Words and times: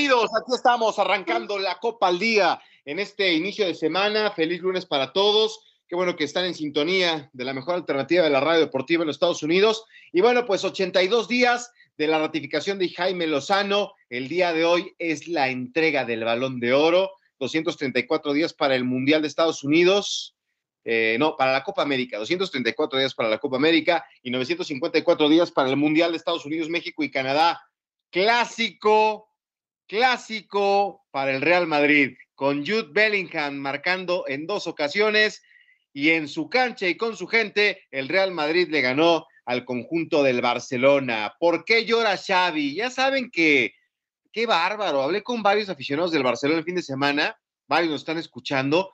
Bienvenidos, 0.00 0.30
aquí 0.34 0.54
estamos 0.54 0.98
arrancando 0.98 1.58
la 1.58 1.78
Copa 1.78 2.08
al 2.08 2.18
Día 2.18 2.58
en 2.86 2.98
este 2.98 3.34
inicio 3.34 3.66
de 3.66 3.74
semana. 3.74 4.30
Feliz 4.30 4.62
lunes 4.62 4.86
para 4.86 5.12
todos. 5.12 5.60
Qué 5.86 5.94
bueno 5.94 6.16
que 6.16 6.24
están 6.24 6.46
en 6.46 6.54
sintonía 6.54 7.28
de 7.34 7.44
la 7.44 7.52
mejor 7.52 7.74
alternativa 7.74 8.24
de 8.24 8.30
la 8.30 8.40
radio 8.40 8.60
deportiva 8.60 9.02
en 9.02 9.08
los 9.08 9.16
Estados 9.16 9.42
Unidos. 9.42 9.84
Y 10.10 10.22
bueno, 10.22 10.46
pues 10.46 10.64
82 10.64 11.28
días 11.28 11.70
de 11.98 12.06
la 12.06 12.18
ratificación 12.18 12.78
de 12.78 12.88
Jaime 12.88 13.26
Lozano. 13.26 13.92
El 14.08 14.28
día 14.28 14.54
de 14.54 14.64
hoy 14.64 14.94
es 14.98 15.28
la 15.28 15.50
entrega 15.50 16.06
del 16.06 16.24
balón 16.24 16.60
de 16.60 16.72
oro. 16.72 17.10
234 17.38 18.32
días 18.32 18.54
para 18.54 18.76
el 18.76 18.84
Mundial 18.84 19.20
de 19.20 19.28
Estados 19.28 19.62
Unidos. 19.62 20.34
Eh, 20.82 21.18
no, 21.20 21.36
para 21.36 21.52
la 21.52 21.62
Copa 21.62 21.82
América, 21.82 22.16
234 22.16 22.98
días 22.98 23.12
para 23.12 23.28
la 23.28 23.36
Copa 23.36 23.56
América 23.56 24.06
y 24.22 24.30
954 24.30 25.28
días 25.28 25.50
para 25.50 25.68
el 25.68 25.76
Mundial 25.76 26.12
de 26.12 26.16
Estados 26.16 26.46
Unidos, 26.46 26.70
México 26.70 27.04
y 27.04 27.10
Canadá. 27.10 27.60
Clásico, 28.10 29.29
clásico 29.90 31.04
para 31.10 31.34
el 31.34 31.42
Real 31.42 31.66
Madrid, 31.66 32.16
con 32.36 32.64
Jude 32.64 32.90
Bellingham 32.92 33.56
marcando 33.56 34.24
en 34.28 34.46
dos 34.46 34.68
ocasiones 34.68 35.42
y 35.92 36.10
en 36.10 36.28
su 36.28 36.48
cancha 36.48 36.86
y 36.86 36.96
con 36.96 37.16
su 37.16 37.26
gente, 37.26 37.82
el 37.90 38.08
Real 38.08 38.30
Madrid 38.30 38.68
le 38.70 38.82
ganó 38.82 39.26
al 39.44 39.64
conjunto 39.64 40.22
del 40.22 40.40
Barcelona. 40.40 41.34
¿Por 41.40 41.64
qué 41.64 41.84
llora 41.86 42.16
Xavi? 42.16 42.76
Ya 42.76 42.88
saben 42.88 43.32
que, 43.32 43.74
qué 44.30 44.46
bárbaro, 44.46 45.02
hablé 45.02 45.24
con 45.24 45.42
varios 45.42 45.68
aficionados 45.68 46.12
del 46.12 46.22
Barcelona 46.22 46.60
el 46.60 46.64
fin 46.64 46.76
de 46.76 46.82
semana, 46.82 47.36
varios 47.66 47.90
nos 47.90 48.02
están 48.02 48.18
escuchando, 48.18 48.92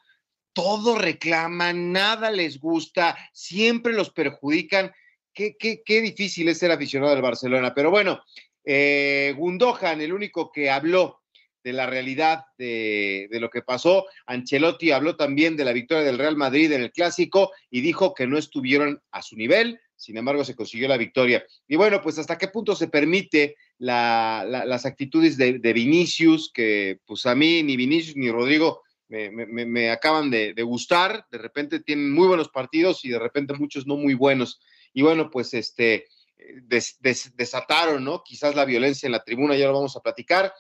todo 0.55 0.97
reclaman, 0.97 1.93
nada 1.93 2.31
les 2.31 2.59
gusta, 2.59 3.19
siempre 3.35 3.93
los 3.93 4.11
perjudican. 4.11 4.95
Qué, 5.35 5.59
qué, 5.59 5.83
qué 5.85 6.01
difícil 6.01 6.49
es 6.49 6.57
ser 6.59 6.73
aficionado 6.73 7.13
del 7.13 7.21
Barcelona, 7.21 7.75
pero 7.75 7.91
bueno, 7.91 8.23
eh, 8.67 9.33
Gundogan, 9.37 10.01
el 10.01 10.13
único 10.13 10.53
que 10.53 10.69
habló 10.69 11.23
de 11.67 11.73
la 11.73 11.87
realidad 11.87 12.45
de, 12.59 13.29
lo 13.33 13.51
que 13.51 13.63
pasó. 13.63 14.07
Ancelotti 14.27 14.93
habló 14.93 15.17
también 15.17 15.57
de 15.57 15.65
la 15.65 15.73
victoria 15.73 16.05
del 16.05 16.19
Real 16.19 16.37
Madrid 16.37 16.71
en 16.71 16.83
el 16.83 16.93
clásico 16.93 17.51
y 17.71 17.81
dijo 17.81 18.15
que 18.15 18.27
no 18.27 18.39
estuvieron 18.39 19.03
a 19.11 19.21
su 19.23 19.35
nivel, 19.35 19.81
sin 19.97 20.17
embargo 20.17 20.45
se 20.45 20.55
consiguió 20.55 20.87
la 20.87 20.97
victoria. 20.97 21.45
Y 21.67 21.75
bueno, 21.75 22.01
pues 22.03 22.19
hasta 22.19 22.39
qué 22.39 22.49
punto 22.49 22.77
se 22.77 22.87
permite 22.87 23.57
la, 23.79 24.45
la, 24.49 24.65
las 24.65 24.87
actitudes 24.87 25.37
de, 25.37 25.73
Vinicius, 25.73 26.53
que 26.53 27.01
pues 27.05 27.27
a 27.27 27.35
mí 27.35 27.65
ni 27.65 27.77
Vinicius 27.77 28.17
ni 28.17 28.31
Rodrigo 28.31 28.83
me, 29.09 29.91
acaban 29.91 30.31
de, 30.31 30.55
gustar, 30.63 31.27
de 31.31 31.39
repente 31.39 31.81
tienen 31.81 32.13
muy 32.13 32.29
buenos 32.29 32.49
partidos 32.49 33.05
y 33.05 33.09
de 33.09 33.19
repente 33.19 33.55
muchos 33.55 33.87
no 33.87 33.97
muy 33.97 34.15
buenos. 34.15 34.61
Y 34.93 35.03
bueno, 35.03 35.31
pues 35.31 35.53
este, 35.55 36.07
des, 36.63 36.99
desataron, 37.35 38.05
¿no? 38.05 38.23
Quizás 38.23 38.55
la 38.55 38.65
violencia 38.65 39.07
en 39.07 39.13
la 39.13 39.25
tribuna, 39.25 39.57
ya 39.57 39.67
lo 39.67 39.75
vamos 39.75 39.97
a 39.97 40.01
platicar. 40.01 40.53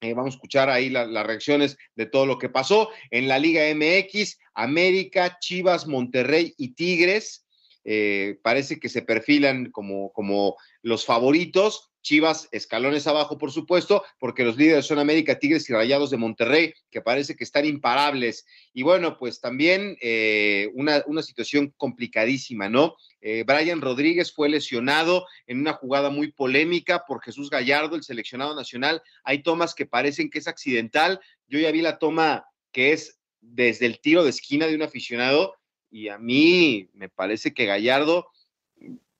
Eh, 0.00 0.12
vamos 0.12 0.34
a 0.34 0.36
escuchar 0.36 0.68
ahí 0.68 0.90
la, 0.90 1.06
las 1.06 1.26
reacciones 1.26 1.76
de 1.94 2.06
todo 2.06 2.26
lo 2.26 2.38
que 2.38 2.48
pasó. 2.48 2.90
En 3.10 3.28
la 3.28 3.38
Liga 3.38 3.62
MX, 3.74 4.38
América, 4.54 5.38
Chivas, 5.40 5.86
Monterrey 5.86 6.54
y 6.58 6.74
Tigres 6.74 7.46
eh, 7.88 8.40
parece 8.42 8.80
que 8.80 8.88
se 8.88 9.02
perfilan 9.02 9.70
como, 9.70 10.12
como 10.12 10.56
los 10.82 11.06
favoritos. 11.06 11.92
Chivas, 12.06 12.48
escalones 12.52 13.08
abajo, 13.08 13.36
por 13.36 13.50
supuesto, 13.50 14.04
porque 14.20 14.44
los 14.44 14.56
líderes 14.56 14.86
son 14.86 15.00
América, 15.00 15.40
Tigres 15.40 15.68
y 15.68 15.72
Rayados 15.72 16.10
de 16.10 16.16
Monterrey, 16.16 16.72
que 16.88 17.00
parece 17.00 17.34
que 17.34 17.42
están 17.42 17.64
imparables. 17.64 18.46
Y 18.72 18.84
bueno, 18.84 19.18
pues 19.18 19.40
también 19.40 19.98
eh, 20.00 20.70
una, 20.74 21.02
una, 21.08 21.20
situación 21.20 21.74
complicadísima, 21.76 22.68
¿no? 22.68 22.94
Eh, 23.20 23.42
Brian 23.44 23.80
Rodríguez 23.80 24.32
fue 24.32 24.48
lesionado 24.48 25.26
en 25.48 25.58
una 25.58 25.72
jugada 25.72 26.08
muy 26.08 26.30
polémica 26.30 27.02
por 27.08 27.20
Jesús 27.24 27.50
Gallardo, 27.50 27.96
el 27.96 28.04
seleccionado 28.04 28.54
nacional. 28.54 29.02
Hay 29.24 29.42
tomas 29.42 29.74
que 29.74 29.86
parecen 29.86 30.30
que 30.30 30.38
es 30.38 30.46
accidental. 30.46 31.18
Yo 31.48 31.58
ya 31.58 31.72
vi 31.72 31.82
la 31.82 31.98
toma 31.98 32.46
que 32.70 32.92
es 32.92 33.18
desde 33.40 33.86
el 33.86 34.00
tiro 34.00 34.22
de 34.22 34.30
esquina 34.30 34.68
de 34.68 34.76
un 34.76 34.82
aficionado 34.82 35.56
y 35.90 36.08
a 36.08 36.18
mí 36.18 36.88
me 36.92 37.08
parece 37.08 37.52
que 37.52 37.66
Gallardo 37.66 38.28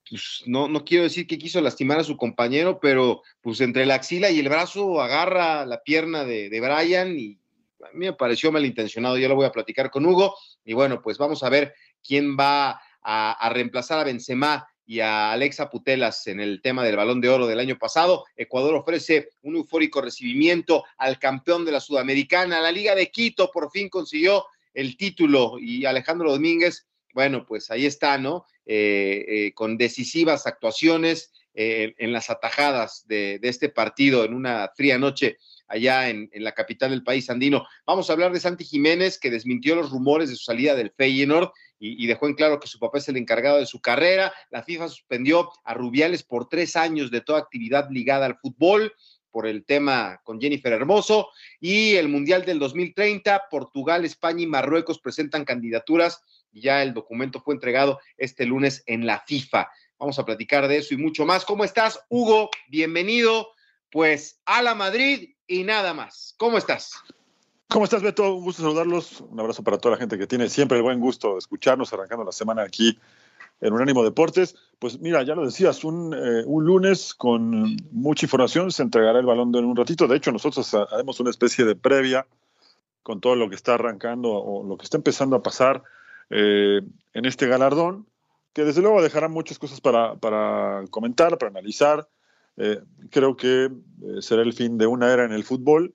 pues 0.09 0.43
no, 0.45 0.67
no 0.67 0.85
quiero 0.85 1.03
decir 1.03 1.27
que 1.27 1.37
quiso 1.37 1.61
lastimar 1.61 1.99
a 1.99 2.03
su 2.03 2.17
compañero, 2.17 2.79
pero 2.79 3.23
pues 3.41 3.61
entre 3.61 3.85
la 3.85 3.95
axila 3.95 4.29
y 4.29 4.39
el 4.39 4.49
brazo 4.49 5.01
agarra 5.01 5.65
la 5.65 5.83
pierna 5.83 6.23
de, 6.23 6.49
de 6.49 6.61
Brian 6.61 7.17
y 7.17 7.39
a 7.83 7.91
mí 7.93 8.05
me 8.05 8.13
pareció 8.13 8.51
malintencionado, 8.51 9.17
ya 9.17 9.27
lo 9.27 9.35
voy 9.35 9.45
a 9.45 9.51
platicar 9.51 9.91
con 9.91 10.05
Hugo 10.05 10.35
y 10.65 10.73
bueno, 10.73 11.01
pues 11.01 11.17
vamos 11.17 11.43
a 11.43 11.49
ver 11.49 11.73
quién 12.05 12.37
va 12.37 12.81
a, 13.01 13.31
a 13.31 13.49
reemplazar 13.49 13.99
a 13.99 14.03
Benzema 14.03 14.67
y 14.87 15.01
a 15.01 15.33
Alexa 15.33 15.69
Putelas 15.69 16.27
en 16.27 16.39
el 16.39 16.61
tema 16.61 16.83
del 16.83 16.95
balón 16.95 17.19
de 17.19 17.27
oro 17.27 17.45
del 17.45 17.59
año 17.59 17.77
pasado. 17.77 18.25
Ecuador 18.37 18.73
ofrece 18.75 19.29
un 19.41 19.57
eufórico 19.57 20.01
recibimiento 20.01 20.85
al 20.97 21.19
campeón 21.19 21.65
de 21.65 21.73
la 21.73 21.81
Sudamericana. 21.81 22.61
La 22.61 22.71
Liga 22.71 22.95
de 22.95 23.11
Quito 23.11 23.51
por 23.51 23.69
fin 23.69 23.89
consiguió 23.89 24.45
el 24.73 24.95
título 24.95 25.57
y 25.59 25.85
Alejandro 25.85 26.31
Domínguez, 26.31 26.86
bueno, 27.17 27.47
pues 27.47 27.71
ahí 27.71 27.87
está, 27.87 28.19
¿no? 28.19 28.45
Eh, 28.63 29.25
eh, 29.27 29.53
con 29.55 29.75
decisivas 29.75 30.45
actuaciones 30.45 31.31
eh, 31.55 31.95
en 31.97 32.13
las 32.13 32.29
atajadas 32.29 33.07
de, 33.07 33.39
de, 33.39 33.49
este 33.49 33.69
partido 33.69 34.23
en 34.23 34.35
una 34.35 34.69
fría 34.75 34.99
noche 34.99 35.39
allá 35.67 36.11
en, 36.11 36.29
en, 36.31 36.43
la 36.43 36.51
capital 36.51 36.91
del 36.91 37.03
país 37.03 37.27
andino. 37.31 37.65
Vamos 37.87 38.07
a 38.07 38.13
hablar 38.13 38.31
de 38.33 38.39
Santi 38.39 38.65
Jiménez, 38.65 39.17
que 39.17 39.31
desmintió 39.31 39.73
los 39.73 39.89
rumores 39.89 40.29
de 40.29 40.35
su 40.35 40.43
salida 40.43 40.75
del 40.75 40.91
Feyenoord 40.91 41.49
y, 41.79 42.05
dejó 42.05 42.27
en 42.27 42.35
claro 42.35 42.59
que 42.59 42.67
su 42.67 42.77
papá 42.77 42.99
es 42.99 43.09
el 43.09 43.17
encargado 43.17 43.57
de 43.57 43.65
su 43.65 43.81
carrera. 43.81 44.31
La 44.51 44.61
FIFA 44.61 44.87
suspendió 44.87 45.49
a 45.63 45.73
Rubiales 45.73 46.21
por 46.21 46.47
tres 46.47 46.75
años 46.75 47.09
de 47.09 47.21
toda 47.21 47.39
actividad 47.39 47.89
ligada 47.89 48.27
al 48.27 48.37
fútbol 48.37 48.93
por 49.31 49.45
el 49.45 49.65
tema 49.65 50.21
con 50.23 50.39
Jennifer 50.39 50.73
Hermoso 50.73 51.29
y 51.59 51.95
el 51.95 52.09
Mundial 52.09 52.45
del 52.45 52.59
2030, 52.59 53.49
Portugal, 53.51 54.05
España 54.05 54.41
y 54.41 54.47
Marruecos 54.47 54.99
presentan 54.99 55.45
candidaturas 55.45 56.23
ya 56.51 56.83
el 56.83 56.93
documento 56.93 57.41
fue 57.41 57.53
entregado 57.53 57.99
este 58.17 58.45
lunes 58.45 58.83
en 58.85 59.05
la 59.05 59.23
FIFA. 59.25 59.69
Vamos 59.99 60.19
a 60.19 60.25
platicar 60.25 60.67
de 60.67 60.77
eso 60.77 60.93
y 60.93 60.97
mucho 60.97 61.25
más. 61.25 61.45
¿Cómo 61.45 61.63
estás, 61.63 61.99
Hugo? 62.09 62.49
Bienvenido, 62.69 63.49
pues, 63.91 64.39
a 64.45 64.61
la 64.61 64.75
Madrid 64.75 65.35
y 65.47 65.63
nada 65.63 65.93
más. 65.93 66.35
¿Cómo 66.37 66.57
estás? 66.57 66.93
¿Cómo 67.69 67.85
estás, 67.85 68.01
Beto? 68.01 68.35
Un 68.35 68.43
gusto 68.43 68.61
saludarlos. 68.61 69.21
Un 69.21 69.39
abrazo 69.39 69.63
para 69.63 69.77
toda 69.77 69.95
la 69.95 69.99
gente 69.99 70.17
que 70.17 70.27
tiene 70.27 70.49
siempre 70.49 70.77
el 70.77 70.83
buen 70.83 70.99
gusto 70.99 71.33
de 71.33 71.39
escucharnos 71.39 71.91
arrancando 71.93 72.23
la 72.23 72.31
semana 72.31 72.63
aquí 72.63 72.97
en 73.59 73.73
Unánimo 73.73 74.03
Deportes. 74.03 74.55
Pues 74.79 74.99
mira, 74.99 75.23
ya 75.23 75.35
lo 75.35 75.45
decías, 75.45 75.83
un, 75.83 76.13
eh, 76.13 76.43
un, 76.45 76.63
lunes 76.63 77.13
con 77.13 77.75
mucha 77.91 78.25
información, 78.25 78.71
se 78.71 78.83
entregará 78.83 79.19
el 79.19 79.25
balón 79.25 79.53
en 79.55 79.65
un 79.65 79.75
ratito. 79.75 80.07
De 80.07 80.15
hecho, 80.15 80.31
nosotros 80.31 80.73
haremos 80.73 81.19
una 81.19 81.29
especie 81.29 81.65
de 81.65 81.75
previa 81.75 82.27
con 83.03 83.19
todo 83.19 83.35
lo 83.35 83.49
que 83.49 83.55
está 83.55 83.73
arrancando 83.73 84.29
o 84.31 84.63
lo 84.63 84.77
que 84.77 84.83
está 84.83 84.97
empezando 84.97 85.35
a 85.35 85.43
pasar 85.43 85.83
eh, 86.29 86.81
en 87.13 87.25
este 87.25 87.47
galardón, 87.47 88.07
que 88.53 88.63
desde 88.63 88.81
luego 88.81 89.01
dejará 89.01 89.27
muchas 89.27 89.59
cosas 89.59 89.81
para, 89.81 90.15
comentar, 90.89 91.37
para 91.37 91.49
analizar. 91.49 92.07
Eh, 92.57 92.81
creo 93.11 93.37
que 93.37 93.65
eh, 93.65 94.21
será 94.21 94.41
el 94.41 94.53
fin 94.53 94.77
de 94.77 94.87
una 94.87 95.13
era 95.13 95.25
en 95.25 95.31
el 95.31 95.43
fútbol 95.43 95.93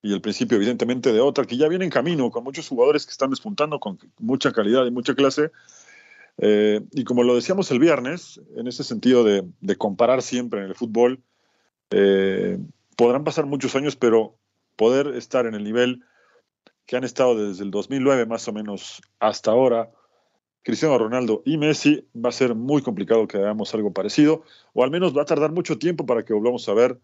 y 0.00 0.12
el 0.12 0.20
principio, 0.20 0.56
evidentemente, 0.56 1.12
de 1.12 1.20
otra, 1.20 1.44
que 1.44 1.56
ya 1.56 1.68
viene 1.68 1.84
en 1.84 1.90
camino, 1.90 2.30
con 2.30 2.44
muchos 2.44 2.68
jugadores 2.68 3.04
que 3.04 3.12
están 3.12 3.30
despuntando 3.30 3.78
con 3.78 3.98
mucha 4.18 4.52
calidad 4.52 4.84
y 4.86 4.90
mucha 4.90 5.14
clase. 5.14 5.50
Y 6.38 7.04
como 7.04 7.22
lo 7.22 7.36
decíamos 7.36 7.70
el 7.70 7.78
viernes, 7.78 8.40
en 8.56 8.66
ese 8.66 8.82
sentido 8.82 9.22
de, 9.22 9.44
de 9.60 9.76
comparar 9.76 10.22
siempre 10.22 10.60
en 10.60 10.66
el 10.66 10.74
fútbol, 10.74 11.22
podrán 12.96 13.22
pasar 13.22 13.46
muchos 13.46 13.76
años, 13.76 13.94
pero 13.94 14.36
poder 14.74 15.08
estar 15.08 15.46
en 15.46 15.54
el 15.54 15.62
nivel 15.62 16.02
que 16.86 16.96
han 16.96 17.04
estado 17.04 17.36
desde 17.36 17.64
el 17.64 17.70
2009 17.70 18.26
más 18.26 18.46
o 18.48 18.52
menos 18.52 19.02
hasta 19.18 19.50
ahora, 19.50 19.90
Cristiano 20.62 20.96
Ronaldo 20.96 21.42
y 21.44 21.58
Messi, 21.58 22.06
va 22.14 22.28
a 22.28 22.32
ser 22.32 22.54
muy 22.54 22.82
complicado 22.82 23.26
que 23.26 23.38
hagamos 23.38 23.74
algo 23.74 23.92
parecido, 23.92 24.42
o 24.72 24.84
al 24.84 24.90
menos 24.90 25.16
va 25.16 25.22
a 25.22 25.26
tardar 25.26 25.52
mucho 25.52 25.78
tiempo 25.78 26.06
para 26.06 26.24
que 26.24 26.32
volvamos 26.32 26.68
a 26.68 26.74
ver 26.74 26.98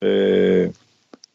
eh, 0.00 0.72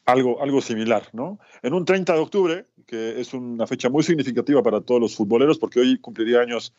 algo, 0.05 0.41
algo 0.41 0.61
similar, 0.61 1.07
¿no? 1.13 1.39
En 1.61 1.73
un 1.73 1.85
30 1.85 2.13
de 2.13 2.19
octubre, 2.19 2.65
que 2.87 3.21
es 3.21 3.33
una 3.33 3.67
fecha 3.67 3.89
muy 3.89 4.03
significativa 4.03 4.63
para 4.63 4.81
todos 4.81 4.99
los 4.99 5.15
futboleros, 5.15 5.59
porque 5.59 5.79
hoy 5.79 5.99
cumpliría 5.99 6.41
años 6.41 6.73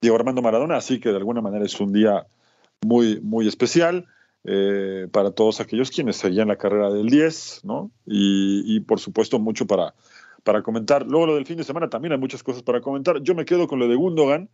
Diego 0.00 0.16
Armando 0.16 0.42
Maradona, 0.42 0.76
así 0.76 0.98
que 0.98 1.10
de 1.10 1.16
alguna 1.16 1.42
manera 1.42 1.64
es 1.64 1.78
un 1.78 1.92
día 1.92 2.26
muy, 2.82 3.20
muy 3.20 3.46
especial. 3.48 4.06
Eh, 4.44 5.06
para 5.12 5.30
todos 5.30 5.60
aquellos 5.60 5.92
quienes 5.92 6.16
seguían 6.16 6.48
la 6.48 6.56
carrera 6.56 6.90
del 6.90 7.08
10, 7.08 7.60
¿no? 7.62 7.92
Y, 8.04 8.80
por 8.80 8.98
supuesto 8.98 9.38
mucho 9.38 9.68
para, 9.68 9.94
para 10.44 10.62
comentar. 10.62 11.06
Luego 11.06 11.26
lo 11.26 11.34
del 11.36 11.46
fin 11.46 11.56
de 11.56 11.64
semana 11.64 11.88
también 11.88 12.12
hay 12.12 12.18
muchas 12.18 12.42
cosas 12.42 12.62
para 12.62 12.80
comentar. 12.80 13.22
Yo 13.22 13.34
me 13.34 13.44
quedo 13.44 13.66
con 13.66 13.78
lo 13.78 13.88
de 13.88 13.96
Gundogan. 13.96 14.48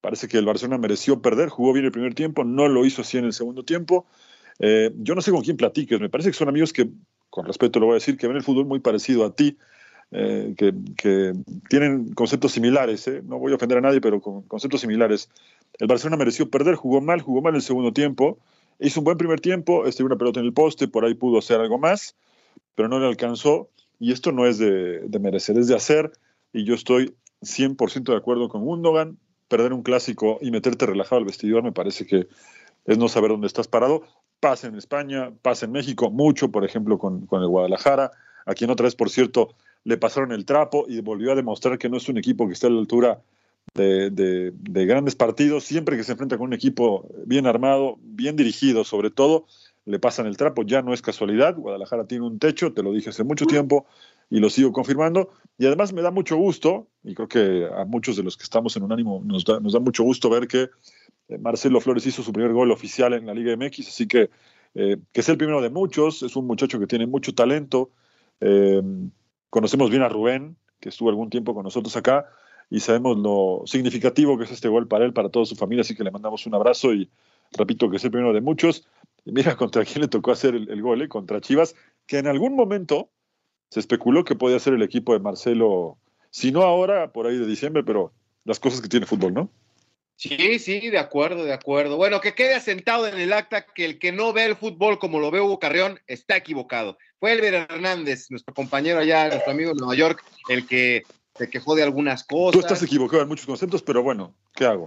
Parece 0.00 0.28
que 0.28 0.38
el 0.38 0.44
Barcelona 0.44 0.78
mereció 0.78 1.22
perder, 1.22 1.48
jugó 1.48 1.72
bien 1.72 1.86
el 1.86 1.92
primer 1.92 2.14
tiempo, 2.14 2.44
no 2.44 2.68
lo 2.68 2.84
hizo 2.84 3.02
así 3.02 3.16
en 3.16 3.24
el 3.24 3.32
segundo 3.32 3.64
tiempo. 3.64 4.06
Eh, 4.58 4.92
yo 4.96 5.14
no 5.14 5.22
sé 5.22 5.30
con 5.30 5.42
quién 5.42 5.56
platiques, 5.56 5.98
me 5.98 6.10
parece 6.10 6.30
que 6.30 6.36
son 6.36 6.48
amigos 6.48 6.72
que, 6.72 6.90
con 7.30 7.46
respeto 7.46 7.80
lo 7.80 7.86
voy 7.86 7.94
a 7.94 7.94
decir, 7.94 8.18
que 8.18 8.26
ven 8.26 8.36
el 8.36 8.42
fútbol 8.42 8.66
muy 8.66 8.80
parecido 8.80 9.24
a 9.24 9.34
ti, 9.34 9.56
eh, 10.10 10.54
que, 10.56 11.32
tienen 11.70 12.12
conceptos 12.12 12.52
similares, 12.52 13.10
no 13.24 13.38
voy 13.38 13.52
a 13.52 13.56
ofender 13.56 13.78
a 13.78 13.80
nadie, 13.80 14.02
pero 14.02 14.20
con 14.20 14.42
conceptos 14.42 14.82
similares. 14.82 15.30
El 15.78 15.86
Barcelona 15.86 16.18
mereció 16.18 16.50
perder, 16.50 16.74
jugó 16.74 17.00
mal, 17.00 17.22
jugó 17.22 17.40
mal 17.40 17.54
el 17.54 17.62
segundo 17.62 17.92
tiempo, 17.92 18.38
Hizo 18.78 19.00
un 19.00 19.04
buen 19.04 19.18
primer 19.18 19.40
tiempo, 19.40 19.86
estuvo 19.86 20.06
una 20.06 20.16
pelota 20.16 20.40
en 20.40 20.46
el 20.46 20.52
poste, 20.52 20.88
por 20.88 21.04
ahí 21.04 21.14
pudo 21.14 21.38
hacer 21.38 21.60
algo 21.60 21.78
más, 21.78 22.16
pero 22.74 22.88
no 22.88 22.98
le 22.98 23.06
alcanzó. 23.06 23.68
Y 23.98 24.12
esto 24.12 24.32
no 24.32 24.46
es 24.46 24.58
de, 24.58 25.06
merecer, 25.20 25.58
es 25.58 25.68
de 25.68 25.74
hacer. 25.74 26.12
Y 26.52 26.64
yo 26.64 26.74
estoy 26.74 27.14
100% 27.42 28.04
de 28.04 28.16
acuerdo 28.16 28.48
con 28.48 28.64
Gundogan. 28.64 29.18
Perder 29.48 29.72
un 29.72 29.82
clásico 29.82 30.38
y 30.40 30.50
meterte 30.50 30.86
relajado 30.86 31.18
al 31.18 31.26
vestidor 31.26 31.62
me 31.62 31.72
parece 31.72 32.06
que 32.06 32.28
es 32.86 32.98
no 32.98 33.08
saber 33.08 33.30
dónde 33.30 33.46
estás 33.46 33.68
parado. 33.68 34.02
Pasa 34.40 34.66
en 34.66 34.76
España, 34.76 35.32
pasa 35.42 35.66
en 35.66 35.72
México, 35.72 36.10
mucho, 36.10 36.50
por 36.50 36.64
ejemplo, 36.64 36.98
con, 36.98 37.26
el 37.30 37.48
Guadalajara, 37.48 38.10
a 38.46 38.54
quien 38.54 38.70
otra 38.70 38.84
vez, 38.84 38.94
por 38.94 39.10
cierto, 39.10 39.54
le 39.84 39.96
pasaron 39.96 40.32
el 40.32 40.44
trapo 40.44 40.86
y 40.88 41.00
volvió 41.00 41.32
a 41.32 41.34
demostrar 41.34 41.78
que 41.78 41.88
no 41.88 41.96
es 41.96 42.08
un 42.08 42.18
equipo 42.18 42.46
que 42.46 42.54
esté 42.54 42.66
a 42.66 42.70
la 42.70 42.78
altura 42.78 43.22
de, 43.74 44.52
grandes 44.86 45.14
partidos, 45.14 45.64
siempre 45.64 45.96
que 45.96 46.04
se 46.04 46.12
enfrenta 46.12 46.36
con 46.36 46.48
un 46.48 46.52
equipo 46.52 47.08
bien 47.26 47.46
armado, 47.46 47.96
bien 48.02 48.36
dirigido, 48.36 48.84
sobre 48.84 49.10
todo, 49.10 49.46
le 49.86 49.98
pasan 49.98 50.26
el 50.26 50.36
trapo, 50.36 50.62
ya 50.62 50.82
no 50.82 50.94
es 50.94 51.02
casualidad, 51.02 51.56
Guadalajara 51.56 52.06
tiene 52.06 52.24
un 52.24 52.38
techo, 52.38 52.72
te 52.72 52.82
lo 52.82 52.92
dije 52.92 53.10
hace 53.10 53.24
mucho 53.24 53.44
tiempo 53.46 53.86
y 54.30 54.40
lo 54.40 54.48
sigo 54.48 54.72
confirmando, 54.72 55.30
y 55.58 55.66
además 55.66 55.92
me 55.92 56.00
da 56.00 56.10
mucho 56.10 56.36
gusto, 56.36 56.88
y 57.02 57.14
creo 57.14 57.28
que 57.28 57.68
a 57.76 57.84
muchos 57.84 58.16
de 58.16 58.22
los 58.22 58.36
que 58.36 58.44
estamos 58.44 58.76
en 58.76 58.84
un 58.84 58.92
ánimo 58.92 59.22
nos 59.24 59.44
da, 59.44 59.60
nos 59.60 59.74
da 59.74 59.80
mucho 59.80 60.02
gusto 60.02 60.30
ver 60.30 60.48
que 60.48 60.70
eh, 61.28 61.38
Marcelo 61.38 61.80
Flores 61.80 62.06
hizo 62.06 62.22
su 62.22 62.32
primer 62.32 62.52
gol 62.52 62.70
oficial 62.70 63.12
en 63.12 63.26
la 63.26 63.34
Liga 63.34 63.54
MX, 63.56 63.88
así 63.88 64.08
que 64.08 64.30
eh, 64.74 64.96
que 65.12 65.20
es 65.20 65.28
el 65.28 65.36
primero 65.36 65.60
de 65.60 65.70
muchos, 65.70 66.22
es 66.22 66.34
un 66.34 66.46
muchacho 66.46 66.80
que 66.80 66.86
tiene 66.86 67.06
mucho 67.06 67.34
talento, 67.34 67.90
eh, 68.40 68.82
conocemos 69.50 69.90
bien 69.90 70.02
a 70.02 70.08
Rubén, 70.08 70.56
que 70.80 70.88
estuvo 70.88 71.10
algún 71.10 71.30
tiempo 71.30 71.54
con 71.54 71.62
nosotros 71.62 71.96
acá, 71.96 72.26
y 72.70 72.80
sabemos 72.80 73.18
lo 73.18 73.62
significativo 73.66 74.36
que 74.36 74.44
es 74.44 74.50
este 74.50 74.68
gol 74.68 74.88
para 74.88 75.04
él, 75.04 75.12
para 75.12 75.28
toda 75.28 75.44
su 75.44 75.54
familia, 75.54 75.82
así 75.82 75.94
que 75.94 76.02
le 76.02 76.10
mandamos 76.10 76.46
un 76.46 76.54
abrazo 76.54 76.92
y 76.92 77.08
repito 77.56 77.90
que 77.90 77.96
es 77.96 78.04
el 78.04 78.10
primero 78.10 78.32
de 78.32 78.40
muchos. 78.40 78.86
Y 79.24 79.32
mira 79.32 79.56
contra 79.56 79.84
quién 79.84 80.02
le 80.02 80.08
tocó 80.08 80.32
hacer 80.32 80.54
el, 80.54 80.82
gol, 80.82 81.02
¿eh? 81.02 81.08
contra 81.08 81.40
Chivas, 81.40 81.74
que 82.06 82.18
en 82.18 82.26
algún 82.26 82.54
momento 82.54 83.10
se 83.70 83.80
especuló 83.80 84.24
que 84.24 84.36
podía 84.36 84.58
ser 84.58 84.74
el 84.74 84.82
equipo 84.82 85.12
de 85.12 85.20
Marcelo, 85.20 85.98
si 86.30 86.52
no 86.52 86.62
ahora, 86.62 87.12
por 87.12 87.26
ahí 87.26 87.36
de 87.36 87.46
diciembre, 87.46 87.82
pero 87.82 88.12
las 88.44 88.60
cosas 88.60 88.80
que 88.80 88.88
tiene 88.88 89.06
fútbol, 89.06 89.34
¿no? 89.34 89.50
Sí, 90.16 90.58
sí, 90.60 90.90
de 90.90 90.98
acuerdo, 90.98 91.44
de 91.44 91.52
acuerdo. 91.52 91.96
Bueno, 91.96 92.20
que 92.20 92.34
quede 92.34 92.54
asentado 92.54 93.08
en 93.08 93.18
el 93.18 93.32
acta 93.32 93.66
que 93.66 93.84
el 93.84 93.98
que 93.98 94.12
no 94.12 94.32
ve 94.32 94.44
el 94.44 94.56
fútbol 94.56 94.98
como 94.98 95.18
lo 95.18 95.30
ve 95.30 95.40
Hugo 95.40 95.58
Carrión 95.58 95.98
está 96.06 96.36
equivocado. 96.36 96.98
Fue 97.18 97.32
Elber 97.32 97.54
Hernández, 97.54 98.30
nuestro 98.30 98.54
compañero 98.54 99.00
allá, 99.00 99.28
nuestro 99.28 99.50
amigo 99.50 99.70
de 99.70 99.78
Nueva 99.78 99.96
York, 99.96 100.24
el 100.48 100.66
que 100.68 101.02
se 101.34 101.50
quejó 101.50 101.74
de 101.74 101.82
algunas 101.82 102.22
cosas. 102.22 102.52
Tú 102.52 102.60
estás 102.60 102.82
equivocado 102.82 103.22
en 103.22 103.28
muchos 103.28 103.46
conceptos, 103.46 103.82
pero 103.82 104.02
bueno, 104.04 104.34
¿qué 104.54 104.66
hago? 104.66 104.86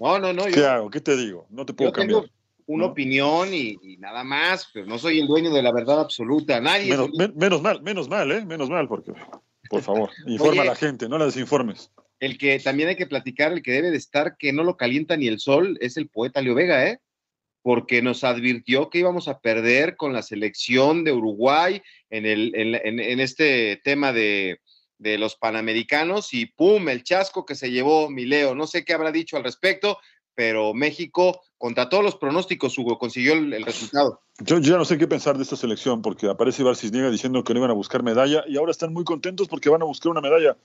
No, 0.00 0.18
no, 0.18 0.32
no. 0.32 0.44
¿Qué 0.46 0.64
hago? 0.64 0.90
¿Qué 0.90 1.00
te 1.00 1.16
digo? 1.16 1.46
No 1.50 1.64
te 1.66 1.74
puedo 1.74 1.92
cambiar. 1.92 2.22
Tengo 2.22 2.32
una 2.66 2.86
opinión 2.86 3.52
y, 3.54 3.96
nada 3.98 4.24
más, 4.24 4.68
pero 4.72 4.86
no 4.86 4.98
soy 4.98 5.20
el 5.20 5.26
dueño 5.26 5.52
de 5.52 5.62
la 5.62 5.72
verdad 5.72 6.00
absoluta. 6.00 6.60
Nadie. 6.60 6.96
Menos, 7.34 7.62
mal, 7.62 7.82
menos 7.82 8.08
mal, 8.08 8.30
¿eh? 8.32 8.44
Menos 8.44 8.68
mal, 8.68 8.88
porque, 8.88 9.12
por 9.70 9.82
favor, 9.82 10.10
informa 10.26 10.62
a 10.62 10.66
la 10.66 10.74
gente, 10.74 11.08
no 11.08 11.18
la 11.18 11.26
desinformes. 11.26 11.90
El 12.18 12.38
que 12.38 12.58
también 12.58 12.88
hay 12.88 12.96
que 12.96 13.06
platicar, 13.06 13.52
el 13.52 13.62
que 13.62 13.72
debe 13.72 13.90
de 13.90 13.96
estar, 13.96 14.36
que 14.36 14.52
no 14.52 14.64
lo 14.64 14.76
calienta 14.76 15.16
ni 15.16 15.28
el 15.28 15.38
sol, 15.38 15.76
es 15.80 15.96
el 15.96 16.08
poeta 16.08 16.40
Leo 16.40 16.54
Vega, 16.54 16.86
¿eh? 16.88 16.98
porque 17.62 18.00
nos 18.00 18.22
advirtió 18.22 18.90
que 18.90 19.00
íbamos 19.00 19.26
a 19.26 19.40
perder 19.40 19.96
con 19.96 20.12
la 20.12 20.22
selección 20.22 21.02
de 21.02 21.12
Uruguay 21.12 21.82
en, 22.10 22.24
el, 22.24 22.52
en 22.54 23.18
este 23.18 23.80
tema 23.82 24.12
de, 24.12 24.60
de 24.98 25.18
los 25.18 25.36
Panamericanos 25.36 26.32
y 26.32 26.46
¡pum! 26.46 26.88
el 26.88 27.02
chasco 27.02 27.44
que 27.44 27.54
se 27.54 27.70
llevó 27.70 28.08
Mileo. 28.08 28.54
No 28.54 28.66
sé 28.66 28.84
qué 28.84 28.94
habrá 28.94 29.12
dicho 29.12 29.36
al 29.36 29.44
respecto, 29.44 29.98
pero 30.34 30.74
México, 30.74 31.40
contra 31.58 31.88
todos 31.88 32.04
los 32.04 32.16
pronósticos, 32.16 32.76
Hugo, 32.78 32.98
consiguió 32.98 33.34
el, 33.34 33.64
resultado. 33.64 34.20
Yo, 34.38 34.58
ya 34.58 34.76
no 34.76 34.84
sé 34.84 34.98
qué 34.98 35.06
pensar 35.06 35.36
de 35.36 35.42
esta 35.42 35.56
selección, 35.56 36.02
porque 36.02 36.28
aparece 36.28 36.62
Ibar 36.62 36.76
Cisniega 36.76 37.10
diciendo 37.10 37.42
que 37.42 37.54
no 37.54 37.60
iban 37.60 37.70
a 37.70 37.74
buscar 37.74 38.02
medalla 38.02 38.44
y 38.46 38.56
ahora 38.56 38.70
están 38.70 38.92
muy 38.92 39.04
contentos 39.04 39.48
porque 39.48 39.70
van 39.70 39.82
a 39.82 39.86
buscar 39.86 40.12
una 40.12 40.20
medalla. 40.20 40.56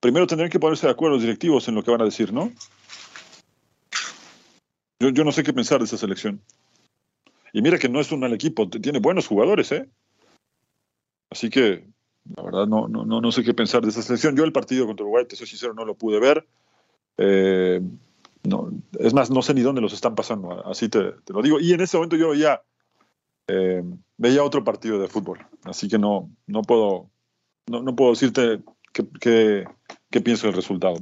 Primero 0.00 0.26
tendrían 0.26 0.50
que 0.50 0.58
ponerse 0.58 0.86
de 0.86 0.92
acuerdo 0.92 1.16
los 1.16 1.22
directivos 1.22 1.68
en 1.68 1.74
lo 1.74 1.84
que 1.84 1.90
van 1.90 2.00
a 2.00 2.06
decir, 2.06 2.32
¿no? 2.32 2.50
Yo, 4.98 5.10
yo 5.10 5.24
no 5.24 5.32
sé 5.32 5.42
qué 5.42 5.52
pensar 5.52 5.78
de 5.78 5.84
esta 5.84 5.96
selección. 5.96 6.42
Y 7.52 7.62
mira 7.62 7.78
que 7.78 7.88
no 7.88 8.00
es 8.00 8.12
un 8.12 8.20
mal 8.20 8.32
equipo, 8.32 8.68
tiene 8.68 8.98
buenos 8.98 9.26
jugadores, 9.26 9.72
¿eh? 9.72 9.88
Así 11.30 11.48
que 11.48 11.84
la 12.36 12.42
verdad, 12.42 12.66
no, 12.66 12.86
no, 12.88 13.04
no, 13.04 13.32
sé 13.32 13.42
qué 13.42 13.54
pensar 13.54 13.82
de 13.82 13.88
esa 13.88 14.02
selección. 14.02 14.36
Yo 14.36 14.44
el 14.44 14.52
partido 14.52 14.86
contra 14.86 15.04
Uruguay, 15.04 15.24
te 15.26 15.36
soy 15.36 15.46
sincero, 15.46 15.74
no 15.74 15.84
lo 15.84 15.94
pude 15.94 16.20
ver. 16.20 16.46
Eh, 17.16 17.80
no, 18.42 18.70
es 18.98 19.12
más, 19.12 19.30
no 19.30 19.42
sé 19.42 19.54
ni 19.54 19.62
dónde 19.62 19.80
los 19.80 19.92
están 19.92 20.14
pasando, 20.14 20.66
así 20.66 20.88
te, 20.88 21.14
lo 21.28 21.42
digo. 21.42 21.60
Y 21.60 21.72
en 21.72 21.80
ese 21.80 21.96
momento 21.96 22.16
yo 22.16 22.30
veía, 22.30 22.62
eh, 23.48 23.82
veía 24.16 24.44
otro 24.44 24.64
partido 24.64 24.98
de 24.98 25.08
fútbol, 25.08 25.46
así 25.64 25.88
que 25.88 25.98
no, 25.98 26.30
no, 26.46 26.62
puedo, 26.62 27.10
no, 27.66 27.82
no 27.82 27.94
puedo 27.94 28.12
decirte 28.12 28.62
qué, 28.92 29.66
qué 30.10 30.20
pienso 30.20 30.46
del 30.46 30.56
resultado. 30.56 30.96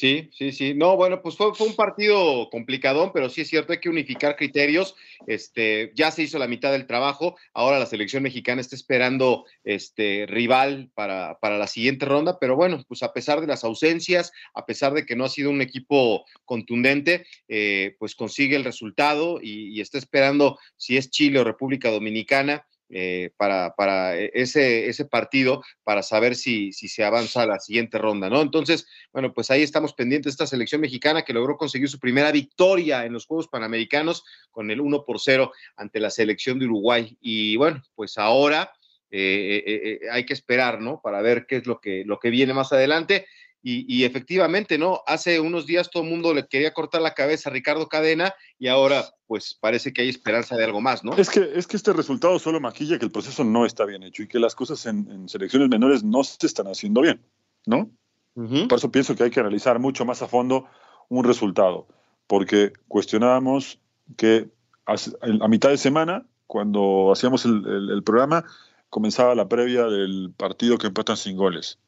Sí, 0.00 0.30
sí, 0.32 0.50
sí. 0.52 0.72
No, 0.72 0.96
bueno, 0.96 1.20
pues 1.20 1.36
fue, 1.36 1.54
fue 1.54 1.66
un 1.66 1.76
partido 1.76 2.48
complicadón, 2.48 3.12
pero 3.12 3.28
sí 3.28 3.42
es 3.42 3.48
cierto, 3.50 3.74
hay 3.74 3.80
que 3.80 3.90
unificar 3.90 4.34
criterios. 4.34 4.96
Este, 5.26 5.92
ya 5.94 6.10
se 6.10 6.22
hizo 6.22 6.38
la 6.38 6.48
mitad 6.48 6.72
del 6.72 6.86
trabajo. 6.86 7.36
Ahora 7.52 7.78
la 7.78 7.84
selección 7.84 8.22
mexicana 8.22 8.62
está 8.62 8.76
esperando 8.76 9.44
este 9.62 10.24
rival 10.26 10.90
para, 10.94 11.38
para 11.38 11.58
la 11.58 11.66
siguiente 11.66 12.06
ronda, 12.06 12.38
pero 12.40 12.56
bueno, 12.56 12.82
pues 12.88 13.02
a 13.02 13.12
pesar 13.12 13.42
de 13.42 13.46
las 13.46 13.62
ausencias, 13.62 14.32
a 14.54 14.64
pesar 14.64 14.94
de 14.94 15.04
que 15.04 15.16
no 15.16 15.26
ha 15.26 15.28
sido 15.28 15.50
un 15.50 15.60
equipo 15.60 16.24
contundente, 16.46 17.26
eh, 17.48 17.94
pues 17.98 18.14
consigue 18.14 18.56
el 18.56 18.64
resultado 18.64 19.38
y, 19.42 19.68
y 19.76 19.82
está 19.82 19.98
esperando 19.98 20.58
si 20.78 20.96
es 20.96 21.10
Chile 21.10 21.40
o 21.40 21.44
República 21.44 21.90
Dominicana 21.90 22.64
eh, 22.92 23.30
para, 23.36 23.74
para, 23.76 24.16
e, 24.16 24.30
ese, 24.34 24.88
ese 24.88 25.04
partido, 25.04 25.62
para 25.84 26.02
saber 26.02 26.34
si, 26.34 26.72
si 26.72 26.88
se 26.88 27.04
avanza 27.04 27.42
a 27.42 27.46
la 27.46 27.60
siguiente 27.60 27.98
ronda, 27.98 28.28
¿no? 28.28 28.42
Entonces, 28.42 28.86
bueno, 29.12 29.32
pues 29.32 29.50
ahí 29.50 29.62
estamos 29.62 29.94
pendientes 29.94 30.32
de 30.32 30.34
esta 30.34 30.46
selección 30.46 30.80
mexicana 30.80 31.22
que 31.22 31.32
logró 31.32 31.56
conseguir 31.56 31.88
su 31.88 32.00
primera 32.00 32.32
victoria 32.32 33.04
en 33.04 33.12
los 33.12 33.26
Juegos 33.26 33.48
Panamericanos 33.48 34.24
con 34.50 34.70
el 34.70 34.80
1 34.80 35.04
por 35.04 35.20
0 35.20 35.52
ante 35.76 36.00
la 36.00 36.10
selección 36.10 36.58
de 36.58 36.66
Uruguay. 36.66 37.16
Y 37.20 37.56
bueno, 37.56 37.82
pues 37.94 38.18
ahora 38.18 38.72
eh, 39.10 39.62
eh, 39.66 40.00
hay 40.10 40.24
que 40.24 40.34
esperar, 40.34 40.80
¿no? 40.80 41.00
Para 41.02 41.20
ver 41.22 41.46
qué 41.46 41.56
es 41.56 41.66
lo 41.66 41.80
que, 41.80 42.04
lo 42.04 42.18
que 42.18 42.30
viene 42.30 42.54
más 42.54 42.72
adelante. 42.72 43.26
Y, 43.62 44.04
efectivamente, 44.04 44.78
¿no? 44.78 45.02
Hace 45.06 45.38
unos 45.38 45.66
días 45.66 45.90
todo 45.90 46.02
el 46.02 46.08
mundo 46.08 46.32
le 46.32 46.46
quería 46.46 46.72
cortar 46.72 47.02
la 47.02 47.12
cabeza 47.12 47.50
a 47.50 47.52
Ricardo 47.52 47.88
Cadena 47.88 48.32
y 48.58 48.68
ahora 48.68 49.04
pues 49.26 49.54
parece 49.60 49.92
que 49.92 50.00
hay 50.00 50.08
esperanza 50.08 50.56
de 50.56 50.64
algo 50.64 50.80
más, 50.80 51.04
¿no? 51.04 51.14
Es 51.14 51.28
que, 51.28 51.52
es 51.54 51.66
que 51.66 51.76
este 51.76 51.92
resultado 51.92 52.38
solo 52.38 52.58
maquilla 52.58 52.98
que 52.98 53.04
el 53.04 53.12
proceso 53.12 53.44
no 53.44 53.66
está 53.66 53.84
bien 53.84 54.02
hecho 54.02 54.22
y 54.22 54.28
que 54.28 54.38
las 54.38 54.54
cosas 54.54 54.86
en, 54.86 55.28
selecciones 55.28 55.68
menores 55.68 56.02
no 56.02 56.24
se 56.24 56.46
están 56.46 56.68
haciendo 56.68 57.02
bien, 57.02 57.20
¿no? 57.66 57.90
Por 58.34 58.78
eso 58.78 58.90
pienso 58.90 59.14
que 59.14 59.24
hay 59.24 59.30
que 59.30 59.40
analizar 59.40 59.78
mucho 59.78 60.06
más 60.06 60.22
a 60.22 60.28
fondo 60.28 60.64
un 61.10 61.24
resultado, 61.24 61.86
porque 62.26 62.72
cuestionábamos 62.88 63.78
que 64.16 64.48
a, 64.86 65.48
mitad 65.48 65.68
de 65.68 65.76
semana, 65.76 66.26
cuando 66.46 67.12
hacíamos 67.12 67.44
el 67.44 68.02
programa, 68.04 68.46
comenzaba 68.88 69.34
la 69.34 69.48
previa 69.48 69.84
del 69.84 70.32
partido 70.34 70.78
que 70.78 70.86
empatan 70.86 71.18
sin 71.18 71.36
goles 71.36 71.78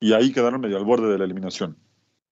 y 0.00 0.14
ahí 0.14 0.32
quedaron 0.32 0.60
medio 0.60 0.78
al 0.78 0.84
borde 0.84 1.12
de 1.12 1.18
la 1.18 1.24
eliminación. 1.24 1.76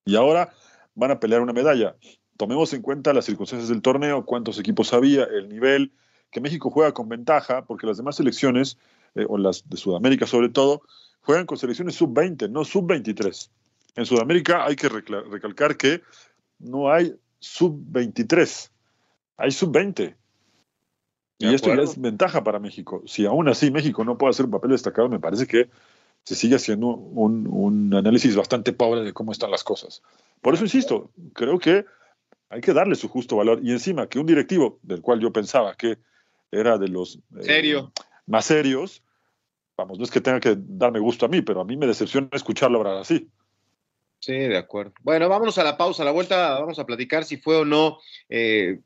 Y 0.04 0.16
ahora 0.16 0.52
van 0.94 1.10
a 1.10 1.20
pelear 1.20 1.42
una 1.42 1.52
medalla. 1.52 1.96
Tomemos 2.36 2.72
en 2.72 2.82
cuenta 2.82 3.12
las 3.12 3.26
circunstancias 3.26 3.68
del 3.68 3.82
torneo, 3.82 4.24
cuántos 4.24 4.58
equipos 4.58 4.92
había, 4.92 5.24
el 5.24 5.48
nivel, 5.48 5.92
que 6.30 6.40
México 6.40 6.70
juega 6.70 6.92
con 6.92 7.08
ventaja, 7.08 7.64
porque 7.66 7.86
las 7.86 7.98
demás 7.98 8.16
selecciones, 8.16 8.78
eh, 9.14 9.26
o 9.28 9.38
las 9.38 9.68
de 9.68 9.76
Sudamérica 9.76 10.26
sobre 10.26 10.48
todo, 10.48 10.82
juegan 11.20 11.46
con 11.46 11.58
selecciones 11.58 11.94
sub-20, 11.96 12.50
no 12.50 12.64
sub-23. 12.64 13.50
en 13.96 14.06
Sudamérica 14.06 14.64
hay 14.64 14.76
que 14.76 14.88
recalcar 14.88 15.76
que 15.76 16.02
no 16.58 16.90
hay 16.90 17.14
sub-23, 17.40 18.70
hay 19.36 19.50
sub-20. 19.50 20.16
Y 21.40 21.54
esto 21.54 21.72
ya 21.74 21.82
es 21.82 22.00
ventaja 22.00 22.42
para 22.42 22.58
México. 22.58 23.02
Si 23.06 23.24
aún 23.24 23.48
así 23.48 23.70
México 23.70 24.04
no 24.04 24.18
puede 24.18 24.30
hacer 24.30 24.46
un 24.46 24.50
papel 24.50 24.70
destacado, 24.70 25.08
me 25.08 25.20
parece 25.20 25.46
que 25.46 25.70
se 26.28 26.34
sigue 26.34 26.56
haciendo 26.56 26.88
un, 26.88 27.48
un, 27.50 27.94
análisis 27.94 28.36
bastante 28.36 28.74
pobre 28.74 29.00
de 29.00 29.14
cómo 29.14 29.32
están 29.32 29.50
las 29.50 29.64
cosas. 29.64 30.02
Por 30.42 30.52
eso 30.52 30.62
insisto, 30.62 31.10
creo 31.32 31.58
que 31.58 31.86
hay 32.50 32.60
que 32.60 32.74
darle 32.74 32.96
su 32.96 33.08
justo 33.08 33.36
valor. 33.36 33.60
Y 33.62 33.72
encima 33.72 34.10
que 34.10 34.18
un 34.18 34.26
directivo, 34.26 34.78
del 34.82 35.00
cual 35.00 35.20
yo 35.20 35.32
pensaba 35.32 35.74
que 35.74 35.96
era 36.52 36.76
de 36.76 36.88
los 36.88 37.18
eh, 37.40 37.82
más 38.26 38.44
serios, 38.44 39.02
vamos, 39.74 39.96
no 39.96 40.04
es 40.04 40.10
que 40.10 40.20
tenga 40.20 40.38
que 40.38 40.54
darme 40.58 40.98
gusto 40.98 41.24
a 41.24 41.30
mí, 41.30 41.40
pero 41.40 41.62
a 41.62 41.64
mí 41.64 41.78
me 41.78 41.86
decepciona 41.86 42.28
escucharlo 42.32 42.76
hablar 42.76 42.98
así. 42.98 43.30
Sí, 44.20 44.34
de 44.34 44.58
acuerdo. 44.58 44.92
Bueno, 45.00 45.30
vámonos 45.30 45.56
a 45.56 45.64
la 45.64 45.78
pausa. 45.78 46.02
A 46.02 46.04
la 46.04 46.12
vuelta 46.12 46.60
vamos 46.60 46.78
a 46.78 46.84
platicar 46.84 47.24
si 47.24 47.38
fue 47.38 47.56
o 47.56 47.64
no 47.64 48.00
eh, 48.28 48.80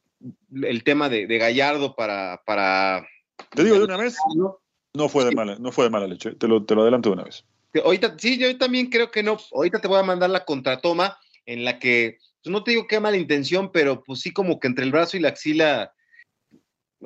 el 0.62 0.84
tema 0.84 1.08
de, 1.08 1.26
Gallardo 1.26 1.96
para, 1.96 2.40
para. 2.46 3.04
Te 3.50 3.64
digo 3.64 3.78
de 3.78 3.84
una 3.84 3.96
vez, 3.96 4.16
no 4.36 4.61
fue 5.08 5.24
de 5.24 5.32
mala, 5.32 5.56
no 5.58 5.72
fue 5.72 5.84
de 5.84 5.90
mala 5.90 6.06
leche. 6.06 6.32
Te 6.32 6.48
lo, 6.48 6.64
te 6.64 6.74
lo 6.74 6.82
adelanto 6.82 7.08
de 7.08 7.14
una 7.14 7.24
vez. 7.24 7.44
Ahorita, 7.84 8.14
sí, 8.18 8.38
yo 8.38 8.56
también 8.58 8.90
creo 8.90 9.10
que 9.10 9.22
no. 9.22 9.38
Ahorita 9.52 9.80
te 9.80 9.88
voy 9.88 9.98
a 9.98 10.02
mandar 10.02 10.30
la 10.30 10.44
contratoma 10.44 11.18
en 11.46 11.64
la 11.64 11.78
que, 11.78 12.18
pues 12.42 12.52
no 12.52 12.62
te 12.62 12.72
digo 12.72 12.86
qué 12.86 13.00
mala 13.00 13.16
intención, 13.16 13.72
pero 13.72 14.02
pues 14.04 14.20
sí 14.20 14.32
como 14.32 14.60
que 14.60 14.68
entre 14.68 14.84
el 14.84 14.92
brazo 14.92 15.16
y 15.16 15.20
la 15.20 15.28
axila 15.28 15.92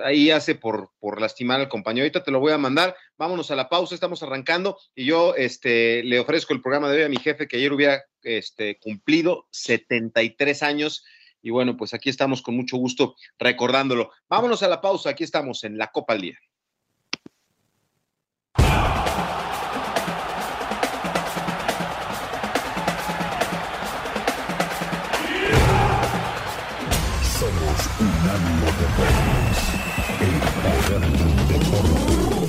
ahí 0.02 0.30
hace 0.30 0.54
por, 0.54 0.90
por 0.98 1.20
lastimar 1.20 1.60
al 1.60 1.68
compañero. 1.68 2.04
Ahorita 2.04 2.22
te 2.22 2.30
lo 2.30 2.40
voy 2.40 2.52
a 2.52 2.58
mandar. 2.58 2.96
Vámonos 3.16 3.50
a 3.50 3.56
la 3.56 3.68
pausa, 3.68 3.94
estamos 3.94 4.22
arrancando 4.22 4.78
y 4.94 5.04
yo 5.04 5.34
este, 5.36 6.02
le 6.02 6.18
ofrezco 6.18 6.52
el 6.52 6.60
programa 6.60 6.90
de 6.90 6.98
hoy 6.98 7.02
a 7.04 7.08
mi 7.08 7.16
jefe 7.16 7.46
que 7.46 7.56
ayer 7.56 7.72
hubiera 7.72 8.04
este, 8.22 8.78
cumplido 8.78 9.46
73 9.50 10.62
años. 10.62 11.04
Y 11.42 11.50
bueno, 11.50 11.76
pues 11.76 11.94
aquí 11.94 12.10
estamos 12.10 12.42
con 12.42 12.56
mucho 12.56 12.76
gusto 12.76 13.14
recordándolo. 13.38 14.10
Vámonos 14.28 14.62
a 14.62 14.68
la 14.68 14.80
pausa, 14.80 15.10
aquí 15.10 15.22
estamos 15.22 15.62
en 15.64 15.78
la 15.78 15.92
Copa 15.92 16.14
al 16.14 16.22
Día. 16.22 16.38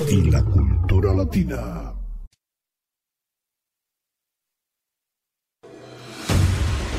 Y 0.08 0.30
la 0.30 0.42
cultura 0.42 1.12
latina. 1.14 1.92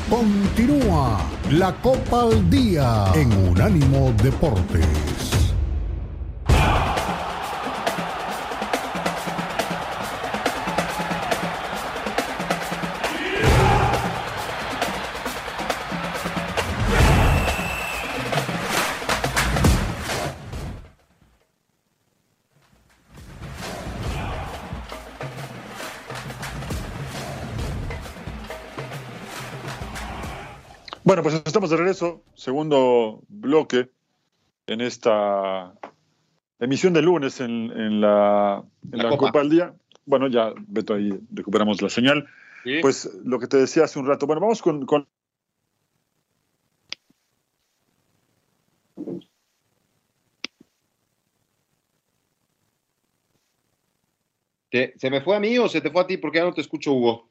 Continúa 0.08 1.20
la 1.50 1.72
Copa 1.80 2.22
al 2.22 2.50
Día 2.50 3.12
en 3.14 3.32
Unánimo 3.48 4.12
Deportes. 4.22 5.39
Bueno, 31.10 31.24
pues 31.24 31.42
estamos 31.44 31.70
de 31.70 31.76
regreso, 31.76 32.22
segundo 32.36 33.24
bloque 33.26 33.90
en 34.68 34.80
esta 34.80 35.74
emisión 36.60 36.92
de 36.92 37.02
lunes 37.02 37.40
en, 37.40 38.00
la, 38.00 38.64
Copa. 39.18 39.40
del 39.40 39.50
Día. 39.50 39.74
Bueno, 40.04 40.28
ya, 40.28 40.52
Beto, 40.68 40.94
ahí 40.94 41.10
recuperamos 41.32 41.82
la 41.82 41.88
señal. 41.88 42.28
Pues 42.80 43.10
lo 43.24 43.40
que 43.40 43.48
te 43.48 43.56
decía 43.56 43.82
hace 43.82 43.98
un 43.98 44.06
rato. 44.06 44.28
Bueno, 44.28 44.40
vamos 44.40 44.62
con... 44.62 44.86
¿Se 54.70 55.10
me 55.10 55.22
fue 55.22 55.34
a 55.34 55.40
mí 55.40 55.58
o 55.58 55.68
se 55.68 55.80
te 55.80 55.90
fue 55.90 56.02
a 56.02 56.06
ti? 56.06 56.18
Porque 56.18 56.38
ya 56.38 56.44
no 56.44 56.54
te 56.54 56.60
escucho, 56.60 56.92
Hugo. 56.92 57.29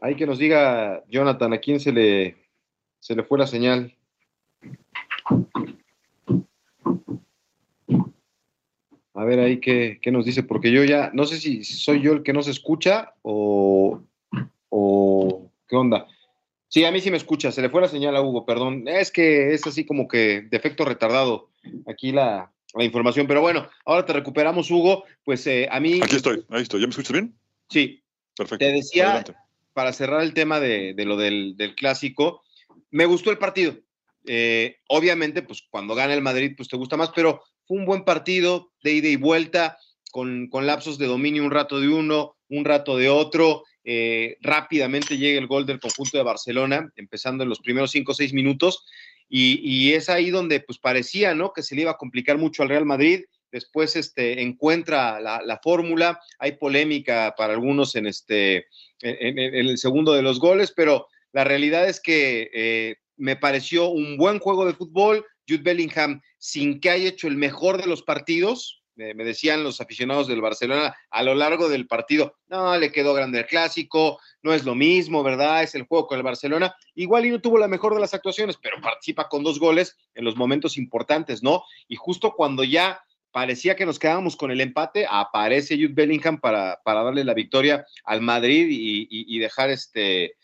Hay 0.00 0.16
que 0.16 0.26
nos 0.26 0.38
diga, 0.38 1.04
Jonathan, 1.08 1.52
a 1.52 1.58
quién 1.58 1.80
se 1.80 1.92
le, 1.92 2.36
se 3.00 3.14
le 3.14 3.22
fue 3.22 3.38
la 3.38 3.46
señal. 3.46 3.94
A 9.14 9.24
ver 9.24 9.40
ahí 9.40 9.60
qué, 9.60 9.98
qué, 10.02 10.10
nos 10.10 10.26
dice, 10.26 10.42
porque 10.42 10.70
yo 10.70 10.84
ya, 10.84 11.10
no 11.14 11.24
sé 11.24 11.40
si 11.40 11.64
soy 11.64 12.02
yo 12.02 12.12
el 12.12 12.22
que 12.22 12.34
no 12.34 12.42
se 12.42 12.50
escucha 12.50 13.14
o, 13.22 14.02
o 14.68 15.50
qué 15.66 15.76
onda. 15.76 16.06
Sí, 16.68 16.84
a 16.84 16.92
mí 16.92 17.00
sí 17.00 17.10
me 17.10 17.16
escucha, 17.16 17.50
se 17.50 17.62
le 17.62 17.70
fue 17.70 17.80
la 17.80 17.88
señal 17.88 18.16
a 18.16 18.22
Hugo, 18.22 18.44
perdón. 18.44 18.86
Es 18.86 19.10
que 19.10 19.54
es 19.54 19.66
así 19.66 19.86
como 19.86 20.06
que 20.06 20.42
defecto 20.50 20.84
retardado 20.84 21.48
aquí 21.86 22.12
la, 22.12 22.52
la 22.74 22.84
información, 22.84 23.26
pero 23.26 23.40
bueno, 23.40 23.66
ahora 23.84 24.04
te 24.04 24.12
recuperamos, 24.12 24.70
Hugo. 24.70 25.04
Pues 25.24 25.46
eh, 25.46 25.68
a 25.70 25.80
mí. 25.80 26.00
Aquí 26.02 26.16
estoy, 26.16 26.44
ahí 26.50 26.62
estoy. 26.62 26.80
¿Ya 26.80 26.86
me 26.86 26.90
escuchas 26.90 27.12
bien? 27.12 27.34
Sí. 27.70 28.02
Perfecto. 28.36 28.66
Te 28.66 28.72
decía, 28.72 29.24
para 29.76 29.92
cerrar 29.92 30.22
el 30.22 30.32
tema 30.32 30.58
de, 30.58 30.94
lo 31.04 31.18
del, 31.18 31.74
clásico, 31.76 32.42
me 32.90 33.04
gustó 33.04 33.30
el 33.30 33.36
partido. 33.36 33.76
Eh, 34.26 34.78
obviamente, 34.88 35.42
pues 35.42 35.64
cuando 35.68 35.94
gana 35.94 36.14
el 36.14 36.22
Madrid, 36.22 36.54
pues 36.56 36.70
te 36.70 36.78
gusta 36.78 36.96
más, 36.96 37.10
pero 37.14 37.42
fue 37.66 37.76
un 37.76 37.84
buen 37.84 38.02
partido 38.02 38.72
de 38.82 38.92
ida 38.92 39.08
y 39.08 39.16
vuelta, 39.16 39.76
con, 40.10 40.48
lapsos 40.50 40.96
de 40.96 41.04
dominio, 41.04 41.44
un 41.44 41.50
rato 41.50 41.78
de 41.78 41.88
uno, 41.88 42.38
un 42.48 42.64
rato 42.64 42.96
de 42.96 43.10
otro. 43.10 43.64
Eh, 43.84 44.38
rápidamente 44.40 45.18
llega 45.18 45.38
el 45.38 45.46
gol 45.46 45.66
del 45.66 45.78
conjunto 45.78 46.16
de 46.16 46.24
Barcelona, 46.24 46.90
empezando 46.96 47.42
en 47.42 47.50
los 47.50 47.60
primeros 47.60 47.90
cinco 47.90 48.12
o 48.12 48.14
seis 48.14 48.32
minutos, 48.32 48.86
y, 49.28 49.92
es 49.92 50.08
ahí 50.08 50.30
donde 50.30 50.60
pues 50.60 50.78
parecía, 50.78 51.34
¿no? 51.34 51.52
Que 51.52 51.62
se 51.62 51.74
le 51.74 51.82
iba 51.82 51.90
a 51.90 51.98
complicar 51.98 52.38
mucho 52.38 52.62
al 52.62 52.70
Real 52.70 52.86
Madrid. 52.86 53.24
Después 53.52 53.96
este, 53.96 54.42
encuentra 54.42 55.20
la, 55.20 55.42
la 55.44 55.58
fórmula, 55.58 56.20
hay 56.38 56.52
polémica 56.52 57.34
para 57.36 57.54
algunos 57.54 57.94
en, 57.94 58.06
este, 58.06 58.66
en, 59.00 59.38
el 59.38 59.78
segundo 59.78 60.12
de 60.12 60.22
los 60.22 60.40
goles, 60.40 60.72
pero 60.74 61.06
la 61.32 61.44
realidad 61.44 61.88
es 61.88 62.00
que 62.00 62.50
eh, 62.52 62.96
me 63.16 63.36
pareció 63.36 63.88
un 63.88 64.16
buen 64.16 64.38
juego 64.38 64.66
de 64.66 64.74
fútbol. 64.74 65.24
Jude 65.48 65.62
Bellingham, 65.62 66.20
sin 66.38 66.80
que 66.80 66.90
haya 66.90 67.08
hecho 67.08 67.28
el 67.28 67.36
mejor 67.36 67.80
de 67.80 67.86
los 67.86 68.02
partidos, 68.02 68.82
me 68.96 69.24
decían 69.24 69.62
los 69.62 69.80
aficionados 69.80 70.26
del 70.26 70.40
Barcelona 70.40 70.96
a 71.10 71.22
lo 71.22 71.34
largo 71.34 71.68
del 71.68 71.86
partido, 71.86 72.36
no, 72.48 72.76
le 72.78 72.90
quedó 72.90 73.12
grande 73.12 73.40
el 73.40 73.46
clásico, 73.46 74.18
no 74.42 74.54
es 74.54 74.64
lo 74.64 74.74
mismo, 74.74 75.22
¿verdad? 75.22 75.62
Es 75.62 75.74
el 75.74 75.82
juego 75.82 76.06
con 76.06 76.16
el 76.16 76.24
Barcelona. 76.24 76.74
Igual 76.94 77.26
y 77.26 77.30
no 77.30 77.40
tuvo 77.40 77.58
la 77.58 77.68
mejor 77.68 77.94
de 77.94 78.00
las 78.00 78.14
actuaciones, 78.14 78.56
pero 78.56 78.80
participa 78.80 79.28
con 79.28 79.44
dos 79.44 79.60
goles 79.60 79.96
en 80.14 80.24
los 80.24 80.36
momentos 80.36 80.78
importantes, 80.78 81.42
¿no? 81.42 81.62
Y 81.88 81.96
justo 81.96 82.32
cuando 82.34 82.64
ya 82.64 83.00
parecía 83.36 83.76
que 83.76 83.84
nos 83.84 83.98
quedábamos 83.98 84.34
con 84.34 84.50
el 84.50 84.62
empate, 84.62 85.06
aparece 85.06 85.76
Jude 85.76 85.92
Bellingham 85.92 86.40
para, 86.40 86.80
para 86.82 87.02
darle 87.02 87.22
la 87.22 87.34
victoria 87.34 87.84
al 88.04 88.22
Madrid 88.22 88.66
y, 88.70 89.38
dejar 89.38 89.68
este, 89.68 90.36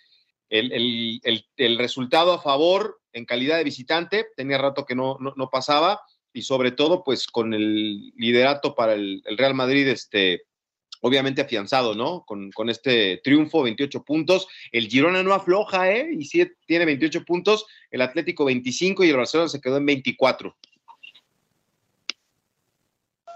el, 0.51 1.79
resultado 1.79 2.35
a 2.35 2.43
favor 2.43 3.01
en 3.15 3.25
calidad 3.25 3.57
de 3.57 3.65
visitante. 3.65 4.27
Tenía 4.37 4.59
rato 4.59 4.85
que 4.85 4.95
no, 4.95 5.17
no, 5.19 5.49
pasaba 5.49 6.03
y 6.35 6.43
sobre 6.43 6.71
todo 6.71 7.03
pues 7.03 7.27
con 7.29 7.55
el 7.55 8.13
liderato 8.15 8.75
para 8.75 8.93
el, 8.93 9.23
Real 9.39 9.55
Madrid, 9.55 9.89
este, 9.89 10.43
obviamente 11.01 11.41
afianzado, 11.41 11.95
¿no? 11.95 12.25
Con, 12.27 12.51
con, 12.51 12.69
este 12.69 13.23
triunfo, 13.25 13.63
28 13.63 14.05
puntos. 14.05 14.49
El 14.71 14.89
Girona 14.89 15.23
no 15.23 15.33
afloja, 15.33 15.91
¿eh? 15.91 16.11
Y 16.13 16.27
sí 16.27 16.47
tiene 16.67 16.85
28 16.85 17.25
puntos, 17.25 17.65
el 17.91 18.03
Atlético 18.03 18.45
25 18.45 19.03
y 19.03 19.09
el 19.09 19.17
Barcelona 19.17 19.49
se 19.49 19.63
quedó 19.63 19.79
en 19.79 19.87
24. 19.87 20.55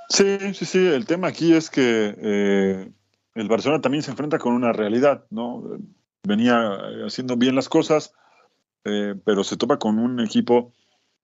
Sí, 0.09 0.39
sí, 0.55 0.65
sí. 0.65 0.87
El 0.87 1.07
tema 1.07 1.29
aquí 1.29 1.53
es 1.55 1.71
que 1.71 2.15
eh, 2.17 2.93
el 3.35 3.49
Barcelona 3.49 3.81
también 3.81 4.03
se 4.03 4.11
enfrenta 4.11 4.39
con 4.39 4.53
una 4.55 4.73
realidad, 4.73 5.25
¿no? 5.31 5.79
Venía 6.23 6.79
haciendo 7.07 7.37
bien 7.37 7.55
las 7.55 7.69
cosas, 7.69 8.13
eh, 8.85 9.15
pero 9.25 9.45
se 9.45 9.57
topa 9.57 9.79
con 9.79 9.99
un 9.99 10.21
equipo 10.21 10.73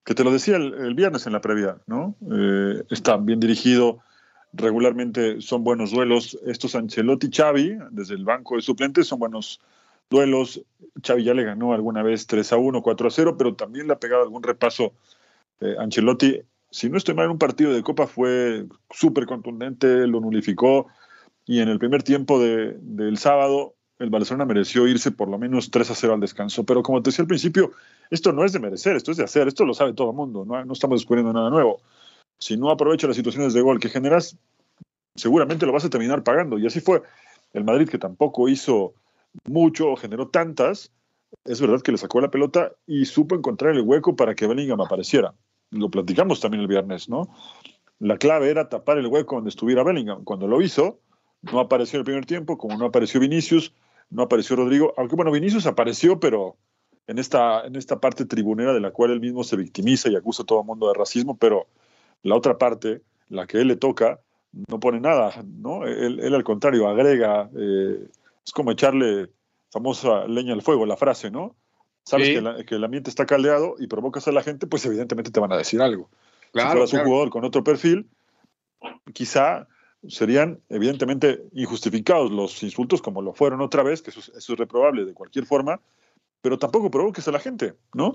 que 0.04 0.14
te 0.14 0.24
lo 0.24 0.32
decía 0.32 0.56
el, 0.56 0.94
viernes 0.94 1.26
en 1.26 1.32
la 1.32 1.40
previa, 1.40 1.78
¿no? 1.86 2.16
Eh, 2.32 2.82
está 2.90 3.16
bien 3.16 3.38
dirigido, 3.38 4.00
regularmente 4.52 5.40
son 5.40 5.62
buenos 5.62 5.92
duelos. 5.92 6.38
Estos 6.44 6.74
Ancelotti 6.74 7.30
Xavi, 7.32 7.78
desde 7.90 8.14
el 8.14 8.24
banco 8.24 8.56
de 8.56 8.62
suplentes, 8.62 9.06
son 9.06 9.20
buenos 9.20 9.60
duelos. 10.10 10.60
Xavi 11.04 11.24
ya 11.24 11.34
le 11.34 11.44
ganó 11.44 11.72
alguna 11.72 12.02
vez 12.02 12.26
3 12.26 12.52
a 12.52 12.56
1, 12.56 12.82
4 12.82 13.08
a 13.08 13.10
0, 13.10 13.36
pero 13.38 13.54
también 13.54 13.86
le 13.86 13.92
ha 13.92 14.00
pegado 14.00 14.22
algún 14.22 14.42
repaso 14.42 14.92
Ancelotti 15.78 16.42
si 16.72 16.88
no 16.88 16.96
estoy 16.96 17.14
mal, 17.14 17.26
en 17.26 17.32
un 17.32 17.38
partido 17.38 17.72
de 17.72 17.82
Copa 17.82 18.06
fue 18.06 18.64
súper 18.90 19.26
contundente, 19.26 20.06
lo 20.06 20.20
nulificó 20.20 20.86
y 21.44 21.60
en 21.60 21.68
el 21.68 21.78
primer 21.78 22.02
tiempo 22.02 22.40
del 22.40 23.18
sábado 23.18 23.74
el 23.98 24.08
Barcelona 24.08 24.46
mereció 24.46 24.88
irse 24.88 25.12
por 25.12 25.28
lo 25.28 25.38
menos 25.38 25.70
3 25.70 25.90
a 25.90 25.94
0 25.94 26.14
al 26.14 26.20
descanso. 26.20 26.64
Pero 26.64 26.82
como 26.82 27.02
te 27.02 27.10
decía 27.10 27.22
al 27.22 27.28
principio, 27.28 27.72
esto 28.10 28.32
no 28.32 28.44
es 28.44 28.52
de 28.52 28.58
merecer, 28.58 28.96
esto 28.96 29.10
es 29.10 29.18
de 29.18 29.24
hacer, 29.24 29.48
esto 29.48 29.66
lo 29.66 29.74
sabe 29.74 29.92
todo 29.92 30.10
el 30.10 30.16
mundo, 30.16 30.44
no, 30.46 30.64
no 30.64 30.72
estamos 30.72 30.98
descubriendo 30.98 31.32
nada 31.32 31.50
nuevo. 31.50 31.80
Si 32.38 32.56
no 32.56 32.70
aprovechas 32.70 33.08
las 33.08 33.16
situaciones 33.16 33.52
de 33.52 33.60
gol 33.60 33.78
que 33.78 33.90
generas, 33.90 34.36
seguramente 35.14 35.66
lo 35.66 35.72
vas 35.72 35.84
a 35.84 35.90
terminar 35.90 36.24
pagando. 36.24 36.58
Y 36.58 36.66
así 36.66 36.80
fue. 36.80 37.02
El 37.52 37.64
Madrid, 37.64 37.86
que 37.86 37.98
tampoco 37.98 38.48
hizo 38.48 38.94
mucho, 39.44 39.94
generó 39.96 40.28
tantas, 40.28 40.90
es 41.44 41.60
verdad 41.60 41.82
que 41.82 41.92
le 41.92 41.98
sacó 41.98 42.20
la 42.22 42.30
pelota 42.30 42.72
y 42.86 43.04
supo 43.04 43.34
encontrar 43.34 43.74
el 43.74 43.82
hueco 43.82 44.16
para 44.16 44.34
que 44.34 44.46
Bellingham 44.46 44.80
apareciera. 44.80 45.34
Lo 45.72 45.90
platicamos 45.90 46.40
también 46.40 46.60
el 46.60 46.68
viernes, 46.68 47.08
¿no? 47.08 47.28
La 47.98 48.18
clave 48.18 48.50
era 48.50 48.68
tapar 48.68 48.98
el 48.98 49.06
hueco 49.06 49.36
donde 49.36 49.50
estuviera 49.50 49.82
Bellingham. 49.82 50.24
Cuando 50.24 50.46
lo 50.46 50.60
hizo, 50.62 51.00
no 51.50 51.60
apareció 51.60 51.96
en 51.96 52.00
el 52.00 52.04
primer 52.04 52.26
tiempo, 52.26 52.58
como 52.58 52.76
no 52.76 52.86
apareció 52.86 53.18
Vinicius, 53.20 53.72
no 54.10 54.22
apareció 54.22 54.56
Rodrigo, 54.56 54.92
aunque 54.96 55.16
bueno, 55.16 55.32
Vinicius 55.32 55.66
apareció, 55.66 56.20
pero 56.20 56.56
en 57.06 57.18
esta, 57.18 57.66
en 57.66 57.76
esta 57.76 58.00
parte 58.00 58.26
tribunera 58.26 58.72
de 58.72 58.80
la 58.80 58.90
cual 58.90 59.10
él 59.10 59.20
mismo 59.20 59.42
se 59.42 59.56
victimiza 59.56 60.08
y 60.08 60.16
acusa 60.16 60.42
a 60.42 60.46
todo 60.46 60.60
el 60.60 60.66
mundo 60.66 60.88
de 60.88 60.94
racismo, 60.94 61.36
pero 61.36 61.66
la 62.22 62.36
otra 62.36 62.58
parte, 62.58 63.02
la 63.28 63.46
que 63.46 63.58
él 63.58 63.68
le 63.68 63.76
toca, 63.76 64.20
no 64.68 64.78
pone 64.78 65.00
nada, 65.00 65.42
¿no? 65.44 65.86
Él, 65.86 66.34
al 66.34 66.44
contrario 66.44 66.88
agrega, 66.88 67.50
eh, 67.56 68.06
es 68.44 68.52
como 68.52 68.70
echarle 68.70 69.30
famosa 69.70 70.26
leña 70.26 70.52
al 70.52 70.62
fuego, 70.62 70.84
la 70.84 70.96
frase, 70.96 71.30
¿no? 71.30 71.56
Sabes 72.04 72.28
que, 72.66 72.74
el 72.74 72.84
ambiente 72.84 73.10
está 73.10 73.26
caldeado 73.26 73.76
y 73.78 73.86
provocas 73.86 74.26
a 74.28 74.32
la 74.32 74.42
gente, 74.42 74.66
pues 74.66 74.84
evidentemente 74.86 75.30
te 75.30 75.40
van 75.40 75.52
a 75.52 75.56
decir 75.56 75.80
algo. 75.80 76.10
Claro, 76.52 76.70
si 76.70 76.76
fueras 76.76 76.92
un 76.92 77.10
jugador 77.10 77.30
con 77.30 77.44
otro 77.44 77.62
perfil, 77.62 78.08
quizá 79.12 79.68
serían 80.08 80.60
evidentemente 80.68 81.42
injustificados 81.52 82.30
los 82.30 82.62
insultos 82.62 83.00
como 83.00 83.22
lo 83.22 83.32
fueron 83.32 83.60
otra 83.60 83.82
vez, 83.82 84.02
que 84.02 84.10
eso, 84.10 84.20
es 84.36 84.48
reprobable 84.58 85.04
de 85.04 85.14
cualquier 85.14 85.46
forma, 85.46 85.80
pero 86.40 86.58
tampoco 86.58 86.90
provoques 86.90 87.26
a 87.28 87.32
la 87.32 87.38
gente, 87.38 87.74
¿no? 87.94 88.12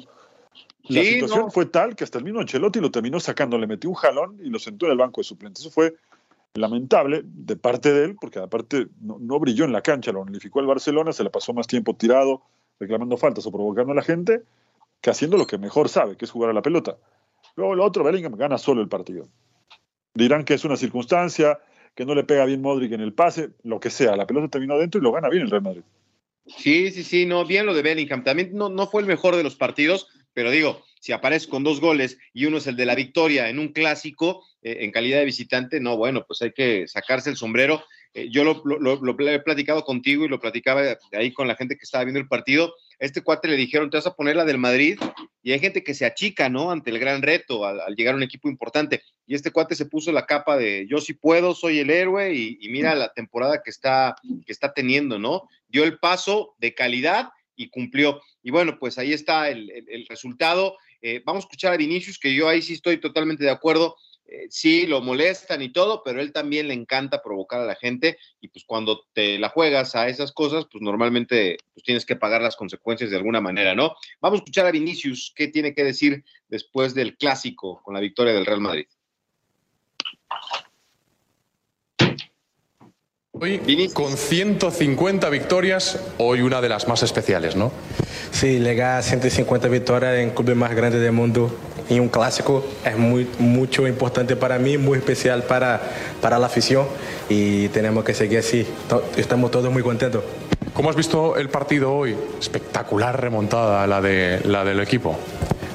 La 0.84 1.03
situación 1.03 1.51
fue 1.51 1.65
tal 1.65 1.96
que 1.96 2.03
hasta 2.03 2.17
el 2.17 2.24
mismo 2.24 2.39
Ancelotti 2.39 2.79
lo 2.79 2.91
terminó 2.91 3.20
sacando, 3.20 3.58
le 3.58 3.67
metió 3.67 3.89
un 3.89 3.96
jalón 3.96 4.39
y 4.44 4.50
lo 4.50 4.60
sentó 4.60 4.86
en 4.86 4.94
el 4.94 4.98
banco 4.98 5.22
de 5.22 5.25
suplentes. 5.25 5.62
Eso 5.62 5.72
fue 5.72 5.96
lamentable 6.53 7.22
de 7.24 7.56
parte 7.56 7.94
de 7.94 8.06
él, 8.06 8.15
porque 8.20 8.39
aparte 8.39 8.88
no, 9.00 9.17
no 9.20 9.39
brilló 9.39 9.65
en 9.65 9.72
la 9.72 9.82
cancha, 9.82 10.12
lo 10.12 10.22
unificó 10.22 10.60
el 10.60 10.65
Barcelona, 10.65 11.13
se 11.13 11.24
le 11.24 11.29
pasó 11.29 11.53
más 11.53 11.67
tiempo 11.67 11.96
tirado, 11.96 12.41
reclamando 12.79 13.17
faltas 13.17 13.46
o 13.46 13.51
provocando 13.51 13.91
a 13.91 13.96
la 13.96 14.03
gente, 14.03 14.43
que 15.01 15.10
haciendo 15.10 15.38
lo 15.38 15.48
que 15.48 15.57
mejor 15.57 15.89
sabe, 15.89 16.17
que 16.17 16.25
es 16.25 16.31
jugar 16.31 16.50
a 16.50 16.53
la 16.53 16.62
pelota. 16.62 16.98
Luego 17.55 17.74
el 17.74 17.79
otro, 17.79 18.03
Bellingham, 18.03 18.36
gana 18.36 18.57
solo 18.57 18.81
el 18.81 18.88
partido. 18.88 19.27
Dirán 20.13 20.46
que 20.46 20.55
es 20.55 20.65
una 20.65 20.77
circunstancia, 20.77 21.60
que 21.96 22.05
no 22.05 22.15
le 22.15 22.24
pega 22.24 22.46
bien 22.46 22.62
Modric 22.62 22.91
en 22.91 23.01
el 23.01 23.13
pase, 23.13 23.50
lo 23.63 23.79
que 23.79 23.89
sea. 23.89 24.15
La 24.15 24.27
pelota 24.27 24.50
terminó 24.50 24.75
adentro 24.75 25.00
y 25.00 25.03
lo 25.03 25.12
gana 25.12 25.29
bien 25.29 25.43
el 25.43 25.50
Real 25.50 25.63
Madrid. 25.63 25.84
Sí, 26.46 26.91
sí, 26.91 27.03
sí, 27.03 27.25
no, 27.25 27.46
bien 27.46 27.65
lo 27.65 27.74
de 27.74 27.81
Bellingham. 27.81 28.24
También 28.24 28.51
no, 28.53 28.69
no 28.69 28.88
fue 28.88 29.01
el 29.01 29.07
mejor 29.07 29.36
de 29.36 29.43
los 29.43 29.55
partidos, 29.55 30.07
pero 30.34 30.51
digo, 30.51 30.84
si 31.00 31.12
aparece 31.12 31.50
con 31.50 31.63
dos 31.63 31.81
goles 31.81 32.17
y 32.34 32.46
uno 32.46 32.57
es 32.57 32.67
el 32.67 32.75
de 32.75 32.86
la 32.86 32.96
victoria 32.96 33.50
en 33.50 33.60
un 33.60 33.69
clásico, 33.69 34.46
eh, 34.62 34.77
en 34.81 34.91
calidad 34.91 35.19
de 35.19 35.25
visitante, 35.25 35.79
no, 35.79 35.98
bueno, 35.98 36.25
pues 36.27 36.41
hay 36.41 36.51
que 36.51 36.88
sacarse 36.88 37.29
el 37.29 37.38
sombrero. 37.38 37.84
Eh, 38.17 38.29
yo 38.29 38.43
lo, 38.43 39.29
he 39.29 39.39
platicado 39.39 39.83
contigo 39.83 40.25
y 40.25 40.27
lo 40.27 40.39
platicaba 40.39 40.97
ahí 41.13 41.31
con 41.31 41.47
la 41.47 41.55
gente 41.55 41.75
que 41.75 41.83
estaba 41.83 42.03
viendo 42.03 42.19
el 42.19 42.27
partido 42.27 42.74
este 43.00 43.21
cuate 43.21 43.47
le 43.47 43.55
dijeron, 43.55 43.89
te 43.89 43.97
vas 43.97 44.07
a 44.07 44.15
poner 44.15 44.36
la 44.36 44.45
del 44.45 44.57
Madrid, 44.57 45.00
y 45.43 45.51
hay 45.51 45.59
gente 45.59 45.83
que 45.83 45.93
se 45.93 46.05
achica, 46.05 46.50
¿no? 46.50 46.71
Ante 46.71 46.89
el 46.89 47.00
gran 47.00 47.21
reto, 47.21 47.65
al, 47.65 47.95
llegar 47.95 48.13
a 48.13 48.17
un 48.17 48.24
equipo 48.24 48.50
importante. 48.50 49.03
Y 49.25 49.36
este 49.36 49.51
cuate 49.51 49.75
se 49.75 49.86
puso 49.86 50.12
la 50.12 50.25
capa 50.25 50.57
de 50.57 50.88
yo 50.89 51.00
sí 51.00 51.13
puedo, 51.13 51.53
soy 51.53 51.79
el 51.79 51.89
héroe, 51.89 52.33
y, 52.33 52.67
mira 52.69 52.95
la 52.95 53.13
temporada 53.13 53.62
que 53.63 53.69
está, 53.69 54.15
que 54.45 54.51
está 54.51 54.74
teniendo, 54.74 55.19
¿no? 55.19 55.47
Dio 55.67 55.83
el 55.83 56.00
paso 56.00 56.55
de 56.57 56.74
calidad 56.74 57.29
y 57.55 57.69
cumplió. 57.69 58.21
Y 58.41 58.51
bueno, 58.51 58.77
pues 58.79 58.97
ahí 58.97 59.13
está 59.13 59.50
el, 59.50 60.05
resultado. 60.09 60.77
Eh, 61.01 61.21
vamos 61.24 61.43
a 61.43 61.45
escuchar 61.45 61.74
a 61.74 61.77
Vinicius, 61.77 62.17
que 62.17 62.34
yo 62.34 62.49
ahí 62.49 62.62
sí 62.62 62.73
estoy 62.73 62.97
totalmente 62.97 63.43
de 63.43 63.51
acuerdo. 63.51 63.95
Eh, 64.30 64.48
sí, 64.50 64.86
lo 64.86 65.02
molestan 65.02 65.62
y 65.62 65.70
todo, 65.70 66.02
pero 66.04 66.20
él 66.20 66.34
también 66.34 66.68
le 66.68 66.74
encanta 66.74 67.22
provocar 67.22 67.62
a 67.62 67.66
la 67.66 67.76
gente 67.76 68.18
y 68.42 68.50
pues 68.50 68.66
cuando 68.66 69.06
te 69.13 69.40
la 69.40 69.48
juegas 69.48 69.96
a 69.96 70.10
esas 70.10 70.34
cosas, 70.34 70.66
pues 70.70 70.82
normalmente 70.82 71.58
pues 71.74 71.86
tienes 71.86 72.06
que 72.06 72.18
pagar 72.18 72.42
las 72.42 72.58
consecuencias 72.58 73.10
de 73.10 73.16
alguna 73.16 73.40
manera, 73.40 73.74
¿no? 73.74 73.96
Vamos 74.20 74.40
a 74.40 74.42
escuchar 74.42 74.66
a 74.66 74.72
Vinicius, 74.72 75.32
¿qué 75.34 75.48
tiene 75.48 75.74
que 75.74 75.86
decir 75.86 76.26
después 76.50 76.94
del 76.94 77.16
clásico 77.16 77.82
con 77.84 77.94
la 77.94 78.02
victoria 78.02 78.34
del 78.34 78.46
Real 78.46 78.60
Madrid? 78.60 78.88
Hoy, 83.40 83.90
con 83.94 84.18
150 84.18 85.30
victorias, 85.30 86.04
hoy 86.18 86.42
una 86.42 86.60
de 86.60 86.70
las 86.70 86.88
más 86.88 87.04
especiales, 87.04 87.56
¿no? 87.56 87.72
Sí, 88.32 88.60
llegar 88.60 88.98
a 88.98 89.02
150 89.04 89.68
victorias 89.70 90.16
en 90.16 90.30
el 90.30 90.34
club 90.34 90.56
más 90.56 90.76
grande 90.76 91.00
del 91.00 91.12
mundo 91.12 91.56
en 91.89 92.02
un 92.02 92.10
clásico 92.10 92.65
es 92.86 92.97
muy, 92.97 93.28
mucho 93.39 93.88
importante 93.88 94.36
para 94.36 94.58
mí, 94.60 94.78
muy 94.78 94.97
especial 94.97 95.43
para, 95.43 95.82
para 96.21 96.39
la 96.39 96.47
afición 96.47 96.86
y 97.30 97.69
tenemos 97.69 98.04
que 98.04 98.13
seguir 98.13 98.39
así. 98.39 98.65
Estamos 99.15 99.52
todos 99.52 99.71
muy 99.71 99.84
contentos. 99.84 100.23
¿Cómo 100.73 100.89
has 100.89 100.95
visto 100.95 101.38
el 101.38 101.50
partido 101.50 101.93
hoy? 101.93 102.15
Espectacular 102.39 103.19
remontada 103.19 103.88
la, 103.88 104.02
de, 104.02 104.41
la 104.43 104.63
del 104.63 104.80
equipo. 104.80 105.17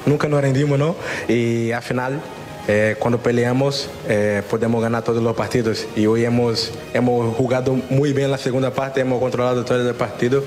Nunca 0.05 0.27
nos 0.27 0.41
rendimos, 0.41 0.79
¿no? 0.79 0.95
Y 1.27 1.71
al 1.71 1.81
final 1.81 2.21
eh, 2.67 2.95
cuando 2.97 3.19
peleamos 3.19 3.89
eh, 4.07 4.41
podemos 4.49 4.81
ganar 4.81 5.03
todos 5.03 5.21
los 5.21 5.35
partidos. 5.35 5.85
Y 5.95 6.05
hoy 6.05 6.25
hemos, 6.25 6.71
hemos 6.93 7.35
jugado 7.35 7.77
muy 7.89 8.13
bien 8.13 8.31
la 8.31 8.37
segunda 8.37 8.73
parte, 8.73 9.01
hemos 9.01 9.19
controlado 9.19 9.65
todo 9.65 9.87
el 9.87 9.95
partido. 9.95 10.43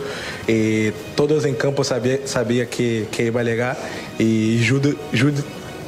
Y 0.46 0.90
todos 1.14 1.44
en 1.44 1.54
campo 1.54 1.84
sabían 1.84 2.20
sabía 2.24 2.68
que, 2.68 3.08
que 3.10 3.26
iba 3.26 3.40
a 3.40 3.44
llegar. 3.44 3.76
Y 4.18 4.66
Jude, 4.66 4.96
Jude 5.12 5.42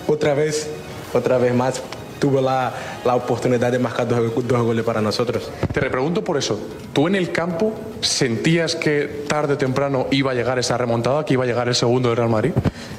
otra 0.07 0.35
vez, 0.35 0.69
otra 1.13 1.39
vez 1.39 1.55
más 1.55 1.83
tuvo 2.19 2.41
la, 2.41 2.73
la 3.05 3.15
oportunidad 3.15 3.73
de 3.73 3.79
marcar 3.79 4.09
dos, 4.09 4.33
dos, 4.47 4.63
goles 4.63 4.85
para 4.85 5.01
nosotros. 5.01 5.51
Te 5.73 5.81
repregunto 5.81 6.23
por 6.23 6.37
eso. 6.37 6.59
¿Tú 6.93 7.07
en 7.07 7.15
el 7.15 7.33
campo 7.33 7.73
sentías 8.01 8.75
que 8.77 9.25
tarde 9.29 9.55
o 9.55 9.59
temprano 9.59 10.07
iba 10.11 10.33
a 10.33 10.35
llegar 10.35 10.59
esa 10.59 10.77
remontada, 10.77 11.25
que 11.25 11.35
iba 11.35 11.45
a 11.45 11.47
llegar 11.47 11.69
el 11.69 11.75
segundo 11.75 12.09
del 12.09 12.17
Real 12.17 12.31
Madrid? 12.31 12.53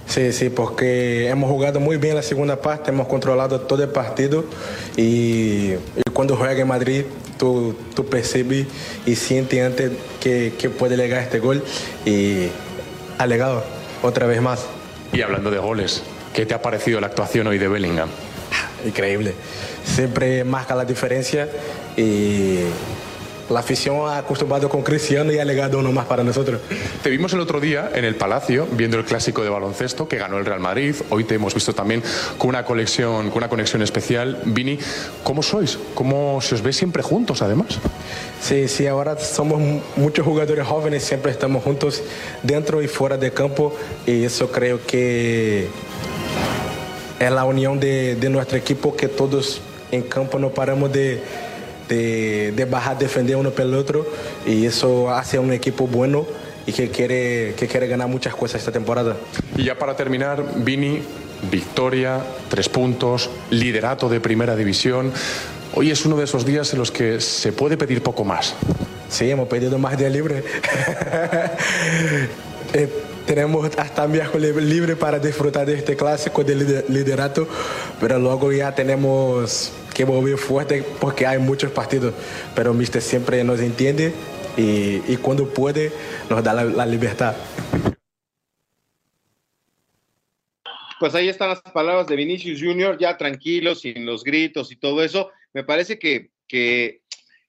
Sí, 0.08 0.32
sí, 0.32 0.50
porque 0.50 1.30
hemos 1.30 1.50
jugado 1.50 1.80
muy 1.80 1.98
bien 1.98 2.16
la 2.16 2.24
segunda 2.24 2.62
parte, 2.62 2.92
hemos 2.92 3.08
controlado 3.08 3.62
todo 3.62 3.84
el 3.84 3.90
partido 3.90 4.46
y, 4.98 5.74
y 5.74 6.12
cuando 6.14 6.36
juega 6.36 6.60
en 6.60 6.68
Madrid 6.68 7.04
tú, 7.38 7.76
tú 7.96 8.06
percibes 8.06 8.68
y 9.06 9.16
sientes 9.16 9.66
antes 9.66 9.92
que, 10.20 10.54
que 10.58 10.70
puede 10.70 10.98
llegar 10.98 11.24
este 11.24 11.40
gol 11.40 11.64
y 12.06 12.48
ha 13.18 13.28
llegado 13.28 13.64
otra 14.04 14.28
vez 14.28 14.42
más. 14.42 14.66
Y 15.14 15.22
hablando 15.22 15.50
de 15.50 15.58
goles, 15.58 16.04
¿qué 16.34 16.46
te 16.46 16.54
ha 16.54 16.62
parecido 16.62 17.00
la 17.00 17.08
actuación 17.08 17.48
hoy 17.48 17.58
de 17.58 17.68
Bellingham? 17.68 18.10
Increíble. 18.86 19.34
Siempre 19.84 20.44
marca 20.44 20.76
la 20.76 20.86
diferencia 20.86 21.48
y 21.98 22.60
la 23.50 23.62
afición 23.62 24.08
ha 24.08 24.18
acostumbrado 24.18 24.70
con 24.70 24.84
Cristiano 24.84 25.32
y 25.32 25.39
ha 25.39 25.46
legado 25.46 25.80
uno 25.80 25.92
más 25.92 26.06
para 26.06 26.24
nosotros. 26.24 26.62
Te 27.02 27.10
vimos 27.10 27.34
el 27.34 27.39
otro 27.39 27.60
día 27.60 27.89
en 27.96 28.06
el 28.06 28.15
Palacio 28.15 28.68
viendo 28.72 28.98
el 28.98 29.06
clásico 29.06 29.44
de 29.44 29.50
baloncesto 29.50 30.08
que 30.08 30.18
ganó 30.18 30.38
el 30.38 30.46
Real 30.46 30.60
Madrid. 30.60 30.96
Hoy 31.10 31.24
te 31.24 31.36
hemos 31.36 31.56
visto 31.56 31.74
también 31.74 32.04
con 32.38 32.50
una 32.50 32.63
conexión, 32.63 33.30
con 33.30 33.38
una 33.38 33.50
conexión 33.50 33.82
especial. 33.82 34.39
Vini, 34.46 34.78
¿cómo 35.24 35.42
sois? 35.42 35.80
¿Cómo 35.96 36.39
se 36.42 36.56
os 36.56 36.62
ve 36.62 36.74
siempre 36.74 37.02
juntos 37.02 37.42
además? 37.42 37.80
Sí, 38.42 38.68
sí, 38.68 38.86
ahora 38.86 39.18
somos 39.20 39.60
muchos 39.96 40.26
jugadores 40.26 40.65
jóvenes, 40.68 41.04
siempre 41.04 41.32
estamos 41.32 41.63
juntos 41.63 42.04
dentro 42.44 42.82
y 42.82 42.88
fuera 42.88 43.18
de 43.18 43.32
campo 43.32 43.76
y 44.06 44.24
eso 44.24 44.52
creo 44.52 44.80
que 44.86 45.68
es 47.20 47.32
la 47.32 47.44
unión 47.44 47.80
de, 47.80 48.16
de, 48.16 48.30
nuestro 48.30 48.58
equipo 48.58 48.96
que 48.96 49.08
todos 49.08 49.62
en 49.92 50.04
campo 50.04 50.40
no 50.40 50.50
paramos 50.50 50.92
de, 50.92 51.22
de, 51.90 52.54
de 52.56 52.66
bajar, 52.66 52.98
defender 52.98 53.36
uno 53.36 53.52
pelo 53.52 53.78
otro 53.78 54.06
y 54.46 54.66
eso 54.66 55.12
hace 55.12 55.38
un 55.38 55.52
equipo 55.52 55.88
bueno 55.88 56.26
y 56.66 56.72
que 56.72 56.90
quiere, 56.90 57.56
que 57.58 57.68
quiere 57.68 57.88
ganar 57.88 58.08
muchas 58.08 58.36
cosas 58.36 58.62
esta 58.62 58.72
temporada. 58.72 59.18
Y 59.58 59.64
ya 59.64 59.78
para 59.78 59.96
terminar, 59.96 60.44
Vini, 60.58 61.02
victoria, 61.52 62.22
tres 62.48 62.70
puntos, 62.70 63.30
liderato 63.50 64.08
de 64.08 64.20
primera 64.20 64.56
división. 64.56 65.12
Hoy 65.76 65.92
es 65.92 66.06
uno 66.06 66.18
de 66.18 66.26
esos 66.26 66.46
días 66.46 66.72
en 66.74 66.80
los 66.80 66.92
que 66.92 67.20
se 67.22 67.52
puede 67.52 67.78
pedir 67.78 68.04
poco 68.04 68.24
más. 68.24 68.56
Sí, 69.10 69.30
hemos 69.30 69.48
pedido 69.48 69.78
más 69.80 69.98
día 69.98 70.10
libre. 70.10 70.44
eh, 72.74 72.90
tenemos 73.30 73.70
hasta 73.78 74.08
miércoles 74.08 74.56
libre 74.56 74.96
para 74.96 75.20
disfrutar 75.20 75.63
de 75.63 75.76
este 75.76 75.96
clásico 75.96 76.44
de 76.44 76.84
liderato, 76.89 77.48
pero 78.00 78.18
luego 78.18 78.52
ya 78.52 78.74
tenemos 78.74 79.72
que 79.94 80.04
volver 80.04 80.36
fuerte 80.36 80.84
porque 81.00 81.28
hay 81.28 81.38
muchos 81.38 81.72
partidos. 81.72 82.15
Pero 82.56 82.74
Mister 82.74 83.04
siempre 83.04 83.44
nos 83.44 83.60
entiende 83.60 84.13
y, 84.58 85.04
y 85.08 85.18
cuando 85.22 85.48
puede 85.48 85.92
nos 86.28 86.44
da 86.44 86.56
la, 86.56 86.63
la 86.63 86.88
libertad. 86.88 87.36
Pues 91.00 91.13
ahí 91.13 91.30
están 91.30 91.50
las 91.50 91.62
palabras 91.62 92.08
de 92.08 92.15
Vinicius 92.15 92.60
Junior, 92.60 92.98
ya 92.98 93.15
tranquilos, 93.15 93.82
sin 93.82 94.08
los 94.08 94.24
gritos 94.24 94.72
y 94.72 94.76
todo 94.76 95.04
eso. 95.04 95.30
Me 95.54 95.63
parece 95.63 96.00
que, 96.00 96.32
que 96.48 97.04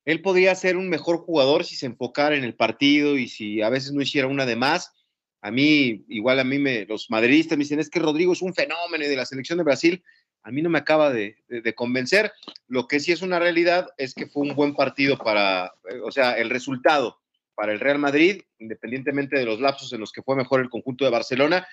él 0.05 0.21
podría 0.21 0.55
ser 0.55 0.77
un 0.77 0.91
mejor 0.91 1.17
jugador 1.21 1.65
si 1.65 1.75
se 1.75 1.87
enfocara 1.87 2.37
en 2.37 2.45
el 2.45 2.55
partido 2.55 3.17
y 3.17 3.29
si 3.29 3.63
a 3.63 3.71
veces 3.71 3.93
no 3.93 4.03
hiciera 4.03 4.29
una 4.29 4.45
de 4.45 4.57
más. 4.57 4.93
A 5.43 5.51
mí, 5.51 6.05
igual 6.09 6.39
a 6.39 6.45
mí, 6.45 6.59
me, 6.59 6.85
los 6.85 7.11
madridistas 7.11 7.57
me 7.57 7.65
dicen, 7.65 7.81
es 7.81 7.89
que 7.89 7.99
Rodrigo 7.99 8.33
es 8.33 8.43
un 8.43 8.55
fenómeno 8.55 9.05
de 9.05 9.17
la 9.17 9.25
selección 9.25 9.59
de 9.59 9.65
Brasil. 9.65 10.03
A 10.43 10.51
mí 10.51 10.63
no 10.63 10.71
me 10.71 10.79
acaba 10.79 11.11
de, 11.11 11.37
convencer. 11.75 12.33
Lo 12.69 12.87
que 12.87 13.01
sí 13.01 13.13
es 13.13 13.23
una 13.23 13.39
realidad 13.39 13.89
es 13.97 14.15
que 14.15 14.27
fue 14.27 14.47
un 14.47 14.55
buen 14.55 14.75
partido 14.75 15.17
para, 15.17 15.73
eh, 15.91 16.01
o 16.05 16.11
sea, 16.11 16.33
el 16.39 16.51
resultado 16.51 17.19
para 17.55 17.73
el 17.73 17.81
Real 17.81 17.99
Madrid, 17.99 18.43
independientemente 18.59 19.39
de 19.39 19.45
los 19.45 19.61
lapsos 19.61 19.93
en 19.93 20.01
los 20.01 20.13
que 20.13 20.23
fue 20.23 20.37
mejor 20.37 20.61
el 20.61 20.71
conjunto 20.71 21.05
de 21.05 21.11
Barcelona. 21.11 21.67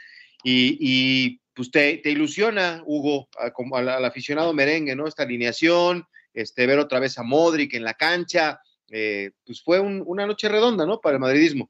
Y, 0.43 1.41
pues 1.53 1.71
te, 1.71 2.01
ilusiona, 2.05 2.83
Hugo, 2.85 3.27
como 3.53 3.77
al, 3.77 4.05
aficionado 4.05 4.53
merengue, 4.53 4.95
¿no? 4.95 5.07
Esta 5.07 5.23
alineación, 5.23 6.05
este, 6.33 6.67
ver 6.67 6.79
otra 6.79 6.99
vez 6.99 7.17
a 7.17 7.23
Modric 7.23 7.73
en 7.73 7.83
la 7.83 7.95
cancha, 7.95 8.61
eh, 8.89 9.31
pues 9.45 9.61
fue 9.61 9.79
una 9.79 10.25
noche 10.25 10.47
redonda, 10.47 10.85
¿no? 10.85 11.01
Para 11.01 11.15
el 11.15 11.19
madridismo. 11.19 11.69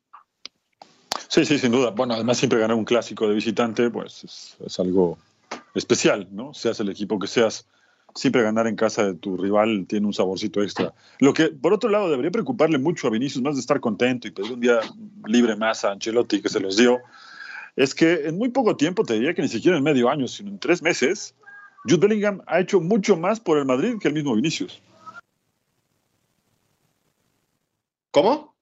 Sí, 1.28 1.46
sí, 1.46 1.60
sin 1.60 1.72
duda. 1.72 1.92
Bueno, 1.92 2.14
además 2.14 2.38
siempre 2.38 2.60
ganar 2.60 2.78
un 2.78 2.86
clásico 2.86 3.28
de 3.28 3.36
visitante, 3.36 3.90
pues 3.90 4.56
es, 4.66 4.80
algo 4.80 5.18
especial, 5.74 6.28
¿no? 6.32 6.54
Seas 6.54 6.80
el 6.80 6.90
equipo 6.90 7.20
que 7.20 7.28
seas, 7.28 7.68
siempre 8.16 8.42
ganar 8.42 8.68
en 8.68 8.76
casa 8.76 9.06
de 9.06 9.14
tu 9.16 9.38
rival 9.38 9.86
tiene 9.88 10.08
un 10.08 10.14
saborcito 10.14 10.64
extra. 10.64 10.94
Lo 11.20 11.34
que, 11.34 11.50
por 11.50 11.74
otro 11.74 11.90
lado, 11.90 12.10
debería 12.10 12.32
preocuparle 12.32 12.78
mucho 12.78 13.08
a 13.08 13.12
Vinicius, 13.12 13.44
más 13.44 13.56
de 13.56 13.62
estar 13.62 13.80
contento 13.80 14.28
y 14.28 14.32
pedir 14.32 14.54
un 14.54 14.60
día 14.60 14.80
libre 15.26 15.56
más 15.56 15.84
a 15.84 15.92
Ancelotti, 15.92 16.42
que 16.42 16.50
se 16.50 16.60
los 16.60 16.78
dio, 16.78 17.00
es 17.76 17.94
que 17.94 18.28
en 18.28 18.38
muy 18.38 18.50
poco 18.50 18.76
tiempo, 18.76 19.04
te 19.04 19.14
diría 19.14 19.34
que 19.34 19.42
ni 19.42 19.48
siquiera 19.48 19.78
en 19.78 19.84
medio 19.84 20.10
año, 20.10 20.28
sino 20.28 20.50
en 20.50 20.60
tres 20.60 20.82
meses, 20.82 21.36
Jude 21.84 22.08
Bellingham 22.08 22.42
ha 22.48 22.60
hecho 22.60 22.82
mucho 22.82 23.16
más 23.16 23.40
por 23.40 23.58
el 23.58 23.66
Madrid 23.66 23.96
que 24.02 24.08
el 24.08 24.14
mismo 24.14 24.36
Vinicius. 24.36 24.82
¿Cómo? 28.12 28.56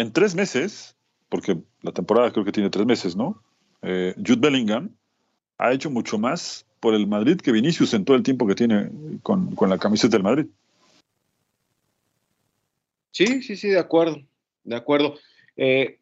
En 0.00 0.14
tres 0.14 0.34
meses, 0.34 0.96
porque 1.28 1.58
la 1.82 1.92
temporada 1.92 2.32
creo 2.32 2.42
que 2.42 2.52
tiene 2.52 2.70
tres 2.70 2.86
meses, 2.86 3.16
¿no? 3.16 3.42
Eh, 3.82 4.14
Jude 4.16 4.40
Bellingham 4.40 4.96
ha 5.58 5.72
hecho 5.72 5.90
mucho 5.90 6.18
más 6.18 6.64
por 6.80 6.94
el 6.94 7.06
Madrid 7.06 7.36
que 7.36 7.52
Vinicius 7.52 7.92
en 7.92 8.06
todo 8.06 8.16
el 8.16 8.22
tiempo 8.22 8.46
que 8.46 8.54
tiene 8.54 8.90
con, 9.22 9.54
la 9.68 9.76
camiseta 9.76 10.16
del 10.16 10.22
Madrid. 10.22 10.46
Sí, 13.10 13.42
sí, 13.42 13.56
sí, 13.56 13.68
de 13.68 13.78
acuerdo, 13.78 14.22
de 14.64 14.76
acuerdo. 14.76 15.18
Eh, 15.58 15.98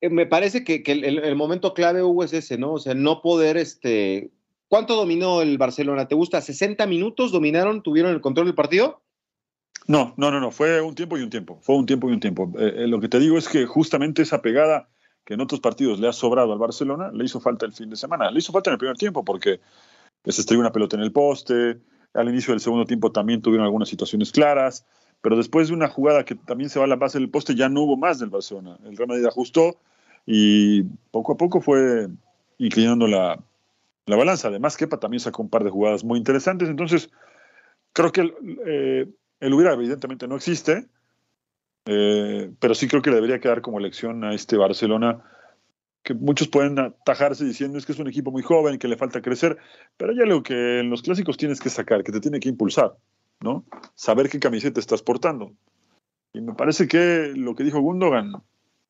eh, 0.00 0.08
me 0.08 0.24
parece 0.24 0.64
que, 0.64 0.82
el, 0.86 1.04
el, 1.04 1.36
momento 1.36 1.74
clave, 1.74 2.02
Hugo, 2.02 2.24
es 2.24 2.32
ese, 2.32 2.56
¿no? 2.56 2.72
O 2.72 2.78
sea, 2.78 2.94
no 2.94 3.20
poder 3.20 3.58
este, 3.58 4.30
¿Cuánto 4.68 4.96
dominó 4.96 5.42
el 5.42 5.58
Barcelona? 5.58 6.08
¿Te 6.08 6.14
gusta? 6.14 6.38
¿60 6.38 6.88
minutos 6.88 7.30
dominaron, 7.30 7.82
tuvieron 7.82 8.12
el 8.12 8.22
control 8.22 8.46
del 8.46 8.54
partido? 8.54 9.02
No, 9.88 10.12
no, 10.18 10.30
no, 10.30 10.38
no, 10.38 10.50
fue 10.50 10.82
un 10.82 10.94
tiempo 10.94 11.16
y 11.16 11.22
un 11.22 11.30
tiempo, 11.30 11.58
fue 11.62 11.76
un 11.76 11.86
tiempo 11.86 12.10
y 12.10 12.12
un 12.12 12.20
tiempo. 12.20 12.52
Eh, 12.58 12.84
eh, 12.84 12.86
lo 12.86 13.00
que 13.00 13.08
te 13.08 13.18
digo 13.18 13.38
es 13.38 13.48
que 13.48 13.64
justamente 13.64 14.20
esa 14.20 14.42
pegada 14.42 14.88
que 15.24 15.34
en 15.34 15.40
otros 15.40 15.60
partidos 15.60 15.98
le 15.98 16.08
ha 16.08 16.12
sobrado 16.12 16.52
al 16.52 16.58
Barcelona, 16.58 17.10
le 17.10 17.24
hizo 17.24 17.40
falta 17.40 17.64
el 17.64 17.72
fin 17.72 17.88
de 17.88 17.96
semana, 17.96 18.30
le 18.30 18.38
hizo 18.38 18.52
falta 18.52 18.68
en 18.68 18.74
el 18.74 18.78
primer 18.78 18.98
tiempo 18.98 19.24
porque 19.24 19.60
se 20.24 20.40
estrelló 20.42 20.60
una 20.60 20.72
pelota 20.72 20.96
en 20.96 21.02
el 21.02 21.12
poste, 21.12 21.80
al 22.12 22.28
inicio 22.28 22.52
del 22.52 22.60
segundo 22.60 22.84
tiempo 22.84 23.12
también 23.12 23.40
tuvieron 23.40 23.64
algunas 23.64 23.88
situaciones 23.88 24.30
claras, 24.30 24.84
pero 25.22 25.36
después 25.36 25.68
de 25.68 25.74
una 25.74 25.88
jugada 25.88 26.24
que 26.24 26.34
también 26.34 26.68
se 26.68 26.78
va 26.78 26.84
a 26.84 26.88
la 26.88 26.96
base 26.96 27.18
del 27.18 27.30
poste 27.30 27.54
ya 27.54 27.70
no 27.70 27.82
hubo 27.82 27.96
más 27.96 28.18
del 28.18 28.28
Barcelona. 28.28 28.78
El 28.84 28.96
Real 28.96 29.08
Madrid 29.08 29.24
ajustó 29.24 29.78
y 30.26 30.82
poco 31.10 31.32
a 31.32 31.36
poco 31.38 31.62
fue 31.62 32.08
inclinando 32.58 33.06
la, 33.06 33.42
la 34.04 34.16
balanza. 34.16 34.48
Además, 34.48 34.76
Kepa 34.76 35.00
también 35.00 35.20
sacó 35.20 35.42
un 35.42 35.48
par 35.48 35.64
de 35.64 35.70
jugadas 35.70 36.04
muy 36.04 36.18
interesantes. 36.18 36.68
Entonces, 36.68 37.10
creo 37.92 38.12
que 38.12 38.32
el, 39.40 39.54
hubiera 39.54 39.72
evidentemente 39.72 40.28
no 40.28 40.36
existe, 40.36 40.88
eh, 41.86 42.50
pero 42.58 42.74
sí 42.74 42.88
creo 42.88 43.02
que 43.02 43.10
debería 43.10 43.40
quedar 43.40 43.62
como 43.62 43.78
elección 43.78 44.24
a 44.24 44.34
este 44.34 44.56
Barcelona, 44.56 45.22
que 46.02 46.14
muchos 46.14 46.48
pueden 46.48 46.78
atajarse 46.78 47.44
diciendo 47.44 47.78
es 47.78 47.86
que 47.86 47.92
es 47.92 47.98
un 47.98 48.08
equipo 48.08 48.30
muy 48.30 48.42
joven, 48.42 48.78
que 48.78 48.88
le 48.88 48.96
falta 48.96 49.22
crecer, 49.22 49.58
pero 49.96 50.12
hay 50.12 50.20
algo 50.20 50.42
que 50.42 50.80
en 50.80 50.90
los 50.90 51.02
clásicos 51.02 51.36
tienes 51.36 51.60
que 51.60 51.70
sacar, 51.70 52.04
que 52.04 52.12
te 52.12 52.20
tiene 52.20 52.40
que 52.40 52.48
impulsar, 52.48 52.96
¿no? 53.40 53.64
Saber 53.94 54.28
qué 54.28 54.38
camiseta 54.38 54.80
estás 54.80 55.02
portando. 55.02 55.52
Y 56.32 56.40
me 56.40 56.54
parece 56.54 56.86
que 56.88 57.32
lo 57.34 57.54
que 57.54 57.64
dijo 57.64 57.80
Gundogan 57.80 58.32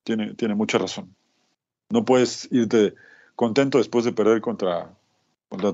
tiene, 0.05 0.55
mucha 0.55 0.79
razón. 0.79 1.15
No 1.91 2.05
puedes 2.05 2.49
irte 2.51 2.95
contento 3.37 3.79
después 3.79 4.05
de 4.05 4.13
perder 4.13 4.41
contra 4.41 4.93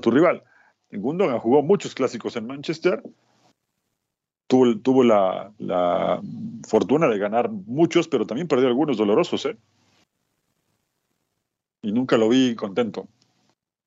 tu 0.01 0.11
rival. 0.11 0.43
Gundogan 0.91 1.39
jugó 1.39 1.63
muchos 1.63 1.95
clásicos 1.95 2.35
en 2.35 2.47
Manchester, 2.47 3.01
tuvo, 4.47 4.77
tuvo 4.79 5.03
la, 5.03 6.21
fortuna 6.67 7.07
de 7.07 7.17
ganar 7.17 7.49
muchos, 7.49 8.07
pero 8.07 8.25
también 8.25 8.47
perdió 8.47 8.67
algunos 8.67 8.97
dolorosos, 8.97 9.45
¿eh? 9.45 9.57
Y 11.81 11.91
nunca 11.91 12.17
lo 12.17 12.29
vi 12.29 12.55
contento. 12.55 13.07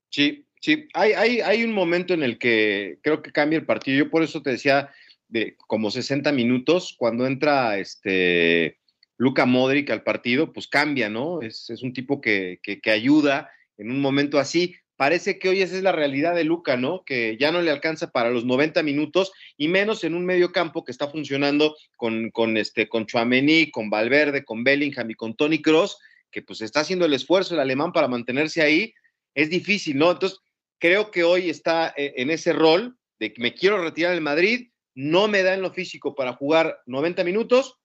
Sí, 0.09 0.45
sí, 0.61 0.87
hay, 0.93 1.11
hay, 1.13 1.41
hay 1.41 1.63
un 1.63 1.73
momento 1.73 2.13
en 2.13 2.23
el 2.23 2.37
que 2.37 2.99
creo 3.01 3.21
que 3.21 3.31
cambia 3.31 3.59
el 3.59 3.65
partido. 3.65 3.97
Yo 3.97 4.09
por 4.09 4.23
eso 4.23 4.41
te 4.41 4.51
decía 4.51 4.89
de 5.27 5.57
como 5.67 5.91
60 5.91 6.31
minutos, 6.31 6.95
cuando 6.97 7.27
entra 7.27 7.77
este 7.77 8.77
Luca 9.17 9.45
Modric 9.45 9.89
al 9.89 10.03
partido, 10.03 10.53
pues 10.53 10.67
cambia, 10.67 11.09
¿no? 11.09 11.41
Es, 11.41 11.69
un 11.83 11.91
tipo 11.91 12.21
que, 12.21 12.61
que 12.63 12.91
ayuda 12.91 13.51
en 13.77 13.91
un 13.91 13.99
momento 13.99 14.39
así 14.39 14.75
parece 14.99 15.39
que 15.39 15.47
hoy 15.47 15.61
esa 15.61 15.77
es 15.77 15.81
la 15.81 15.93
realidad 15.93 16.35
de 16.35 16.43
Luca, 16.43 16.75
¿no? 16.75 17.05
Que 17.05 17.37
ya 17.39 17.53
no 17.53 17.61
le 17.61 17.71
alcanza 17.71 18.11
para 18.11 18.31
los 18.31 18.43
90 18.43 18.83
minutos 18.83 19.31
y 19.55 19.69
menos 19.69 20.03
en 20.03 20.13
un 20.13 20.25
medio 20.25 20.51
campo 20.51 20.83
que 20.83 20.91
está 20.91 21.07
funcionando 21.07 21.73
con, 21.95 22.31
con, 22.31 22.57
este, 22.57 22.89
con 22.89 23.05
Chouameni, 23.05 23.71
con 23.71 23.89
Valverde, 23.89 24.43
con 24.43 24.65
Bellingham 24.65 25.09
y 25.09 25.15
con 25.15 25.37
Tony 25.37 25.61
Cross, 25.61 25.99
que 26.29 26.41
pues 26.41 26.59
está 26.59 26.81
haciendo 26.81 27.05
el 27.05 27.13
esfuerzo 27.13 27.53
el 27.53 27.61
alemán 27.61 27.93
para 27.93 28.09
mantenerse 28.09 28.61
ahí. 28.61 28.93
Es 29.33 29.49
difícil, 29.49 29.97
¿no? 29.97 30.11
Entonces, 30.11 30.37
creo 30.79 31.11
que 31.11 31.23
hoy 31.23 31.49
está 31.49 31.93
eh, 31.95 32.15
en 32.17 32.29
ese 32.29 32.51
rol 32.51 32.97
de 33.19 33.31
que 33.31 33.41
me 33.41 33.53
quiero 33.53 33.81
retirar 33.81 34.11
del 34.11 34.21
Madrid, 34.21 34.67
no 34.95 35.29
me 35.29 35.43
da 35.43 35.53
en 35.53 35.61
lo 35.61 35.71
físico 35.71 36.13
para 36.13 36.33
jugar 36.33 36.77
90 36.87 37.23
minutos, 37.23 37.77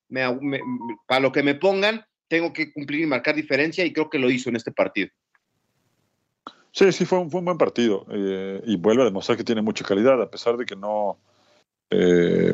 para 1.07 1.21
lo 1.21 1.31
que 1.31 1.45
me 1.45 1.55
pongan, 1.55 2.05
tengo 2.27 2.53
que 2.53 2.73
cumplir 2.73 3.03
y 3.03 3.07
marcar 3.07 3.37
diferencia 3.37 3.85
y 3.85 3.93
creo 3.93 4.11
que 4.11 4.19
lo 4.19 4.33
hizo 4.33 4.49
en 4.49 4.57
este 4.57 4.73
partido. 4.73 5.11
Sí, 6.75 6.91
sí, 6.91 7.05
fue 7.05 7.21
un, 7.21 7.31
fue 7.31 7.39
un 7.39 7.45
buen 7.45 7.59
partido 7.59 8.05
eh, 8.11 8.61
y 8.67 8.77
vuelve 8.77 9.03
a 9.03 9.05
demostrar 9.05 9.39
que 9.39 9.45
tiene 9.45 9.63
mucha 9.63 9.85
calidad, 9.85 10.21
a 10.21 10.29
pesar 10.29 10.57
de 10.57 10.67
que 10.67 10.75
no, 10.75 11.19
eh, 11.91 12.53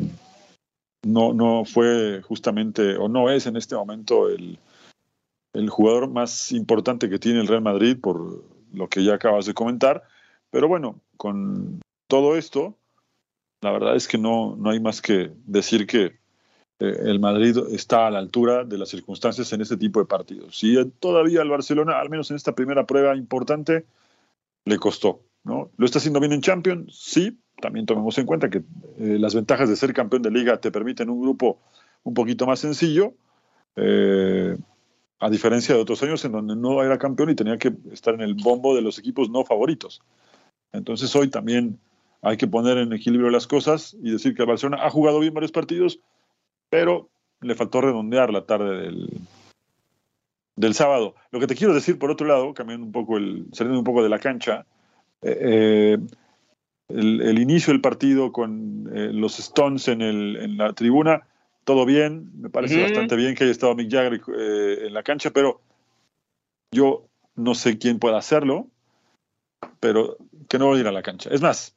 no, 1.03 1.33
no 1.33 1.65
fue 1.65 2.21
justamente, 2.21 2.97
o 2.97 3.09
no 3.09 3.31
es 3.31 3.47
en 3.47 3.57
este 3.57 3.73
momento 3.73 4.29
el, 4.29 4.59
el 5.53 5.69
jugador 5.71 6.07
más 6.07 6.51
importante 6.51 7.09
que 7.09 7.17
tiene 7.17 7.41
el 7.41 7.47
Real 7.47 7.63
Madrid, 7.63 7.97
por 7.99 8.43
lo 8.71 8.87
que 8.89 9.03
ya 9.03 9.15
acabas 9.15 9.47
de 9.47 9.55
comentar. 9.55 10.03
Pero 10.51 10.67
bueno, 10.67 11.01
con 11.17 11.81
todo 12.07 12.37
esto, 12.37 12.77
la 13.61 13.71
verdad 13.71 13.95
es 13.95 14.07
que 14.07 14.19
no, 14.19 14.55
no 14.55 14.69
hay 14.69 14.79
más 14.79 15.01
que 15.01 15.31
decir 15.47 15.87
que 15.87 16.19
eh, 16.79 16.97
el 17.05 17.19
Madrid 17.19 17.57
está 17.71 18.05
a 18.05 18.11
la 18.11 18.19
altura 18.19 18.65
de 18.65 18.77
las 18.77 18.89
circunstancias 18.89 19.51
en 19.51 19.61
este 19.61 19.77
tipo 19.77 19.99
de 19.99 20.05
partidos. 20.05 20.63
Y 20.63 20.77
todavía 20.99 21.41
el 21.41 21.49
Barcelona, 21.49 21.99
al 21.99 22.11
menos 22.11 22.29
en 22.29 22.35
esta 22.35 22.53
primera 22.53 22.85
prueba 22.85 23.15
importante, 23.15 23.85
le 24.65 24.77
costó. 24.77 25.23
¿no? 25.43 25.71
¿Lo 25.77 25.85
está 25.85 25.99
haciendo 25.99 26.19
bien 26.19 26.33
en 26.33 26.41
Champions? 26.41 26.97
Sí, 26.99 27.39
también 27.59 27.85
tomemos 27.85 28.17
en 28.17 28.25
cuenta 28.25 28.49
que 28.49 28.59
eh, 28.59 29.17
las 29.19 29.35
ventajas 29.35 29.69
de 29.69 29.75
ser 29.75 29.93
campeón 29.93 30.21
de 30.21 30.31
liga 30.31 30.57
te 30.57 30.71
permiten 30.71 31.09
un 31.09 31.21
grupo 31.21 31.59
un 32.03 32.13
poquito 32.13 32.45
más 32.45 32.59
sencillo, 32.59 33.13
eh, 33.75 34.57
a 35.19 35.29
diferencia 35.29 35.75
de 35.75 35.81
otros 35.81 36.01
años 36.03 36.25
en 36.25 36.31
donde 36.31 36.55
no 36.55 36.83
era 36.83 36.97
campeón 36.97 37.29
y 37.29 37.35
tenía 37.35 37.57
que 37.57 37.73
estar 37.91 38.13
en 38.13 38.21
el 38.21 38.33
bombo 38.33 38.75
de 38.75 38.81
los 38.81 38.97
equipos 38.97 39.29
no 39.29 39.43
favoritos. 39.45 40.01
Entonces 40.71 41.15
hoy 41.15 41.29
también 41.29 41.79
hay 42.21 42.37
que 42.37 42.47
poner 42.47 42.77
en 42.77 42.93
equilibrio 42.93 43.29
las 43.29 43.47
cosas 43.47 43.95
y 44.01 44.11
decir 44.11 44.35
que 44.35 44.43
el 44.43 44.47
Barcelona 44.47 44.83
ha 44.83 44.89
jugado 44.89 45.19
bien 45.19 45.33
varios 45.33 45.51
partidos, 45.51 45.99
pero 46.69 47.09
le 47.41 47.55
faltó 47.55 47.81
redondear 47.81 48.31
la 48.31 48.45
tarde 48.45 48.77
del, 48.77 49.09
del 50.61 50.75
sábado. 50.75 51.15
Lo 51.31 51.39
que 51.39 51.47
te 51.47 51.55
quiero 51.55 51.73
decir, 51.73 51.97
por 51.97 52.11
otro 52.11 52.27
lado, 52.27 52.53
cambiando 52.53 52.85
un 52.85 52.91
poco 52.91 53.17
el, 53.17 53.47
saliendo 53.51 53.79
un 53.79 53.83
poco 53.83 54.03
de 54.03 54.09
la 54.09 54.19
cancha, 54.19 54.65
eh, 55.23 55.37
eh, 55.41 55.97
el, 56.89 57.39
inicio 57.39 57.73
del 57.73 57.81
partido 57.81 58.31
con 58.31 58.89
eh, 58.95 59.09
los 59.11 59.39
Stones 59.39 59.87
en, 59.87 60.01
el, 60.01 60.37
en, 60.37 60.57
la 60.57 60.73
tribuna, 60.73 61.27
todo 61.63 61.85
bien, 61.85 62.29
me 62.39 62.49
parece 62.49 62.81
bastante 62.81 63.15
bien 63.15 63.33
que 63.33 63.43
haya 63.43 63.51
estado 63.51 63.75
Mick 63.75 63.91
Jagger 63.91 64.21
en 64.27 64.93
la 64.93 65.03
cancha, 65.03 65.31
pero 65.31 65.61
yo 66.71 67.07
no 67.35 67.55
sé 67.55 67.77
quién 67.77 67.97
pueda 67.97 68.17
hacerlo, 68.17 68.67
pero 69.79 70.17
que 70.47 70.59
no 70.59 70.69
vaya 70.69 70.79
a 70.79 70.81
ir 70.81 70.87
a 70.87 70.91
la 70.91 71.03
cancha. 71.03 71.29
Es 71.31 71.41
más, 71.41 71.75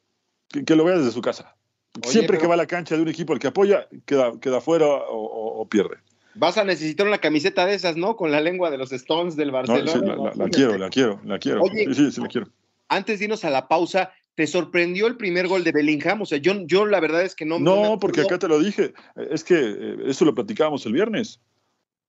que, 0.49 0.75
lo 0.75 0.85
vea 0.85 0.97
desde 0.97 1.11
su 1.11 1.21
casa. 1.21 1.55
Siempre 2.03 2.37
que 2.37 2.47
va 2.47 2.55
a 2.55 2.57
la 2.57 2.67
cancha 2.67 2.95
de 2.95 3.01
un 3.01 3.07
equipo 3.07 3.33
el 3.33 3.39
que 3.39 3.47
apoya, 3.47 3.87
queda, 4.05 4.39
queda 4.39 4.59
fuera 4.59 4.85
o 4.87 5.67
pierde. 5.69 5.97
Vas 6.35 6.57
a 6.57 6.63
necesitar 6.63 7.07
una 7.07 7.17
camiseta 7.17 7.65
de 7.65 7.75
esas, 7.75 7.97
¿no? 7.97 8.15
Con 8.15 8.31
la 8.31 8.41
lengua 8.41 8.69
de 8.69 8.77
los 8.77 8.91
Stones 8.91 9.35
del 9.35 9.51
Barcelona. 9.51 10.15
la, 10.35 10.49
quiero, 10.49 10.77
la 10.77 10.89
quiero, 10.89 11.21
la 11.23 11.39
quiero. 11.39 11.61
sí, 11.93 12.11
sí, 12.11 12.21
la 12.21 12.27
quiero. 12.27 12.47
Antes 12.87 13.19
de 13.19 13.25
irnos 13.25 13.43
a 13.45 13.49
la 13.49 13.67
pausa, 13.67 14.11
¿Te 14.35 14.47
sorprendió 14.47 15.07
el 15.07 15.15
primer 15.15 15.47
gol 15.47 15.63
de 15.63 15.71
Bellingham? 15.71 16.21
O 16.21 16.25
sea, 16.25 16.37
yo, 16.37 16.53
yo 16.65 16.85
la 16.85 16.99
verdad 16.99 17.21
es 17.21 17.35
que 17.35 17.45
no. 17.45 17.57
No, 17.57 17.97
porque 17.99 18.21
acá 18.21 18.37
te 18.37 18.49
lo 18.49 18.59
dije. 18.59 18.93
Es 19.15 19.45
que 19.45 19.55
eh, 19.57 19.97
eso 20.07 20.25
lo 20.25 20.35
platicábamos 20.35 20.85
el 20.85 20.91
viernes. 20.91 21.39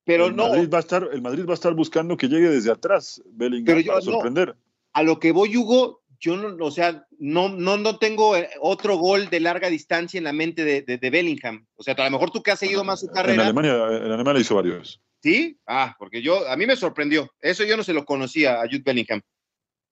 Pero 0.05 0.27
el 0.27 0.37
no. 0.37 0.49
Madrid 0.49 0.69
va 0.69 0.79
a 0.79 0.81
estar, 0.81 1.09
el 1.13 1.23
Madrid 1.23 1.47
va 1.47 1.53
a 1.53 1.55
estar 1.55 1.73
buscando 1.75 2.17
que 2.17 2.29
llegue 2.29 2.49
desde 2.51 2.73
atrás 2.73 3.23
Bellingham 3.27 3.65
Pero 3.67 3.81
yo- 3.81 3.93
para 3.93 4.05
no. 4.05 4.13
sorprender. 4.13 4.57
A 4.93 5.03
lo 5.05 5.21
que 5.21 5.31
voy, 5.31 5.57
Hugo, 5.57 6.03
yo 6.21 6.37
no, 6.37 6.65
o 6.65 6.71
sea, 6.71 7.07
no, 7.19 7.49
no, 7.49 7.77
no 7.77 7.99
tengo 7.99 8.37
eh, 8.37 8.49
otro 8.61 8.97
gol 8.97 9.29
de 9.31 9.41
larga 9.41 9.69
distancia 9.69 10.19
en 10.19 10.25
la 10.25 10.33
mente 10.33 10.65
de, 10.65 10.83
de- 10.83 10.99
de 10.99 11.11
Bellingham. 11.11 11.67
O 11.77 11.83
sea, 11.83 11.95
a 11.95 12.05
lo 12.05 12.11
mejor 12.11 12.31
tú 12.31 12.43
que 12.43 12.51
has 12.51 12.59
seguido 12.59 12.85
más 12.85 13.01
su 13.01 13.07
En 13.07 13.13
carrera. 13.13 13.43
Alemania, 13.45 13.73
en 13.75 14.13
Alemania 14.13 14.41
hizo 14.41 14.55
varios. 14.55 15.01
¿Sí? 15.23 15.59
Ah, 15.67 15.95
porque 15.99 16.23
yo, 16.23 16.49
a 16.49 16.57
mí 16.57 16.67
me 16.67 16.77
sorprendió. 16.77 17.31
Eso 17.41 17.65
yo 17.65 17.77
no 17.77 17.83
se 17.83 17.93
lo 17.93 18.05
conocía 18.05 18.61
a 18.61 18.67
Jude 18.67 18.83
Bellingham. 18.85 19.21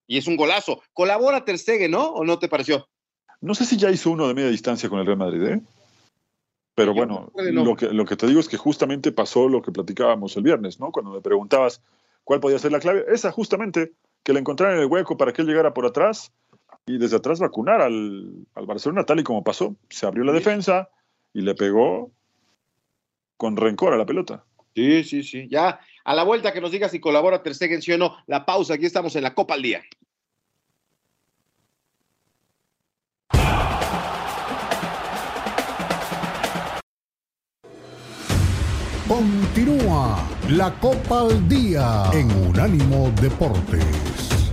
Y 0.06 0.18
es 0.18 0.26
un 0.26 0.37
golazo. 0.37 0.82
Colabora 0.92 1.44
Ter 1.44 1.58
Stegen, 1.58 1.90
¿no? 1.90 2.04
¿O 2.08 2.24
no 2.24 2.38
te 2.38 2.48
pareció? 2.48 2.87
No 3.40 3.54
sé 3.54 3.64
si 3.64 3.76
ya 3.76 3.90
hizo 3.90 4.10
uno 4.10 4.28
de 4.28 4.34
media 4.34 4.50
distancia 4.50 4.88
con 4.88 4.98
el 5.00 5.06
Real 5.06 5.18
Madrid, 5.18 5.42
¿eh? 5.44 5.60
Pero 6.74 6.92
Yo 6.92 6.96
bueno, 6.96 7.32
no. 7.37 7.64
lo, 7.64 7.76
que, 7.76 7.87
lo 7.87 8.04
que 8.04 8.16
te 8.16 8.26
digo 8.26 8.40
es 8.40 8.48
que 8.48 8.56
justamente 8.56 9.12
pasó 9.12 9.48
lo 9.48 9.62
que 9.62 9.70
platicábamos 9.72 10.37
el 10.37 10.42
viernes, 10.42 10.80
¿no? 10.80 10.90
Cuando 10.90 11.12
me 11.12 11.20
preguntabas 11.20 11.80
cuál 12.24 12.40
podía 12.40 12.58
ser 12.58 12.72
la 12.72 12.80
clave, 12.80 13.04
esa 13.12 13.30
justamente, 13.30 13.92
que 14.24 14.32
le 14.32 14.40
encontraran 14.40 14.78
el 14.80 14.87
hueco 14.87 15.16
para 15.16 15.32
que 15.32 15.42
él 15.42 15.48
llegara 15.48 15.72
por 15.74 15.87
atrás 15.87 16.32
y 16.87 16.98
desde 16.98 17.16
atrás 17.16 17.38
vacunar 17.38 17.80
al, 17.80 18.46
al 18.54 18.66
Barcelona 18.66 19.04
tal 19.04 19.20
y 19.20 19.22
como 19.24 19.44
pasó. 19.44 19.76
Se 19.90 20.06
abrió 20.06 20.24
la 20.24 20.32
Sí. 20.32 20.38
defensa 20.38 20.88
y 21.32 21.42
le 21.42 21.54
pegó 21.54 22.10
con 23.37 23.56
rencor 23.56 23.92
a 23.92 23.96
la 23.96 24.06
pelota. 24.06 24.44
Sí, 24.74 25.04
sí, 25.04 25.22
sí. 25.22 25.46
Ya, 25.48 25.78
a 26.04 26.14
la 26.14 26.24
vuelta 26.24 26.52
que 26.52 26.60
nos 26.60 26.72
diga 26.72 26.88
si 26.88 26.98
colabora 27.00 27.42
Ter 27.42 27.54
Stegen, 27.54 27.80
sí 27.82 27.92
o 27.92 27.98
no. 27.98 28.16
La 28.26 28.44
pausa, 28.44 28.74
aquí 28.74 28.87
estamos 28.87 29.14
en 29.14 29.22
la 29.22 29.34
Copa 29.34 29.54
al 29.54 29.62
Día. 29.62 29.82
Continúa 39.08 40.18
la 40.48 40.70
Copa 40.78 41.22
al 41.22 41.48
Día 41.48 42.04
en 42.12 42.30
Unánimo 42.46 43.11
Deportes. 43.20 44.52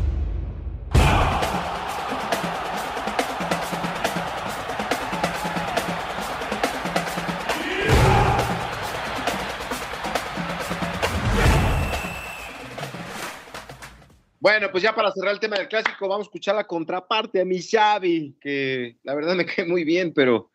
Bueno, 14.39 14.71
pues 14.71 14.81
ya 14.81 14.95
para 14.95 15.11
cerrar 15.11 15.33
el 15.33 15.39
tema 15.39 15.57
del 15.57 15.67
clásico, 15.67 16.07
vamos 16.07 16.25
a 16.25 16.29
escuchar 16.29 16.55
la 16.55 16.63
contraparte 16.63 17.41
a 17.41 17.45
mi 17.45 17.61
Xavi, 17.61 18.37
que 18.39 18.97
la 19.03 19.13
verdad 19.13 19.35
me 19.35 19.45
cae 19.45 19.65
muy 19.65 19.83
bien, 19.83 20.13
pero 20.13 20.51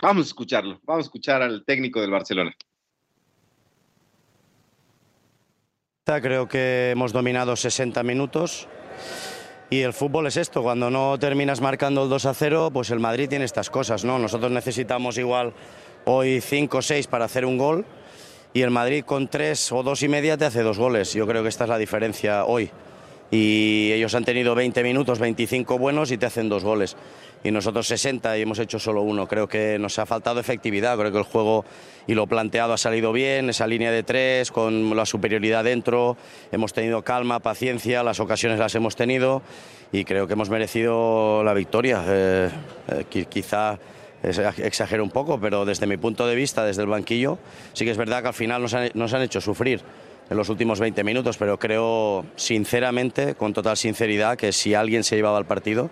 vamos 0.00 0.26
a 0.26 0.28
escucharlo. 0.28 0.80
Vamos 0.84 1.04
a 1.04 1.06
escuchar 1.08 1.42
al 1.42 1.64
técnico 1.64 2.00
del 2.00 2.12
Barcelona. 2.12 2.56
Creo 6.06 6.46
que 6.46 6.92
hemos 6.92 7.12
dominado 7.12 7.56
60 7.56 8.04
minutos 8.04 8.68
y 9.70 9.80
el 9.80 9.92
fútbol 9.92 10.28
es 10.28 10.36
esto, 10.36 10.62
cuando 10.62 10.88
no 10.88 11.18
terminas 11.18 11.60
marcando 11.60 12.04
el 12.04 12.08
2 12.08 12.26
a 12.26 12.34
0, 12.34 12.70
pues 12.72 12.90
el 12.90 13.00
Madrid 13.00 13.28
tiene 13.28 13.44
estas 13.44 13.70
cosas, 13.70 14.04
¿no? 14.04 14.16
Nosotros 14.16 14.52
necesitamos 14.52 15.18
igual 15.18 15.52
hoy 16.04 16.40
5 16.40 16.78
o 16.78 16.80
6 16.80 17.08
para 17.08 17.24
hacer 17.24 17.44
un 17.44 17.58
gol 17.58 17.84
y 18.54 18.62
el 18.62 18.70
Madrid 18.70 19.02
con 19.04 19.26
3 19.26 19.72
o 19.72 19.82
2 19.82 20.04
y 20.04 20.08
media 20.08 20.36
te 20.36 20.44
hace 20.44 20.62
dos 20.62 20.78
goles. 20.78 21.12
Yo 21.12 21.26
creo 21.26 21.42
que 21.42 21.48
esta 21.48 21.64
es 21.64 21.70
la 21.70 21.76
diferencia 21.76 22.44
hoy. 22.44 22.70
Y 23.30 23.90
ellos 23.92 24.14
han 24.14 24.24
tenido 24.24 24.54
20 24.54 24.82
minutos, 24.84 25.18
25 25.18 25.78
buenos 25.78 26.12
y 26.12 26.18
te 26.18 26.26
hacen 26.26 26.48
dos 26.48 26.62
goles. 26.62 26.96
Y 27.42 27.50
nosotros 27.50 27.86
60 27.88 28.38
y 28.38 28.42
hemos 28.42 28.58
hecho 28.58 28.78
solo 28.78 29.02
uno. 29.02 29.26
Creo 29.26 29.48
que 29.48 29.78
nos 29.78 29.98
ha 29.98 30.06
faltado 30.06 30.38
efectividad. 30.40 30.96
Creo 30.96 31.12
que 31.12 31.18
el 31.18 31.24
juego 31.24 31.64
y 32.06 32.14
lo 32.14 32.26
planteado 32.26 32.72
ha 32.72 32.78
salido 32.78 33.12
bien. 33.12 33.50
Esa 33.50 33.66
línea 33.66 33.90
de 33.90 34.02
tres 34.04 34.50
con 34.52 34.94
la 34.96 35.06
superioridad 35.06 35.64
dentro. 35.64 36.16
Hemos 36.52 36.72
tenido 36.72 37.02
calma, 37.02 37.40
paciencia. 37.40 38.02
Las 38.02 38.20
ocasiones 38.20 38.58
las 38.58 38.74
hemos 38.74 38.94
tenido. 38.96 39.42
Y 39.92 40.04
creo 40.04 40.26
que 40.26 40.32
hemos 40.34 40.48
merecido 40.50 41.42
la 41.44 41.52
victoria. 41.54 42.04
Eh, 42.06 42.48
eh, 42.88 43.04
qui- 43.10 43.26
quizá 43.26 43.78
exagero 44.22 45.04
un 45.04 45.10
poco, 45.10 45.38
pero 45.38 45.64
desde 45.64 45.86
mi 45.86 45.98
punto 45.98 46.26
de 46.26 46.34
vista, 46.34 46.64
desde 46.64 46.82
el 46.82 46.88
banquillo, 46.88 47.38
sí 47.74 47.84
que 47.84 47.90
es 47.92 47.96
verdad 47.96 48.22
que 48.22 48.28
al 48.28 48.34
final 48.34 48.62
nos 48.62 48.74
han, 48.74 48.90
nos 48.94 49.12
han 49.14 49.22
hecho 49.22 49.40
sufrir 49.40 49.80
en 50.28 50.36
los 50.36 50.48
últimos 50.48 50.80
20 50.80 51.04
minutos, 51.04 51.36
pero 51.36 51.58
creo 51.58 52.24
sinceramente, 52.36 53.34
con 53.34 53.52
total 53.52 53.76
sinceridad, 53.76 54.36
que 54.36 54.52
si 54.52 54.74
alguien 54.74 55.04
se 55.04 55.16
llevaba 55.16 55.38
al 55.38 55.46
partido 55.46 55.90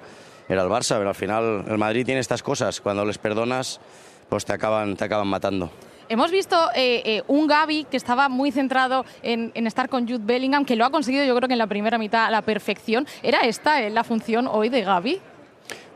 era 0.49 0.63
el 0.63 0.69
Barça, 0.69 0.97
pero 0.97 1.09
al 1.09 1.15
final 1.15 1.65
el 1.69 1.79
Madrid 1.79 2.05
tiene 2.05 2.21
estas 2.21 2.43
cosas, 2.43 2.81
cuando 2.81 3.05
les 3.05 3.19
perdonas, 3.19 3.81
pues 4.29 4.45
te 4.45 4.53
acaban, 4.53 4.97
te 4.97 5.05
acaban 5.05 5.29
matando. 5.29 5.71
Hemos 6.09 6.31
visto 6.31 6.57
eh, 6.75 7.03
eh, 7.05 7.23
un 7.29 7.47
Gaby 7.47 7.87
que 7.91 7.97
estaba 7.97 8.29
muy 8.29 8.53
centrado 8.53 9.07
en, 9.23 9.53
en 9.55 9.67
estar 9.67 9.89
con 9.89 10.07
Jude 10.07 10.23
Bellingham, 10.23 10.67
que 10.67 10.77
lo 10.77 10.85
ha 10.85 10.91
conseguido 10.91 11.25
yo 11.25 11.35
creo 11.35 11.49
que 11.49 11.55
en 11.55 11.59
la 11.59 11.67
primera 11.67 11.97
mitad 11.97 12.27
a 12.27 12.31
la 12.31 12.43
perfección. 12.43 13.07
¿Era 13.23 13.41
esta 13.41 13.81
eh, 13.81 13.89
la 13.89 14.05
función 14.05 14.47
hoy 14.47 14.69
de 14.69 14.83
Gaby? 14.83 15.21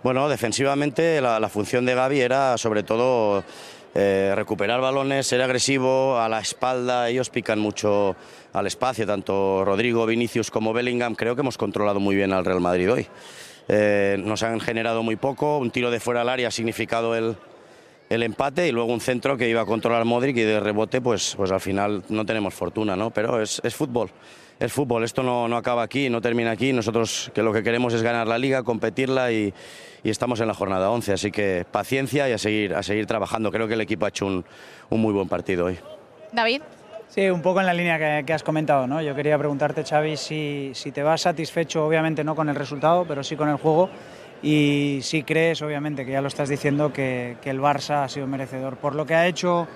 Bueno, 0.03 0.29
defensivamente 0.29 1.21
la, 1.21 1.49
función 1.49 1.85
de 1.85 1.95
Gaby 1.95 2.21
era 2.21 2.57
sobre 2.57 2.85
todo 2.85 3.43
eh, 3.97 4.33
recuperar 4.37 4.81
balones, 4.81 5.27
ser 5.27 5.43
agresivo 5.43 6.19
a 6.19 6.29
la 6.29 6.39
espalda. 6.39 7.09
Ellos 7.09 7.31
pican 7.31 7.59
mucho 7.59 8.15
al 8.53 8.69
espacio, 8.69 9.07
tanto 9.07 9.65
Rodrigo, 9.65 10.07
Vinicius 10.07 10.53
como 10.53 10.73
Bellingham. 10.73 11.17
Creo 11.17 11.35
que 11.35 11.41
hemos 11.41 11.59
controlado 11.59 11.99
muy 11.99 12.15
bien 12.15 12.33
al 12.33 12.45
Real 12.45 12.61
Madrid 12.61 12.93
hoy. 12.93 13.07
Eh, 13.67 14.17
nos 14.25 14.45
han 14.45 14.61
generado 14.61 15.03
muy 15.03 15.17
poco, 15.17 15.59
un 15.59 15.73
tiro 15.73 15.91
de 15.91 15.99
fuera 15.99 16.21
al 16.21 16.29
área 16.29 16.49
ha 16.49 16.53
significado 16.53 17.17
el, 17.17 17.37
el 18.09 18.23
empate 18.23 18.69
y 18.69 18.73
luego 18.73 18.93
un 18.93 19.01
centro 19.01 19.37
que 19.37 19.49
iba 19.49 19.63
a 19.63 19.67
controlar 19.67 20.05
Modric 20.05 20.37
y 20.39 20.43
de 20.43 20.61
rebote 20.61 21.01
pues, 21.03 21.35
pues 21.37 21.51
al 21.51 21.61
final 21.61 22.05
no 22.09 22.25
tenemos 22.25 22.55
fortuna, 22.55 22.97
¿no? 22.97 23.11
Pero 23.11 23.43
es, 23.43 23.61
es 23.65 23.75
fútbol, 23.75 24.11
es 24.59 24.73
fútbol, 24.73 25.05
esto 25.05 25.23
no, 25.23 25.49
no 25.49 25.57
acaba 25.57 25.83
aquí, 25.83 26.11
no 26.11 26.21
termina 26.21 26.51
aquí, 26.51 26.73
nosotros 26.73 27.31
que 27.35 27.42
lo 27.42 27.53
que 27.53 27.62
queremos 27.62 27.94
es 27.94 28.03
ganar 28.03 28.27
la 28.27 28.38
liga, 28.38 28.62
competirla 28.62 29.31
y, 29.31 29.55
y 30.03 30.11
estamos 30.11 30.40
en 30.40 30.49
la 30.49 30.55
jornada 30.55 30.90
11, 30.90 31.12
así 31.12 31.31
que 31.31 31.64
paciencia 31.71 32.29
y 32.29 32.33
a 32.33 32.38
seguir, 32.38 32.75
a 32.75 32.83
seguir 32.83 33.07
trabajando, 33.07 33.53
creo 33.53 33.68
que 33.68 33.75
el 33.75 33.81
equipo 33.81 34.07
ha 34.07 34.09
hecho 34.09 34.27
un, 34.27 34.44
un 34.90 35.01
muy 35.01 35.12
buen 35.12 35.29
partido 35.29 35.66
hoy. 35.66 35.79
David. 36.33 36.62
Sí, 37.09 37.31
un 37.31 37.40
poco 37.40 37.61
en 37.61 37.66
la 37.66 37.73
línea 37.73 37.99
que, 37.99 38.27
que 38.27 38.35
has 38.35 38.42
comentado, 38.42 38.87
¿no? 38.87 39.01
Yo 39.01 39.14
quería 39.14 39.38
preguntarte, 39.38 39.83
Xavi, 39.83 40.18
si, 40.18 40.73
si 40.75 40.92
te 40.92 41.03
vas 41.03 41.23
satisfecho, 41.23 41.87
obviamente 41.87 42.23
no 42.23 42.37
con 42.37 42.51
el 42.51 42.55
resultado, 42.55 43.07
pero 43.09 43.25
sí 43.25 43.35
con 43.35 43.49
el 43.49 43.57
juego, 43.57 43.88
y 44.42 44.99
si 45.03 45.23
crees, 45.23 45.62
obviamente, 45.62 46.05
que 46.05 46.12
ya 46.12 46.21
lo 46.21 46.29
estás 46.29 46.51
diciendo, 46.51 46.92
que, 46.92 47.38
que 47.40 47.49
el 47.49 47.61
Barça 47.61 48.05
ha 48.05 48.09
sido 48.09 48.27
merecedor 48.27 48.77
por 48.77 48.94
lo 48.94 49.07
que 49.07 49.14
ha 49.14 49.27
hecho, 49.27 49.66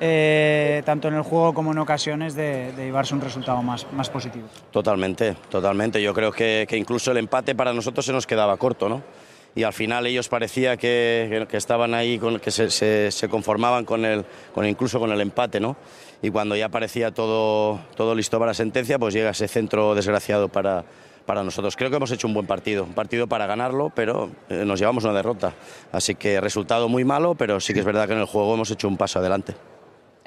eh, 0.00 0.82
tanto 0.84 1.08
en 1.08 1.14
el 1.14 1.22
juego 1.22 1.54
como 1.54 1.72
en 1.72 1.78
ocasiones, 1.78 2.34
de, 2.34 2.72
de 2.72 2.84
llevarse 2.86 3.14
un 3.14 3.20
resultado 3.20 3.62
más, 3.62 3.86
más 3.92 4.10
positivo. 4.10 4.48
Totalmente, 4.70 5.36
totalmente. 5.48 6.02
Yo 6.02 6.12
creo 6.14 6.32
que, 6.32 6.66
que 6.68 6.76
incluso 6.76 7.12
el 7.12 7.18
empate 7.18 7.54
para 7.54 7.72
nosotros 7.72 8.04
se 8.04 8.12
nos 8.12 8.26
quedaba 8.26 8.56
corto, 8.56 8.88
¿no? 8.88 9.02
Y 9.54 9.64
al 9.64 9.72
final 9.72 10.06
ellos 10.06 10.28
parecía 10.28 10.76
que, 10.76 11.46
que 11.50 11.56
estaban 11.56 11.92
ahí, 11.92 12.18
con, 12.18 12.38
que 12.38 12.52
se, 12.52 12.70
se, 12.70 13.10
se 13.10 13.28
conformaban 13.28 13.84
con 13.84 14.04
el, 14.04 14.24
con 14.54 14.64
incluso 14.64 15.00
con 15.00 15.10
el 15.10 15.20
empate, 15.20 15.58
¿no? 15.58 15.76
Y 16.22 16.30
cuando 16.30 16.54
ya 16.54 16.68
parecía 16.68 17.10
todo, 17.10 17.80
todo 17.96 18.14
listo 18.14 18.38
para 18.38 18.50
la 18.50 18.54
sentencia, 18.54 18.98
pues 18.98 19.12
llega 19.12 19.30
ese 19.30 19.48
centro 19.48 19.96
desgraciado 19.96 20.48
para, 20.48 20.84
para 21.26 21.42
nosotros. 21.42 21.74
Creo 21.74 21.90
que 21.90 21.96
hemos 21.96 22.12
hecho 22.12 22.28
un 22.28 22.34
buen 22.34 22.46
partido, 22.46 22.84
un 22.84 22.92
partido 22.92 23.26
para 23.26 23.46
ganarlo, 23.46 23.90
pero 23.92 24.30
eh, 24.48 24.62
nos 24.64 24.78
llevamos 24.78 25.02
una 25.02 25.14
derrota. 25.14 25.52
Así 25.90 26.14
que 26.14 26.40
resultado 26.40 26.88
muy 26.88 27.04
malo, 27.04 27.34
pero 27.34 27.58
sí 27.58 27.72
que 27.74 27.80
es 27.80 27.86
verdad 27.86 28.06
que 28.06 28.12
en 28.12 28.20
el 28.20 28.26
juego 28.26 28.54
hemos 28.54 28.70
hecho 28.70 28.86
un 28.86 28.96
paso 28.96 29.18
adelante. 29.18 29.54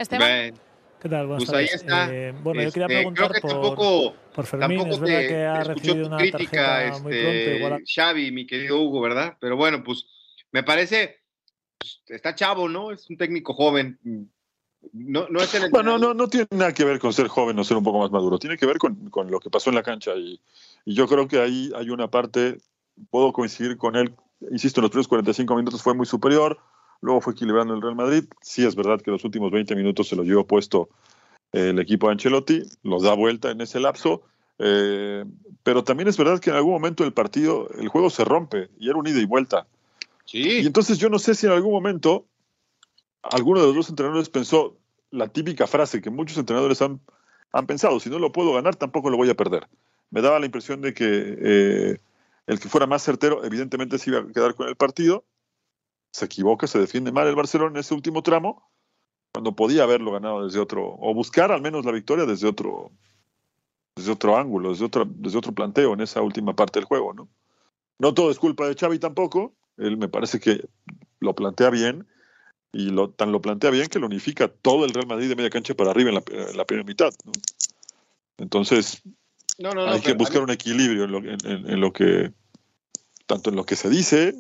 Esteban. 0.04 0.30
Ven, 0.30 0.60
¿Qué 1.02 1.10
tal? 1.10 1.28
Buenas 1.28 1.46
pues 1.46 1.58
ahí 1.58 1.66
está. 1.66 2.14
Eh, 2.14 2.34
bueno, 2.44 2.62
yo 2.62 2.72
quería 2.72 2.86
Este, 2.86 2.96
preguntar 2.96 3.30
creo 3.30 3.34
que 3.34 3.42
por, 3.42 3.52
tampoco, 3.52 4.16
por 4.34 4.46
Fermín. 4.46 4.72
Es 4.72 4.84
tampoco 4.84 5.02
verdad 5.02 5.20
te, 5.20 5.28
que 5.28 5.46
ha 5.46 5.64
recibido 5.64 6.08
una 6.08 6.18
crítica, 6.18 6.38
tarjeta 6.68 7.00
muy 7.04 7.12
pronto. 7.14 7.38
este, 7.38 7.58
Igual 7.58 7.74
a- 7.74 7.80
Xavi, 7.86 8.32
mi 8.32 8.48
querido 8.48 8.82
Hugo, 8.82 9.02
¿verdad? 9.02 9.38
Pero 9.42 9.58
bueno, 9.58 9.84
pues 9.84 10.06
me 10.52 10.64
parece, 10.64 11.20
pues, 11.78 12.02
está 12.08 12.36
chavo, 12.36 12.70
¿no? 12.70 12.92
Es 12.92 13.10
un 13.10 13.18
técnico 13.18 13.54
joven. 13.54 14.00
No, 14.94 15.28
no 15.30 15.42
es 15.42 15.54
el 15.56 15.70
Bueno, 15.72 15.98
no, 15.98 16.14
no 16.14 16.28
tiene 16.28 16.48
nada 16.52 16.74
que 16.74 16.86
ver 16.86 17.00
con 17.00 17.12
ser 17.12 17.28
joven 17.28 17.58
o 17.60 17.64
ser 17.66 17.76
un 17.78 17.84
poco 17.84 18.00
más 18.00 18.12
maduro, 18.12 18.38
tiene 18.40 18.58
que 18.58 18.66
ver 18.66 18.78
con, 18.78 19.10
con 19.10 19.30
lo 19.32 19.40
que 19.40 19.50
pasó 19.50 19.70
en 19.72 19.76
la 19.76 19.84
cancha 19.84 20.14
y, 20.16 20.40
y 20.86 20.94
yo 20.94 21.08
creo 21.08 21.28
que 21.28 21.40
ahí 21.40 21.72
hay 21.76 21.90
una 21.90 22.10
parte, 22.10 22.58
puedo 23.10 23.32
coincidir 23.34 23.78
con 23.78 23.96
él, 23.96 24.14
insisto, 24.52 24.80
en 24.80 24.84
los 24.84 24.92
primeros 24.92 25.08
45 25.08 25.56
minutos 25.56 25.82
fue 25.82 25.94
muy 25.94 26.06
superior, 26.06 26.60
luego 27.04 27.22
fue 27.22 27.34
equilibrando 27.34 27.76
el 27.76 27.82
Real 27.82 27.96
Madrid, 27.96 28.24
sí 28.42 28.66
es 28.66 28.76
verdad 28.76 29.02
que 29.02 29.12
los 29.12 29.24
últimos 29.24 29.52
20 29.52 29.76
minutos 29.76 30.08
se 30.08 30.16
los 30.16 30.26
llevó 30.26 30.48
puesto 30.48 30.90
eh, 31.52 31.70
el 31.70 31.80
equipo 31.80 32.08
de 32.08 32.14
Ancelotti, 32.14 32.64
los 32.82 33.04
da 33.04 33.14
vuelta 33.14 33.52
en 33.52 33.62
ese 33.62 33.80
lapso, 33.80 34.24
eh, 34.58 35.26
pero 35.64 35.84
también 35.84 36.08
es 36.08 36.18
verdad 36.18 36.40
que 36.40 36.50
en 36.50 36.56
algún 36.56 36.72
momento 36.72 37.04
del 37.04 37.14
partido 37.14 37.70
el 37.78 37.90
juego 37.90 38.10
se 38.10 38.24
rompe 38.24 38.70
y 38.80 38.90
era 38.90 38.98
un 38.98 39.06
ida 39.06 39.20
y 39.20 39.26
vuelta. 39.26 39.68
Y 40.26 40.44
Sí, 40.44 40.60
entonces 40.66 40.98
yo 40.98 41.10
no 41.10 41.20
sé 41.20 41.36
si 41.36 41.46
en 41.46 41.52
algún 41.52 41.74
momento 41.74 42.26
alguno 43.22 43.60
de 43.60 43.68
los 43.68 43.76
dos 43.76 43.90
entrenadores 43.90 44.30
pensó 44.30 44.78
la 45.12 45.28
típica 45.28 45.68
frase 45.68 46.02
que 46.02 46.10
muchos 46.10 46.38
entrenadores 46.38 46.82
han, 46.82 47.02
han 47.52 47.68
pensado, 47.68 48.00
si 48.00 48.10
no 48.10 48.18
lo 48.18 48.32
puedo 48.32 48.54
ganar, 48.54 48.76
tampoco 48.76 49.10
lo 49.10 49.18
voy 49.18 49.30
a 49.30 49.36
perder. 49.36 49.68
Me 50.10 50.22
daba 50.22 50.40
la 50.40 50.46
impresión 50.46 50.82
de 50.82 50.94
que 50.94 51.06
eh, 51.06 51.98
el 52.48 52.60
que 52.60 52.70
fuera 52.70 52.88
más 52.88 53.04
certero, 53.04 53.44
evidentemente 53.44 53.98
se 53.98 54.10
iba 54.10 54.20
a 54.20 54.28
quedar 54.28 54.56
con 54.56 54.68
el 54.68 54.76
partido. 54.76 55.24
Se 56.14 56.26
equivoca, 56.26 56.68
se 56.68 56.80
defiende 56.80 57.12
mal 57.12 57.28
el 57.28 57.36
Barcelona 57.36 57.72
en 57.72 57.78
ese 57.78 57.94
último 57.94 58.22
tramo, 58.22 58.70
cuando 59.34 59.56
podía 59.56 59.84
haberlo 59.84 60.12
ganado 60.12 60.46
desde 60.46 60.60
otro, 60.60 60.96
o 61.00 61.14
buscar 61.14 61.52
al 61.52 61.62
menos 61.62 61.84
la 61.86 61.92
victoria 61.92 62.26
desde 62.26 62.48
otro, 62.48 62.92
desde 63.96 64.12
otro 64.12 64.38
ángulo, 64.38 64.70
desde 64.70 64.86
otro, 64.86 65.06
desde 65.08 65.40
otro 65.40 65.54
planteo 65.54 65.94
en 65.94 66.02
esa 66.02 66.22
última 66.22 66.56
parte 66.56 66.80
del 66.80 66.86
juego, 66.86 67.14
¿no? 67.14 67.28
No 67.98 68.14
todo 68.14 68.30
es 68.30 68.38
culpa 68.38 68.68
de 68.68 68.76
Xavi 68.76 69.00
tampoco, 69.00 69.54
él 69.78 69.98
me 69.98 70.08
parece 70.08 70.40
que 70.40 70.68
lo 71.20 71.34
plantea 71.34 71.72
bien, 71.72 72.08
y 72.72 72.90
lo, 72.90 73.10
tan 73.10 73.32
lo 73.32 73.42
plantea 73.42 73.72
bien 73.72 73.88
que 73.88 74.00
lo 74.00 74.06
unifica 74.06 74.48
todo 74.48 74.86
el 74.86 74.94
Real 74.94 75.08
Madrid 75.08 75.30
de 75.30 75.36
media 75.36 75.50
cancha 75.50 75.74
para 75.74 75.92
arriba 75.92 76.10
en 76.10 76.16
la, 76.16 76.24
en 76.28 76.58
la 76.58 76.66
primera 76.66 76.86
mitad, 76.86 77.12
¿no? 77.26 77.32
Entonces, 78.38 79.02
No, 79.58 79.70
hay 79.88 80.02
que 80.02 80.14
buscar 80.14 80.42
mí- 80.42 80.44
un 80.46 80.52
equilibrio 80.52 81.06
en 81.06 81.12
lo, 81.12 81.20
en 81.20 81.80
lo 81.80 81.92
que, 81.94 82.32
tanto 83.26 83.50
en 83.50 83.56
lo 83.56 83.66
que 83.66 83.76
se 83.76 83.90
dice 83.90 84.36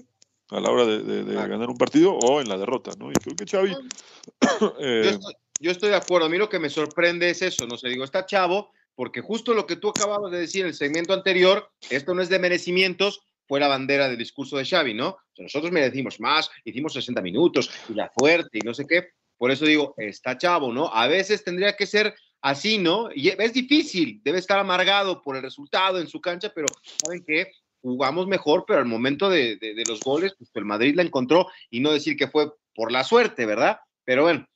a 0.49 0.59
la 0.59 0.69
hora 0.71 0.85
de, 0.85 1.03
de- 1.03 1.23
de 1.23 1.35
ganar 1.35 1.69
un 1.69 1.77
partido 1.77 2.13
o 2.13 2.41
en 2.41 2.49
la 2.49 2.57
derrota, 2.57 2.91
¿no? 2.97 3.09
Y 3.11 3.13
creo 3.15 3.35
que 3.35 3.45
Xavi, 3.45 3.71
Yo 3.71 4.75
eh, 4.79 5.09
estoy, 5.09 5.33
yo 5.59 5.71
estoy 5.71 5.89
de 5.89 5.95
acuerdo. 5.95 6.27
A 6.27 6.29
mí 6.29 6.37
lo 6.37 6.49
que 6.49 6.59
me 6.59 6.69
sorprende 6.69 7.29
es 7.29 7.41
eso, 7.41 7.65
no 7.67 7.77
sé, 7.77 7.89
digo, 7.89 8.03
está 8.03 8.25
chavo, 8.25 8.71
porque 8.95 9.21
justo 9.21 9.53
lo 9.53 9.65
que 9.65 9.75
tú 9.77 9.89
acababas 9.89 10.31
de 10.31 10.39
decir 10.39 10.61
en 10.61 10.67
el 10.67 10.73
segmento 10.75 11.13
anterior, 11.13 11.69
esto 11.89 12.13
no 12.13 12.21
es 12.21 12.29
de 12.29 12.39
merecimientos, 12.39 13.21
fue 13.47 13.59
la 13.59 13.67
bandera 13.67 14.07
del 14.07 14.17
discurso 14.17 14.57
de 14.57 14.65
Xavi, 14.65 14.93
¿no? 14.93 15.09
O 15.09 15.19
sea, 15.35 15.43
nosotros 15.43 15.71
merecimos 15.71 16.19
más, 16.19 16.49
hicimos 16.63 16.93
60 16.93 17.21
minutos 17.21 17.69
y 17.89 17.93
la 17.93 18.09
fuerte 18.09 18.59
y 18.59 18.61
no 18.61 18.73
sé 18.73 18.85
qué. 18.87 19.09
Por 19.37 19.51
eso 19.51 19.65
digo, 19.65 19.93
está 19.97 20.37
chavo, 20.37 20.71
¿no? 20.71 20.87
A 20.93 21.07
veces 21.07 21.43
tendría 21.43 21.75
que 21.75 21.85
ser 21.85 22.15
así, 22.41 22.77
¿no? 22.77 23.09
Y 23.13 23.29
es 23.29 23.53
difícil, 23.53 24.21
debe 24.23 24.37
estar 24.39 24.59
amargado 24.59 25.21
por 25.21 25.35
el 25.35 25.41
resultado 25.41 25.99
en 25.99 26.07
su 26.07 26.21
cancha, 26.21 26.51
pero 26.53 26.67
¿saben 27.03 27.23
qué? 27.27 27.51
Jugamos 27.83 28.27
mejor, 28.27 28.63
pero 28.65 28.79
al 28.79 28.85
momento 28.85 29.29
de, 29.29 29.57
de- 29.57 29.75
de 29.75 29.85
los 29.85 29.99
goles, 30.01 30.33
pues 30.37 30.49
el 30.55 30.63
Madrid 30.63 30.95
la 30.95 31.03
encontró 31.03 31.47
y 31.69 31.81
no 31.81 31.91
decir 31.91 32.15
que 32.15 32.29
fue 32.29 32.51
por 32.73 32.91
la 32.93 33.03
suerte, 33.03 33.45
¿verdad? 33.45 33.77
Pero 34.05 34.23
bueno. 34.23 34.47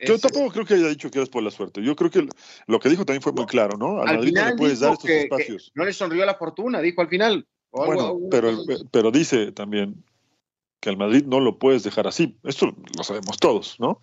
yo 0.00 0.14
es- 0.14 0.20
tampoco 0.20 0.50
creo 0.52 0.66
que 0.66 0.74
haya 0.74 0.88
dicho 0.88 1.08
que 1.08 1.18
eres 1.18 1.28
por 1.30 1.44
la 1.44 1.52
suerte. 1.52 1.80
Yo 1.80 1.94
creo 1.94 2.10
que 2.10 2.28
lo 2.66 2.80
que 2.80 2.88
dijo 2.88 3.04
también 3.04 3.22
fue 3.22 3.32
muy 3.32 3.46
claro, 3.46 3.78
¿no? 3.78 4.02
Al, 4.02 4.08
al 4.08 4.16
Madrid 4.16 4.32
no 4.32 4.40
final 4.40 4.50
le 4.50 4.56
puedes 4.56 4.80
dar 4.80 4.92
estos 4.94 5.06
que- 5.08 5.14
que 5.16 5.22
espacios. 5.22 5.70
no 5.76 5.84
le 5.84 5.92
sonrió 5.92 6.26
la 6.26 6.34
fortuna, 6.34 6.80
dijo 6.80 7.00
al 7.00 7.08
final. 7.08 7.46
o 7.70 7.86
Bueno, 7.86 8.18
pero, 8.30 8.52
pero 8.90 9.10
dice 9.12 9.52
también 9.52 10.04
que 10.80 10.90
al 10.90 10.96
Madrid 10.96 11.24
no 11.24 11.38
lo 11.38 11.60
puedes 11.60 11.84
dejar 11.84 12.08
así. 12.08 12.36
Esto 12.42 12.74
lo 12.96 13.04
sabemos 13.04 13.38
todos, 13.38 13.78
¿no? 13.78 14.00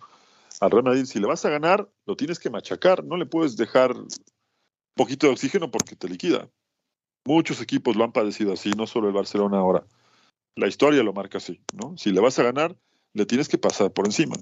Al 0.60 0.70
Real 0.70 0.84
Madrid, 0.84 1.04
si 1.04 1.20
le 1.20 1.26
vas 1.26 1.44
a 1.44 1.50
ganar, 1.50 1.86
lo 2.06 2.16
tienes 2.16 2.38
que 2.38 2.48
machacar. 2.48 3.04
No 3.04 3.18
le 3.18 3.26
puedes 3.26 3.56
dejar 3.58 3.94
poquito 4.94 5.26
de 5.26 5.34
oxígeno 5.34 5.70
porque 5.70 5.96
te 5.96 6.08
liquida. 6.08 6.48
Muchos 7.24 7.60
equipos 7.60 7.96
lo 7.96 8.04
han 8.04 8.12
padecido 8.12 8.52
así, 8.52 8.70
no 8.70 8.86
solo 8.86 9.08
el 9.08 9.14
Barcelona 9.14 9.58
ahora. 9.58 9.84
La 10.56 10.68
historia 10.68 11.02
lo 11.02 11.12
marca 11.12 11.38
así, 11.38 11.60
¿no? 11.74 11.96
Si 11.96 12.10
le 12.10 12.20
vas 12.20 12.38
a 12.38 12.42
ganar, 12.42 12.76
le 13.12 13.26
tienes 13.26 13.48
que 13.48 13.58
pasar 13.58 13.92
por 13.92 14.06
encima. 14.06 14.36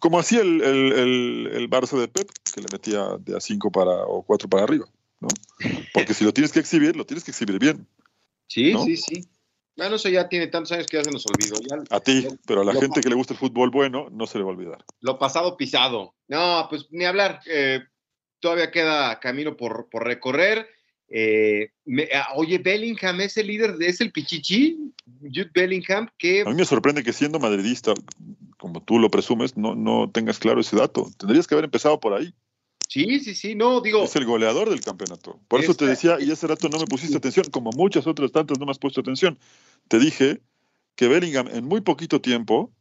Como 0.00 0.18
hacía 0.18 0.40
el, 0.40 0.62
el, 0.62 0.92
el, 0.92 1.50
el 1.52 1.70
Barça 1.70 1.98
de 1.98 2.08
Pep, 2.08 2.30
que 2.54 2.60
le 2.60 2.66
metía 2.72 3.16
de 3.18 3.36
a 3.36 3.40
5 3.40 3.70
para, 3.72 4.04
o 4.06 4.22
4 4.22 4.48
para 4.48 4.64
arriba, 4.64 4.86
¿no? 5.20 5.28
Porque 5.92 6.14
si 6.14 6.24
lo 6.24 6.32
tienes 6.32 6.52
que 6.52 6.60
exhibir, 6.60 6.96
lo 6.96 7.06
tienes 7.06 7.24
que 7.24 7.30
exhibir 7.30 7.58
bien. 7.58 7.86
Sí, 8.46 8.72
¿no? 8.72 8.84
sí, 8.84 8.96
sí. 8.96 9.28
Bueno, 9.76 9.96
eso 9.96 10.08
ya 10.08 10.28
tiene 10.28 10.48
tantos 10.48 10.72
años 10.72 10.86
que 10.86 10.98
ya 10.98 11.04
se 11.04 11.10
nos 11.10 11.24
olvidó. 11.26 11.56
Ya 11.60 11.96
A 11.96 12.00
ti, 12.00 12.26
pero 12.46 12.60
a 12.60 12.64
la 12.64 12.74
gente 12.74 13.00
que 13.00 13.08
le 13.08 13.14
gusta 13.14 13.32
el 13.32 13.38
fútbol 13.38 13.70
bueno, 13.70 14.08
no 14.10 14.26
se 14.26 14.38
le 14.38 14.44
va 14.44 14.50
a 14.50 14.54
olvidar. 14.54 14.84
lo 15.00 15.18
pasado 15.18 15.56
pisado. 15.56 16.14
No, 16.28 16.66
pues 16.68 16.86
ni 16.90 17.04
hablar. 17.06 17.40
eh, 17.46 17.80
todavía 18.40 18.70
queda 18.70 19.20
camino 19.20 19.56
por, 19.56 19.88
por 19.88 20.04
recorrer. 20.04 20.68
Eh, 21.10 21.70
me- 21.84 22.08
ah, 22.14 22.28
oye, 22.36 22.58
Bellingham 22.58 23.20
es 23.20 23.36
el 23.36 23.48
líder, 23.48 23.76
de- 23.76 23.88
es 23.88 24.00
el 24.00 24.12
Pichichi, 24.12 24.78
Jude 25.20 25.50
Bellingham, 25.52 26.08
que 26.16 26.42
A 26.42 26.50
mí 26.50 26.54
me 26.54 26.64
sorprende 26.64 27.02
que 27.02 27.12
siendo 27.12 27.40
madridista, 27.40 27.94
como 28.58 28.82
tú 28.82 28.98
lo 29.00 29.10
presumes, 29.10 29.56
no, 29.56 29.74
no 29.74 30.08
tengas 30.10 30.38
claro 30.38 30.60
ese 30.60 30.76
dato. 30.76 31.10
Tendrías 31.18 31.48
que 31.48 31.54
haber 31.54 31.64
empezado 31.64 31.98
por 31.98 32.14
ahí. 32.14 32.32
sí, 32.88 33.18
sí, 33.18 33.34
sí, 33.34 33.54
no, 33.56 33.80
digo, 33.80 34.04
Es 34.04 34.14
el 34.14 34.24
goleador 34.24 34.70
del 34.70 34.82
campeonato. 34.82 35.40
Por 35.48 35.60
eso 35.60 35.74
te 35.74 35.86
decía, 35.86 36.18
y 36.20 36.30
ese 36.30 36.46
rato 36.46 36.68
no 36.68 36.78
me 36.78 36.86
pusiste 36.86 37.16
atención, 37.16 37.50
como 37.50 37.72
muchas 37.72 38.06
otras 38.06 38.30
tantas 38.30 38.58
no 38.60 38.66
me 38.66 38.70
has 38.70 38.78
puesto 38.78 39.00
atención. 39.00 39.36
Te 39.88 39.98
dije 39.98 40.40
que 40.94 41.08
Bellingham 41.08 41.48
en 41.48 41.64
muy 41.64 41.80
poquito 41.80 42.20
tiempo 42.20 42.72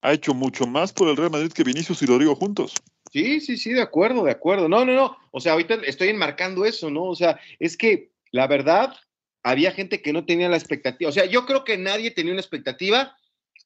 ha 0.00 0.12
hecho 0.12 0.34
mucho 0.34 0.66
más 0.66 0.92
por 0.92 1.08
el 1.08 1.16
Real 1.16 1.30
Madrid 1.30 1.52
que 1.52 1.62
Vinicius 1.62 2.02
y 2.02 2.06
Rodrigo 2.06 2.34
juntos. 2.34 2.74
Sí, 3.12 3.40
sí, 3.40 3.56
sí, 3.58 3.72
de 3.72 3.82
acuerdo, 3.82 4.24
de 4.24 4.30
acuerdo. 4.30 4.68
No, 4.68 4.84
no, 4.84 4.94
no. 4.94 5.16
O 5.30 5.40
sea, 5.40 5.52
ahorita 5.52 5.74
estoy 5.86 6.08
enmarcando 6.08 6.64
eso, 6.64 6.90
¿no? 6.90 7.04
O 7.04 7.14
sea, 7.14 7.38
es 7.58 7.76
que 7.76 8.12
la 8.32 8.46
verdad, 8.46 8.94
había 9.42 9.70
gente 9.72 10.02
que 10.02 10.12
no 10.12 10.24
tenía 10.24 10.48
la 10.48 10.56
expectativa. 10.56 11.08
O 11.08 11.12
sea, 11.12 11.26
yo 11.26 11.46
creo 11.46 11.64
que 11.64 11.78
nadie 11.78 12.10
tenía 12.10 12.32
una 12.32 12.40
expectativa 12.40 13.16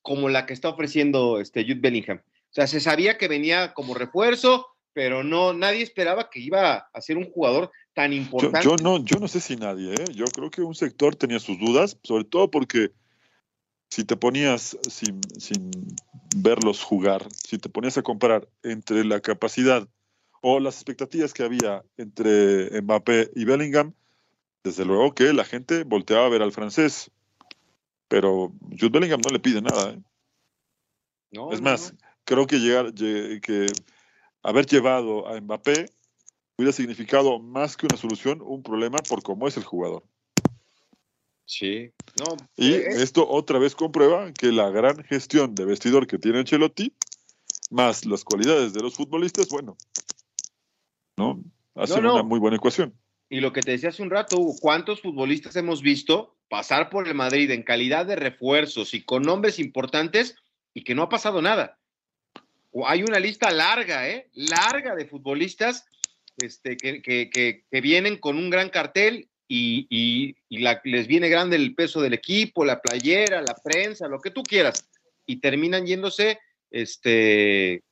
como 0.03 0.29
la 0.29 0.45
que 0.45 0.53
está 0.53 0.69
ofreciendo 0.69 1.41
este 1.41 1.63
Jude 1.63 1.81
Bellingham. 1.81 2.19
O 2.19 2.55
sea, 2.57 2.67
se 2.67 2.81
sabía 2.81 3.17
que 3.19 3.29
venía 3.29 3.75
como 3.75 3.95
refuerzo, 3.95 4.67
pero 4.93 5.23
no, 5.23 5.53
nadie 5.53 5.83
esperaba 5.83 6.31
que 6.31 6.41
iba 6.41 6.89
a 6.93 7.01
ser 7.01 7.17
un 7.17 7.31
jugador 7.31 7.71
tan 7.95 8.11
Yo, 8.11 8.17
importante. 8.19 8.65
yo 8.65 8.77
no, 8.83 9.05
yo 9.05 9.19
no 9.19 9.29
sé 9.29 9.41
si 9.41 9.57
nadie, 9.57 9.93
¿eh? 9.95 10.05
yo 10.15 10.25
creo 10.27 10.51
que 10.51 10.63
un 10.63 10.75
sector 10.75 11.15
tenía 11.15 11.39
sus 11.39 11.59
dudas, 11.59 11.99
sobre 12.03 12.25
todo 12.25 12.51
porque 12.51 12.91
si 13.89 14.05
te 14.05 14.17
ponías 14.17 14.77
sin, 14.89 15.21
sin 15.39 15.71
verlos 16.37 16.83
jugar, 16.83 17.27
si 17.33 17.59
te 17.59 17.69
ponías 17.69 17.97
a 17.99 18.03
comparar 18.03 18.49
entre 18.63 19.05
la 19.05 19.21
capacidad 19.21 19.89
o 20.43 20.61
las 20.61 20.75
expectativas 20.77 21.33
que 21.33 21.43
había 21.43 21.85
entre 21.97 22.81
Mbappé 22.83 23.31
y 23.35 23.45
Bellingham, 23.45 23.95
desde 24.63 24.85
luego 24.85 25.15
que 25.15 25.33
la 25.33 25.45
gente 25.45 25.85
volteaba 25.85 26.27
a 26.27 26.31
ver 26.31 26.43
al 26.43 26.53
francés, 26.53 27.11
pero 28.09 28.53
Jude 28.71 28.91
Bellingham 28.91 29.21
no 29.25 29.31
le 29.31 29.41
pide 29.41 29.63
nada. 29.63 29.91
¿eh? 29.91 30.01
No, 31.33 31.53
es 31.53 31.61
no, 31.61 31.71
más, 31.71 31.93
no. 31.93 31.99
creo 32.25 32.47
que 32.47 32.59
llegar, 32.59 32.87
lle- 32.93 33.41
que 33.41 33.67
haber 34.43 34.67
llevado 34.67 35.27
a 35.29 35.41
Mbappé 35.41 35.87
hubiera 36.57 36.73
significado 36.73 37.39
más 37.39 37.77
que 37.77 37.87
una 37.87 37.97
solución, 37.97 38.41
un 38.43 38.63
problema 38.63 38.99
por 39.09 39.23
cómo 39.23 39.47
es 39.49 39.57
el 39.57 39.65
jugador. 39.65 40.05
Sí, 41.49 41.93
no. 42.19 42.37
Y 42.57 42.73
eh, 42.75 42.87
esto 42.89 43.27
otra 43.29 43.59
vez 43.59 43.75
comprueba 43.75 44.33
que 44.33 44.51
la 44.53 44.69
gran 44.71 45.03
gestión 45.05 45.55
de 45.55 45.65
vestidor 45.65 46.07
que 46.09 46.19
tiene 46.19 46.41
Ancelotti, 46.41 46.93
más 47.71 48.05
las 48.05 48.25
cualidades 48.25 48.73
de 48.75 48.83
los 48.83 48.95
futbolistas, 48.97 49.49
bueno, 49.49 49.77
¿no? 51.17 51.41
Hacen 51.75 52.03
No, 52.03 52.09
no. 52.09 52.15
una 52.15 52.23
muy 52.25 52.39
buena 52.41 52.57
ecuación. 52.57 52.95
Y 53.29 53.41
lo 53.41 53.53
que 53.53 53.61
te 53.61 53.73
decía 53.73 53.89
hace 53.91 54.03
un 54.03 54.11
rato, 54.11 54.39
Hugo, 54.39 54.57
¿cuántos 54.61 55.01
futbolistas 55.03 55.57
hemos 55.57 55.83
visto 55.83 56.37
pasar 56.49 56.91
por 56.91 57.07
el 57.09 57.15
Madrid 57.15 57.51
en 57.51 57.63
calidad 57.63 58.07
de 58.07 58.17
refuerzos 58.17 58.95
y 58.95 59.03
con 59.05 59.23
nombres 59.23 59.59
importantes 59.59 60.37
y 60.75 60.85
que 60.85 60.95
no 60.95 61.03
ha 61.03 61.09
pasado 61.09 61.43
nada? 61.43 61.79
O 62.73 62.87
Hay 62.89 63.03
una 63.03 63.19
lista 63.19 63.51
larga, 63.51 64.09
¿eh? 64.09 64.29
Larga 64.35 64.95
de 64.95 65.07
futbolistas 65.07 65.87
este, 66.39 66.77
que, 66.77 67.03
que- 67.03 67.31
que- 67.31 67.65
que 67.71 67.81
vienen 67.81 68.19
con 68.19 68.37
un 68.37 68.51
gran 68.51 68.69
cartel 68.69 69.29
y, 69.49 69.87
y- 69.91 70.37
les 70.85 71.07
viene 71.07 71.29
grande 71.29 71.57
el 71.57 71.75
peso 71.75 72.01
del 72.01 72.15
equipo, 72.15 72.65
la 72.65 72.81
playera, 72.81 73.43
la 73.43 73.55
prensa, 73.55 74.09
lo 74.09 74.21
que 74.21 74.31
tú 74.31 74.43
quieras, 74.43 74.89
y 75.27 75.37
terminan 75.41 75.87
yéndose 75.87 76.39
este, 76.71 77.83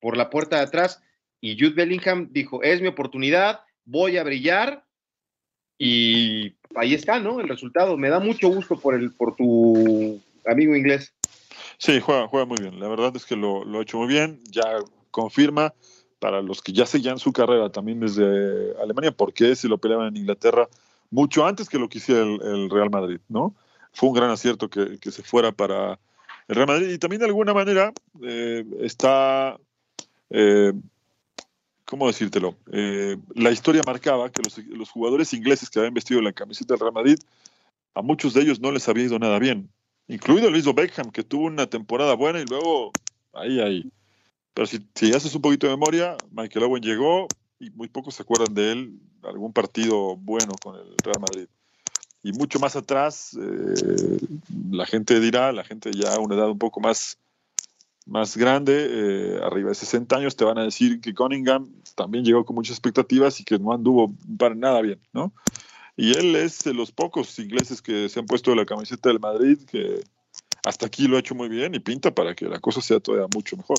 por 0.00 0.16
la 0.16 0.30
puerta 0.30 0.56
de 0.56 0.62
atrás. 0.62 1.02
Y 1.40 1.58
Jude 1.58 1.74
Bellingham 1.74 2.28
dijo, 2.32 2.62
es 2.62 2.80
mi 2.80 2.88
oportunidad, 2.88 3.60
voy 3.84 4.16
a 4.16 4.24
brillar 4.24 4.84
y 5.78 6.54
ahí 6.74 6.94
está, 6.94 7.20
¿no? 7.20 7.40
El 7.40 7.48
resultado. 7.48 7.96
Me 7.96 8.08
da 8.10 8.18
mucho 8.18 8.48
gusto 8.48 8.78
por, 8.78 8.94
el, 8.94 9.12
por 9.12 9.36
tu 9.36 10.20
amigo 10.44 10.74
inglés. 10.74 11.14
Sí, 11.78 12.00
juega, 12.00 12.26
juega 12.26 12.46
muy 12.46 12.58
bien. 12.60 12.80
La 12.80 12.88
verdad 12.88 13.14
es 13.14 13.24
que 13.24 13.36
lo, 13.36 13.64
lo 13.64 13.78
ha 13.78 13.82
hecho 13.82 13.98
muy 13.98 14.08
bien. 14.08 14.40
Ya 14.50 14.80
confirma 15.12 15.72
para 16.18 16.42
los 16.42 16.62
que 16.62 16.72
ya 16.72 16.86
seguían 16.86 17.18
su 17.18 17.32
carrera 17.32 17.70
también 17.70 18.00
desde 18.00 18.74
Alemania, 18.82 19.12
porque 19.12 19.54
si 19.56 19.68
lo 19.68 19.78
peleaban 19.78 20.08
en 20.08 20.16
Inglaterra 20.16 20.68
mucho 21.10 21.46
antes 21.46 21.68
que 21.68 21.78
lo 21.78 21.88
que 21.88 21.98
hiciera 21.98 22.22
el, 22.22 22.40
el 22.42 22.70
Real 22.70 22.90
Madrid, 22.90 23.20
¿no? 23.28 23.54
Fue 23.92 24.08
un 24.08 24.14
gran 24.14 24.30
acierto 24.30 24.68
que, 24.68 24.98
que 24.98 25.10
se 25.10 25.22
fuera 25.22 25.52
para 25.52 25.98
el 26.48 26.56
Real 26.56 26.66
Madrid 26.66 26.90
y 26.90 26.98
también 26.98 27.20
de 27.20 27.26
alguna 27.26 27.54
manera 27.54 27.92
eh, 28.22 28.64
está, 28.80 29.58
eh, 30.30 30.72
¿cómo 31.84 32.06
decírtelo? 32.06 32.56
Eh, 32.72 33.16
la 33.34 33.50
historia 33.50 33.82
marcaba 33.86 34.30
que 34.30 34.42
los, 34.42 34.90
jugadores 34.90 35.32
ingleses 35.34 35.68
que 35.70 35.78
habían 35.78 35.94
vestido 35.94 36.22
la 36.22 36.32
camiseta 36.32 36.74
del 36.74 36.80
Real 36.80 36.94
Madrid, 36.94 37.18
a 37.94 38.02
muchos 38.02 38.34
de 38.34 38.42
ellos 38.42 38.60
no 38.60 38.72
les 38.72 38.88
había 38.88 39.04
ido 39.04 39.18
nada 39.18 39.38
bien, 39.38 39.70
incluido 40.08 40.50
Luis 40.50 40.64
Beckham, 40.74 41.10
que 41.10 41.22
tuvo 41.22 41.46
una 41.46 41.66
temporada 41.66 42.14
buena 42.14 42.40
y 42.40 42.46
luego 42.46 42.92
ahí, 43.34 43.60
ahí. 43.60 43.92
Pero 44.54 44.66
si, 44.66 44.86
si 44.94 45.12
haces 45.12 45.34
un 45.34 45.42
poquito 45.42 45.66
de 45.66 45.76
memoria, 45.76 46.16
Michael 46.30 46.64
Owen 46.64 46.82
llegó 46.82 47.28
y 47.60 47.70
muy 47.70 47.88
pocos 47.88 48.14
se 48.14 48.22
acuerdan 48.22 48.54
de 48.54 48.72
él, 48.72 49.00
algún 49.22 49.52
partido 49.52 50.16
bueno 50.16 50.52
con 50.62 50.76
el 50.76 50.94
Real 51.02 51.20
Madrid. 51.20 51.48
Y 52.22 52.32
mucho 52.32 52.58
más 52.58 52.76
atrás, 52.76 53.36
eh, 53.40 54.18
la 54.70 54.86
gente 54.86 55.20
dirá, 55.20 55.52
la 55.52 55.64
gente 55.64 55.90
ya 55.92 56.14
a 56.14 56.20
una 56.20 56.34
edad 56.34 56.50
un 56.50 56.58
poco 56.58 56.80
más, 56.80 57.18
más 58.06 58.36
grande, 58.36 58.74
eh, 58.90 59.40
arriba 59.42 59.68
de 59.68 59.74
60 59.74 60.16
años, 60.16 60.36
te 60.36 60.44
van 60.44 60.58
a 60.58 60.64
decir 60.64 61.00
que 61.00 61.14
Cunningham 61.14 61.70
también 61.94 62.24
llegó 62.24 62.44
con 62.44 62.56
muchas 62.56 62.76
expectativas 62.76 63.38
y 63.40 63.44
que 63.44 63.58
no 63.58 63.72
anduvo 63.72 64.12
para 64.36 64.54
nada 64.54 64.80
bien, 64.82 65.00
¿no? 65.12 65.32
Y 65.96 66.16
él 66.16 66.36
es 66.36 66.60
de 66.60 66.74
los 66.74 66.92
pocos 66.92 67.38
ingleses 67.38 67.82
que 67.82 68.08
se 68.08 68.20
han 68.20 68.26
puesto 68.26 68.54
la 68.54 68.64
camiseta 68.64 69.08
del 69.08 69.18
Madrid, 69.18 69.58
que 69.68 70.00
hasta 70.64 70.86
aquí 70.86 71.08
lo 71.08 71.16
ha 71.16 71.20
hecho 71.20 71.34
muy 71.34 71.48
bien 71.48 71.74
y 71.74 71.80
pinta 71.80 72.14
para 72.14 72.34
que 72.34 72.46
la 72.46 72.60
cosa 72.60 72.80
sea 72.80 73.00
todavía 73.00 73.26
mucho 73.34 73.56
mejor. 73.56 73.78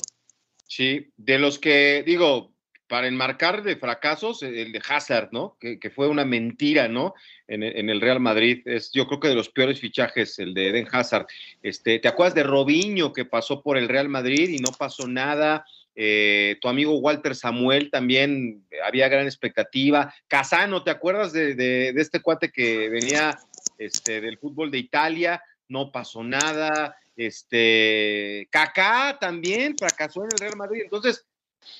Sí, 0.70 1.10
de 1.16 1.40
los 1.40 1.58
que, 1.58 2.04
digo, 2.06 2.54
para 2.86 3.08
enmarcar 3.08 3.64
de 3.64 3.74
fracasos, 3.74 4.44
el 4.44 4.70
de 4.70 4.80
Hazard, 4.88 5.30
¿no? 5.32 5.56
Que, 5.58 5.90
fue 5.92 6.06
una 6.06 6.24
mentira, 6.24 6.86
¿no? 6.86 7.12
En, 7.48 7.64
en, 7.64 7.90
el 7.90 8.00
Real 8.00 8.20
Madrid. 8.20 8.62
Es, 8.66 8.92
yo 8.92 9.08
creo 9.08 9.18
que 9.18 9.26
de 9.26 9.34
los 9.34 9.48
peores 9.48 9.80
fichajes, 9.80 10.38
el 10.38 10.54
de 10.54 10.68
Eden 10.68 10.86
Hazard. 10.92 11.26
Este, 11.60 11.98
¿Te 11.98 12.06
acuerdas 12.06 12.36
de 12.36 12.44
Robinho 12.44 13.12
que 13.12 13.24
pasó 13.24 13.64
por 13.64 13.78
el 13.78 13.88
Real 13.88 14.08
Madrid 14.08 14.48
y 14.48 14.58
no 14.58 14.70
pasó 14.78 15.08
nada? 15.08 15.64
Eh, 15.96 16.56
tu 16.60 16.68
amigo 16.68 17.00
Walter 17.00 17.34
Samuel 17.34 17.90
también 17.90 18.64
había 18.84 19.08
gran 19.08 19.24
expectativa. 19.24 20.14
Casano, 20.28 20.84
¿te 20.84 20.92
acuerdas 20.92 21.32
de 21.32 21.92
este 21.96 22.20
cuate 22.20 22.52
que 22.52 22.88
venía 22.88 23.36
este, 23.76 24.20
del 24.20 24.38
fútbol 24.38 24.70
de 24.70 24.78
Italia? 24.78 25.42
No 25.66 25.90
pasó 25.90 26.22
nada. 26.22 26.96
Este, 27.20 28.48
Kaká 28.50 29.18
también 29.20 29.76
fracasó 29.76 30.24
en 30.24 30.30
el 30.32 30.38
Real 30.38 30.56
Madrid. 30.56 30.80
Entonces, 30.84 31.26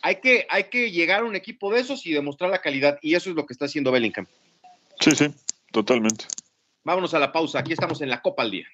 hay 0.02 0.16
que, 0.16 0.46
hay 0.50 0.64
que 0.64 0.90
llegar 0.90 1.22
a 1.22 1.24
un 1.24 1.34
equipo 1.34 1.72
de 1.72 1.80
esos 1.80 2.04
y 2.04 2.12
demostrar 2.12 2.50
la 2.50 2.60
calidad. 2.60 2.98
Y 3.00 3.14
eso 3.14 3.30
es 3.30 3.36
lo 3.36 3.46
que 3.46 3.54
está 3.54 3.64
haciendo 3.64 3.90
Bellingham. 3.90 4.26
Sí, 5.00 5.12
sí, 5.12 5.34
totalmente. 5.72 6.26
Vámonos 6.84 7.14
a 7.14 7.18
la 7.18 7.32
pausa. 7.32 7.60
Aquí 7.60 7.72
estamos 7.72 8.02
en 8.02 8.10
la 8.10 8.20
Copa 8.20 8.42
al 8.42 8.50
Día. 8.50 8.68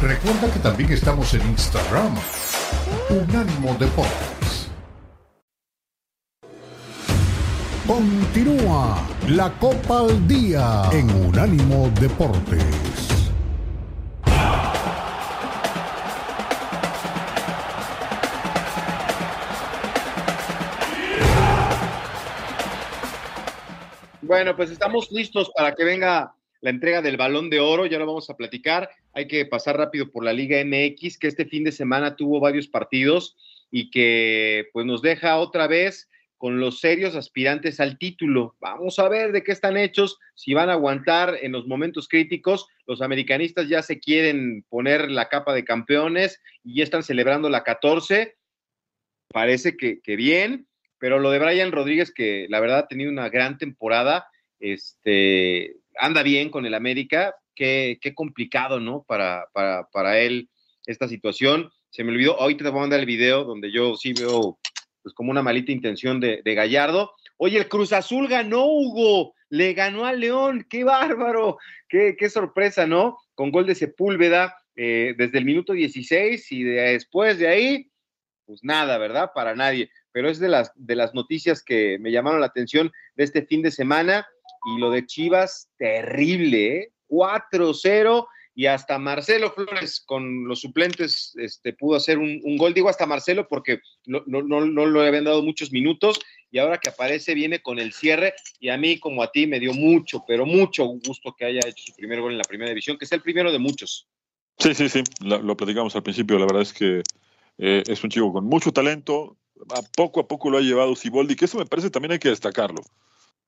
Recuerda 0.00 0.52
que 0.52 0.60
también 0.60 0.92
estamos 0.92 1.34
en 1.34 1.42
Instagram. 1.48 2.14
Unánimo 3.10 3.74
Deportes. 3.80 4.43
Continúa 7.86 9.06
la 9.28 9.52
Copa 9.58 10.00
al 10.00 10.26
Día 10.26 10.84
en 10.90 11.10
Unánimo 11.10 11.90
Deportes. 12.00 13.34
Bueno, 24.22 24.56
pues 24.56 24.70
estamos 24.70 25.12
listos 25.12 25.50
para 25.54 25.74
que 25.74 25.84
venga 25.84 26.34
la 26.62 26.70
entrega 26.70 27.02
del 27.02 27.18
balón 27.18 27.50
de 27.50 27.60
oro, 27.60 27.84
ya 27.84 27.98
lo 27.98 28.06
vamos 28.06 28.30
a 28.30 28.36
platicar. 28.38 28.88
Hay 29.12 29.28
que 29.28 29.44
pasar 29.44 29.76
rápido 29.76 30.10
por 30.10 30.24
la 30.24 30.32
Liga 30.32 30.56
MX, 30.64 31.18
que 31.18 31.26
este 31.26 31.44
fin 31.44 31.64
de 31.64 31.72
semana 31.72 32.16
tuvo 32.16 32.40
varios 32.40 32.66
partidos 32.66 33.36
y 33.70 33.90
que 33.90 34.70
pues 34.72 34.86
nos 34.86 35.02
deja 35.02 35.36
otra 35.36 35.66
vez 35.66 36.08
con 36.44 36.60
los 36.60 36.78
serios 36.78 37.16
aspirantes 37.16 37.80
al 37.80 37.96
título. 37.96 38.54
Vamos 38.60 38.98
a 38.98 39.08
ver 39.08 39.32
de 39.32 39.42
qué 39.42 39.50
están 39.50 39.78
hechos, 39.78 40.18
si 40.34 40.52
van 40.52 40.68
a 40.68 40.74
aguantar 40.74 41.38
en 41.40 41.52
los 41.52 41.66
momentos 41.66 42.06
críticos. 42.06 42.68
Los 42.86 43.00
americanistas 43.00 43.66
ya 43.66 43.80
se 43.80 43.98
quieren 43.98 44.62
poner 44.68 45.10
la 45.10 45.30
capa 45.30 45.54
de 45.54 45.64
campeones 45.64 46.42
y 46.62 46.76
ya 46.76 46.84
están 46.84 47.02
celebrando 47.02 47.48
la 47.48 47.64
14. 47.64 48.36
Parece 49.28 49.74
que, 49.78 50.16
bien, 50.16 50.68
pero 50.98 51.18
lo 51.18 51.30
de 51.30 51.38
Brian 51.38 51.72
Rodríguez, 51.72 52.12
que 52.12 52.44
la 52.50 52.60
verdad 52.60 52.80
ha 52.80 52.88
tenido 52.88 53.10
una 53.10 53.30
gran 53.30 53.56
temporada, 53.56 54.26
este, 54.60 55.76
anda 55.98 56.22
bien 56.22 56.50
con 56.50 56.66
el 56.66 56.74
América, 56.74 57.34
qué, 57.54 57.98
complicado, 58.14 58.80
¿no? 58.80 59.02
Para, 59.08 59.46
para, 59.54 59.88
para, 59.90 60.18
él 60.18 60.50
esta 60.84 61.08
situación. 61.08 61.70
Se 61.88 62.04
me 62.04 62.12
olvidó, 62.12 62.36
hoy 62.36 62.54
te 62.54 62.64
voy 62.64 62.76
a 62.76 62.80
mandar 62.82 63.00
el 63.00 63.06
video 63.06 63.44
donde 63.44 63.72
yo 63.72 63.96
sí 63.96 64.12
veo 64.12 64.58
pues 65.04 65.14
como 65.14 65.30
una 65.30 65.42
malita 65.42 65.70
intención 65.70 66.18
de, 66.18 66.40
de 66.42 66.54
Gallardo. 66.54 67.12
Oye, 67.36 67.58
el 67.58 67.68
Cruz 67.68 67.92
Azul 67.92 68.26
ganó, 68.26 68.64
Hugo, 68.64 69.34
le 69.50 69.74
ganó 69.74 70.06
al 70.06 70.18
León, 70.18 70.66
qué 70.68 70.82
bárbaro, 70.82 71.58
qué, 71.88 72.16
qué 72.18 72.30
sorpresa, 72.30 72.86
¿no? 72.86 73.18
Con 73.34 73.52
gol 73.52 73.66
de 73.66 73.74
Sepúlveda 73.74 74.56
eh, 74.76 75.14
desde 75.16 75.38
el 75.38 75.44
minuto 75.44 75.74
16 75.74 76.50
y 76.50 76.62
de, 76.64 76.72
después 76.72 77.38
de 77.38 77.48
ahí, 77.48 77.90
pues 78.46 78.64
nada, 78.64 78.96
¿verdad? 78.98 79.30
Para 79.34 79.54
nadie. 79.54 79.90
Pero 80.10 80.30
es 80.30 80.38
de 80.38 80.48
las, 80.48 80.72
de 80.74 80.96
las 80.96 81.14
noticias 81.14 81.62
que 81.62 81.98
me 82.00 82.10
llamaron 82.10 82.40
la 82.40 82.46
atención 82.46 82.90
de 83.14 83.24
este 83.24 83.44
fin 83.44 83.60
de 83.60 83.70
semana 83.70 84.26
y 84.74 84.80
lo 84.80 84.90
de 84.90 85.04
Chivas, 85.04 85.68
terrible, 85.76 86.76
¿eh? 86.78 86.92
4-0 87.08 88.26
y 88.54 88.66
hasta 88.66 88.98
Marcelo 88.98 89.50
Flores 89.52 90.00
con 90.06 90.46
los 90.46 90.60
suplentes 90.60 91.34
este, 91.36 91.72
pudo 91.72 91.96
hacer 91.96 92.18
un, 92.18 92.56
gol. 92.56 92.72
Digo 92.72 92.88
hasta 92.88 93.06
Marcelo 93.06 93.48
porque 93.48 93.80
no, 94.06 94.22
no, 94.26 94.42
no, 94.42 94.64
no 94.64 94.86
le 94.86 95.08
habían 95.08 95.24
dado 95.24 95.42
muchos 95.42 95.72
minutos 95.72 96.20
y 96.52 96.58
ahora 96.58 96.78
que 96.78 96.88
aparece 96.88 97.34
viene 97.34 97.60
con 97.60 97.80
el 97.80 97.92
cierre 97.92 98.34
y 98.60 98.68
a 98.68 98.76
mí 98.76 98.98
como 99.00 99.22
a 99.22 99.32
ti 99.32 99.48
me 99.48 99.58
dio 99.58 99.72
mucho, 99.72 100.24
pero 100.26 100.46
mucho 100.46 100.84
gusto 100.84 101.34
que 101.36 101.46
haya 101.46 101.60
hecho 101.66 101.84
su 101.86 101.94
primer 101.96 102.20
gol 102.20 102.32
en 102.32 102.38
la 102.38 102.44
primera 102.44 102.70
división, 102.70 102.96
que 102.96 103.06
es 103.06 103.12
el 103.12 103.22
primero 103.22 103.50
de 103.50 103.58
muchos. 103.58 104.06
Sí, 104.58 104.72
sí, 104.72 104.88
sí, 104.88 105.02
lo, 105.20 105.42
lo 105.42 105.56
platicamos 105.56 105.96
al 105.96 106.04
principio, 106.04 106.38
la 106.38 106.46
verdad 106.46 106.62
es 106.62 106.72
que 106.72 107.02
eh, 107.58 107.82
es 107.88 108.04
un 108.04 108.10
chico 108.10 108.32
con 108.32 108.44
mucho 108.44 108.72
talento, 108.72 109.36
a 109.70 109.82
poco 109.96 110.20
a 110.20 110.28
poco 110.28 110.48
lo 110.48 110.58
ha 110.58 110.60
llevado 110.60 110.94
Siboldi, 110.94 111.34
que 111.34 111.46
eso 111.46 111.58
me 111.58 111.66
parece 111.66 111.90
también 111.90 112.12
hay 112.12 112.18
que 112.20 112.28
destacarlo. 112.28 112.82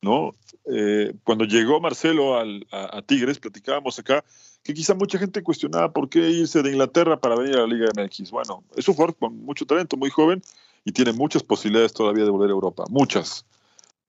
¿no? 0.03 0.33
Eh, 0.73 1.15
cuando 1.25 1.45
llegó 1.45 1.81
Marcelo 1.81 2.39
al, 2.39 2.67
a, 2.71 2.99
a, 2.99 3.03
Tigres, 3.03 3.39
platicábamos 3.39 3.99
acá 3.99 4.25
que 4.67 4.75
quizá 4.75 4.95
mucha 4.95 5.19
gente 5.19 5.43
cuestionaba 5.43 5.93
por 5.93 6.09
qué 6.09 6.29
irse 6.29 6.63
de 6.63 6.71
Inglaterra 6.71 7.21
para 7.21 7.37
venir 7.37 7.57
a 7.57 7.61
la 7.61 7.67
Liga 7.67 7.87
MX. 7.97 8.31
Bueno, 8.31 8.65
es 8.77 8.89
un 8.89 8.95
jugador 8.95 9.17
con 9.17 9.37
mucho 9.45 9.65
talento, 9.65 9.97
muy 9.97 10.11
joven 10.11 10.43
y 10.85 10.93
tiene 10.93 11.13
muchas 11.13 11.43
posibilidades 11.43 11.93
todavía 11.93 12.25
de 12.25 12.31
volver 12.31 12.51
a 12.51 12.53
Europa, 12.53 12.85
muchas. 12.91 13.47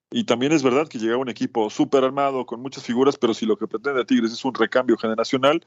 Y 0.10 0.24
también 0.24 0.54
es 0.54 0.64
verdad 0.64 0.88
que 0.88 1.00
llega 1.00 1.18
un 1.18 1.30
equipo 1.30 1.70
súper 1.70 2.04
armado, 2.04 2.46
con 2.46 2.62
muchas 2.62 2.84
figuras, 2.84 3.18
pero 3.18 3.34
si 3.34 3.46
lo 3.46 3.58
que 3.58 3.68
pretende 3.68 4.06
Tigres 4.06 4.32
es 4.32 4.44
un 4.46 4.54
recambio 4.54 4.98
generacional, 4.98 5.64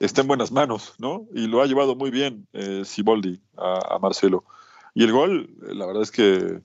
está 0.00 0.20
en 0.20 0.28
buenas 0.28 0.52
manos, 0.52 0.94
¿no? 0.98 1.26
Y 1.32 1.46
lo 1.46 1.62
ha 1.62 1.66
llevado 1.66 1.94
muy 1.94 2.10
bien 2.10 2.46
eh, 2.52 2.82
Siboldi 2.84 3.40
a, 3.56 3.98
Marcelo. 4.00 4.44
Y 4.92 5.04
el 5.04 5.12
gol, 5.12 5.48
la 5.60 5.86
verdad 5.86 6.02
es 6.02 6.10
que 6.10 6.60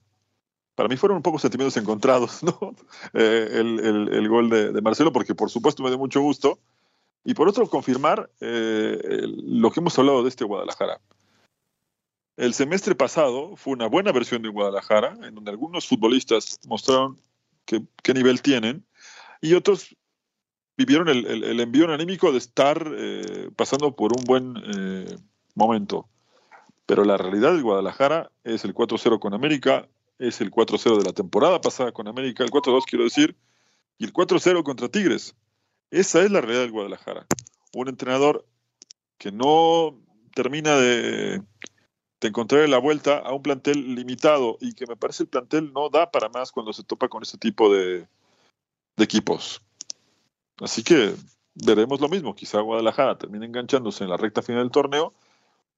para 0.76 0.90
mí 0.90 0.98
fueron 0.98 1.18
un 1.18 1.24
poco 1.24 1.40
sentimientos 1.40 1.78
encontrados, 1.78 2.44
¿no? 2.44 2.58
Eh, 3.14 3.50
el, 3.54 4.28
gol 4.28 4.50
de, 4.50 4.72
de, 4.72 4.82
Marcelo, 4.82 5.14
porque 5.14 5.36
por 5.36 5.50
supuesto 5.50 5.84
me 5.84 5.90
dio 5.90 5.98
mucho 6.00 6.22
gusto. 6.22 6.60
Y 7.24 7.34
por 7.34 7.50
otro, 7.50 7.68
confirmar 7.68 8.30
eh, 8.40 9.22
lo 9.44 9.72
que 9.72 9.80
hemos 9.80 9.98
hablado 10.00 10.24
de 10.24 10.30
este 10.30 10.46
Guadalajara. 10.46 11.02
El 12.38 12.54
semestre 12.54 12.96
pasado 12.96 13.56
fue 13.58 13.74
una 13.74 13.88
buena 13.88 14.12
versión 14.12 14.42
de 14.42 14.50
Guadalajara, 14.50 15.18
en 15.24 15.36
donde 15.36 15.52
algunos 15.52 15.88
futbolistas 15.88 16.60
mostraron 16.68 17.20
que, 17.66 17.84
qué 18.02 18.14
nivel 18.14 18.42
tienen 18.42 18.86
y 19.42 19.54
otros 19.54 19.96
vivieron 20.78 21.10
el, 21.10 21.60
envío 21.60 21.92
anímico 21.92 22.32
de 22.32 22.38
estar 22.38 22.90
eh, 22.96 23.50
pasando 23.56 23.96
por 23.96 24.18
un 24.18 24.24
buen 24.24 24.56
eh, 24.66 25.18
momento. 25.54 26.08
Pero 26.86 27.04
la 27.04 27.18
realidad 27.18 27.54
de 27.54 27.62
Guadalajara 27.62 28.32
es 28.46 28.64
el 28.64 28.74
4-0 28.74 29.20
con 29.20 29.34
América, 29.34 29.90
es 30.20 30.40
el 30.40 30.52
4-0 30.52 30.98
de 30.98 31.04
la 31.04 31.12
temporada 31.12 31.60
pasada 31.60 31.92
con 31.92 32.08
América, 32.08 32.46
el 32.46 32.50
4-2 32.52 32.84
quiero 32.86 33.04
decir, 33.04 33.36
y 33.98 34.06
el 34.06 34.14
4-0 34.14 34.64
contra 34.64 34.88
Tigres. 34.88 35.36
Esa 35.92 36.24
es 36.24 36.32
la 36.32 36.42
realidad 36.42 36.62
del 36.62 36.72
Guadalajara. 36.72 37.26
Un 37.74 37.88
entrenador 37.88 38.46
que 39.18 39.32
no 39.32 40.00
termina 40.34 40.76
de, 40.76 41.42
de 42.22 42.28
encontrar 42.28 42.68
la 42.70 42.78
vuelta 42.78 43.18
a 43.18 43.34
un 43.34 43.42
plantel 43.42 43.96
limitado 43.96 44.58
y 44.62 44.74
que 44.74 44.86
me 44.88 44.96
parece 44.96 45.24
el 45.24 45.30
plantel 45.30 45.74
no 45.74 45.90
da 45.90 46.12
para 46.12 46.30
más 46.30 46.52
cuando 46.52 46.74
se 46.74 46.84
topa 46.84 47.08
con 47.08 47.24
ese 47.24 47.38
tipo 47.38 47.74
de, 47.74 48.08
de 48.98 49.04
equipos. 49.04 49.62
Así 50.62 50.84
que 50.84 51.16
veremos 51.56 52.00
lo 52.02 52.10
mismo. 52.10 52.36
Quizá 52.36 52.60
Guadalajara 52.60 53.18
termine 53.18 53.46
enganchándose 53.46 54.04
en 54.04 54.10
la 54.10 54.18
recta 54.18 54.42
final 54.42 54.64
del 54.64 54.72
torneo, 54.72 55.14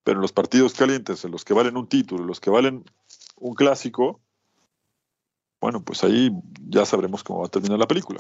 pero 0.03 0.18
en 0.18 0.22
los 0.22 0.34
partidos 0.34 0.74
calientes, 0.74 1.24
en 1.24 1.32
los 1.32 1.45
que 1.45 1.53
valen 1.53 1.78
un 1.78 1.88
título, 1.88 2.22
en 2.22 2.28
los 2.28 2.39
que 2.39 2.49
valen 2.49 2.84
un 3.38 3.53
clásico, 3.53 4.20
bueno, 5.59 5.84
pues 5.84 6.03
ahí 6.03 6.32
ya 6.68 6.86
sabremos 6.86 7.24
cómo 7.24 7.41
va 7.41 7.45
a 7.45 7.49
terminar 7.49 7.78
la 7.78 7.88
película. 7.88 8.20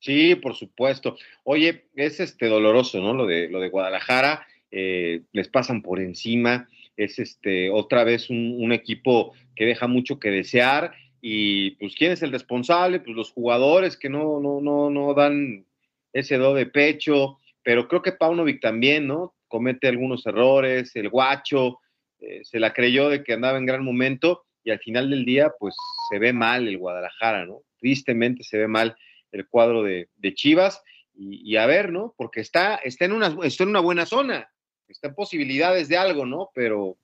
Sí, 0.00 0.34
por 0.36 0.54
supuesto. 0.54 1.16
Oye, 1.44 1.86
es 1.96 2.20
este 2.20 2.46
doloroso, 2.46 3.00
¿no? 3.00 3.14
Lo 3.14 3.26
de, 3.26 3.48
lo 3.48 3.60
de 3.60 3.70
Guadalajara, 3.70 4.46
eh, 4.70 5.22
les 5.32 5.48
pasan 5.48 5.82
por 5.82 6.00
encima, 6.00 6.68
es 6.96 7.18
este 7.18 7.70
otra 7.70 8.04
vez 8.04 8.30
un, 8.30 8.72
equipo 8.72 9.32
que 9.54 9.66
deja 9.66 9.86
mucho 9.86 10.18
que 10.18 10.30
desear. 10.30 10.92
Y 11.20 11.72
pues, 11.72 11.94
¿quién 11.96 12.12
es 12.12 12.22
el 12.22 12.32
responsable? 12.32 13.00
Pues 13.00 13.16
los 13.16 13.30
jugadores 13.30 13.96
que 13.96 14.08
no, 14.08 14.40
no, 14.40 14.60
no, 14.60 14.90
no 14.90 15.14
dan 15.14 15.64
ese 16.12 16.36
do 16.36 16.54
de 16.54 16.66
pecho, 16.66 17.38
pero 17.62 17.88
creo 17.88 18.02
que 18.02 18.12
Paunovic 18.12 18.60
también, 18.60 19.06
¿no? 19.06 19.34
Comete 19.48 19.88
algunos 19.88 20.26
errores, 20.26 20.94
el 20.96 21.08
guacho, 21.08 21.78
eh, 22.20 22.40
se 22.44 22.58
la 22.58 22.72
creyó 22.72 23.08
de 23.08 23.22
que 23.22 23.34
andaba 23.34 23.58
en 23.58 23.66
gran 23.66 23.84
momento 23.84 24.44
y 24.64 24.70
al 24.70 24.78
final 24.80 25.10
del 25.10 25.24
día, 25.24 25.52
pues 25.58 25.74
se 26.10 26.18
ve 26.18 26.32
mal 26.32 26.66
el 26.66 26.78
Guadalajara, 26.78 27.44
¿no? 27.44 27.62
Tristemente 27.78 28.42
se 28.42 28.58
ve 28.58 28.68
mal 28.68 28.96
el 29.32 29.48
cuadro 29.48 29.82
de, 29.82 30.08
de 30.16 30.34
Chivas 30.34 30.82
y, 31.18 31.56
a 31.56 31.66
ver, 31.66 31.90
¿no? 31.92 32.14
Porque 32.16 32.40
está, 32.40 32.76
está, 32.76 33.06
en 33.06 33.12
una, 33.12 33.36
está 33.42 33.64
en 33.64 33.70
una 33.70 33.80
buena 33.80 34.04
zona, 34.04 34.50
está 34.86 35.08
en 35.08 35.14
posibilidades 35.14 35.88
de 35.88 35.96
algo, 35.96 36.26
¿no? 36.26 36.50
Pero 36.54 36.98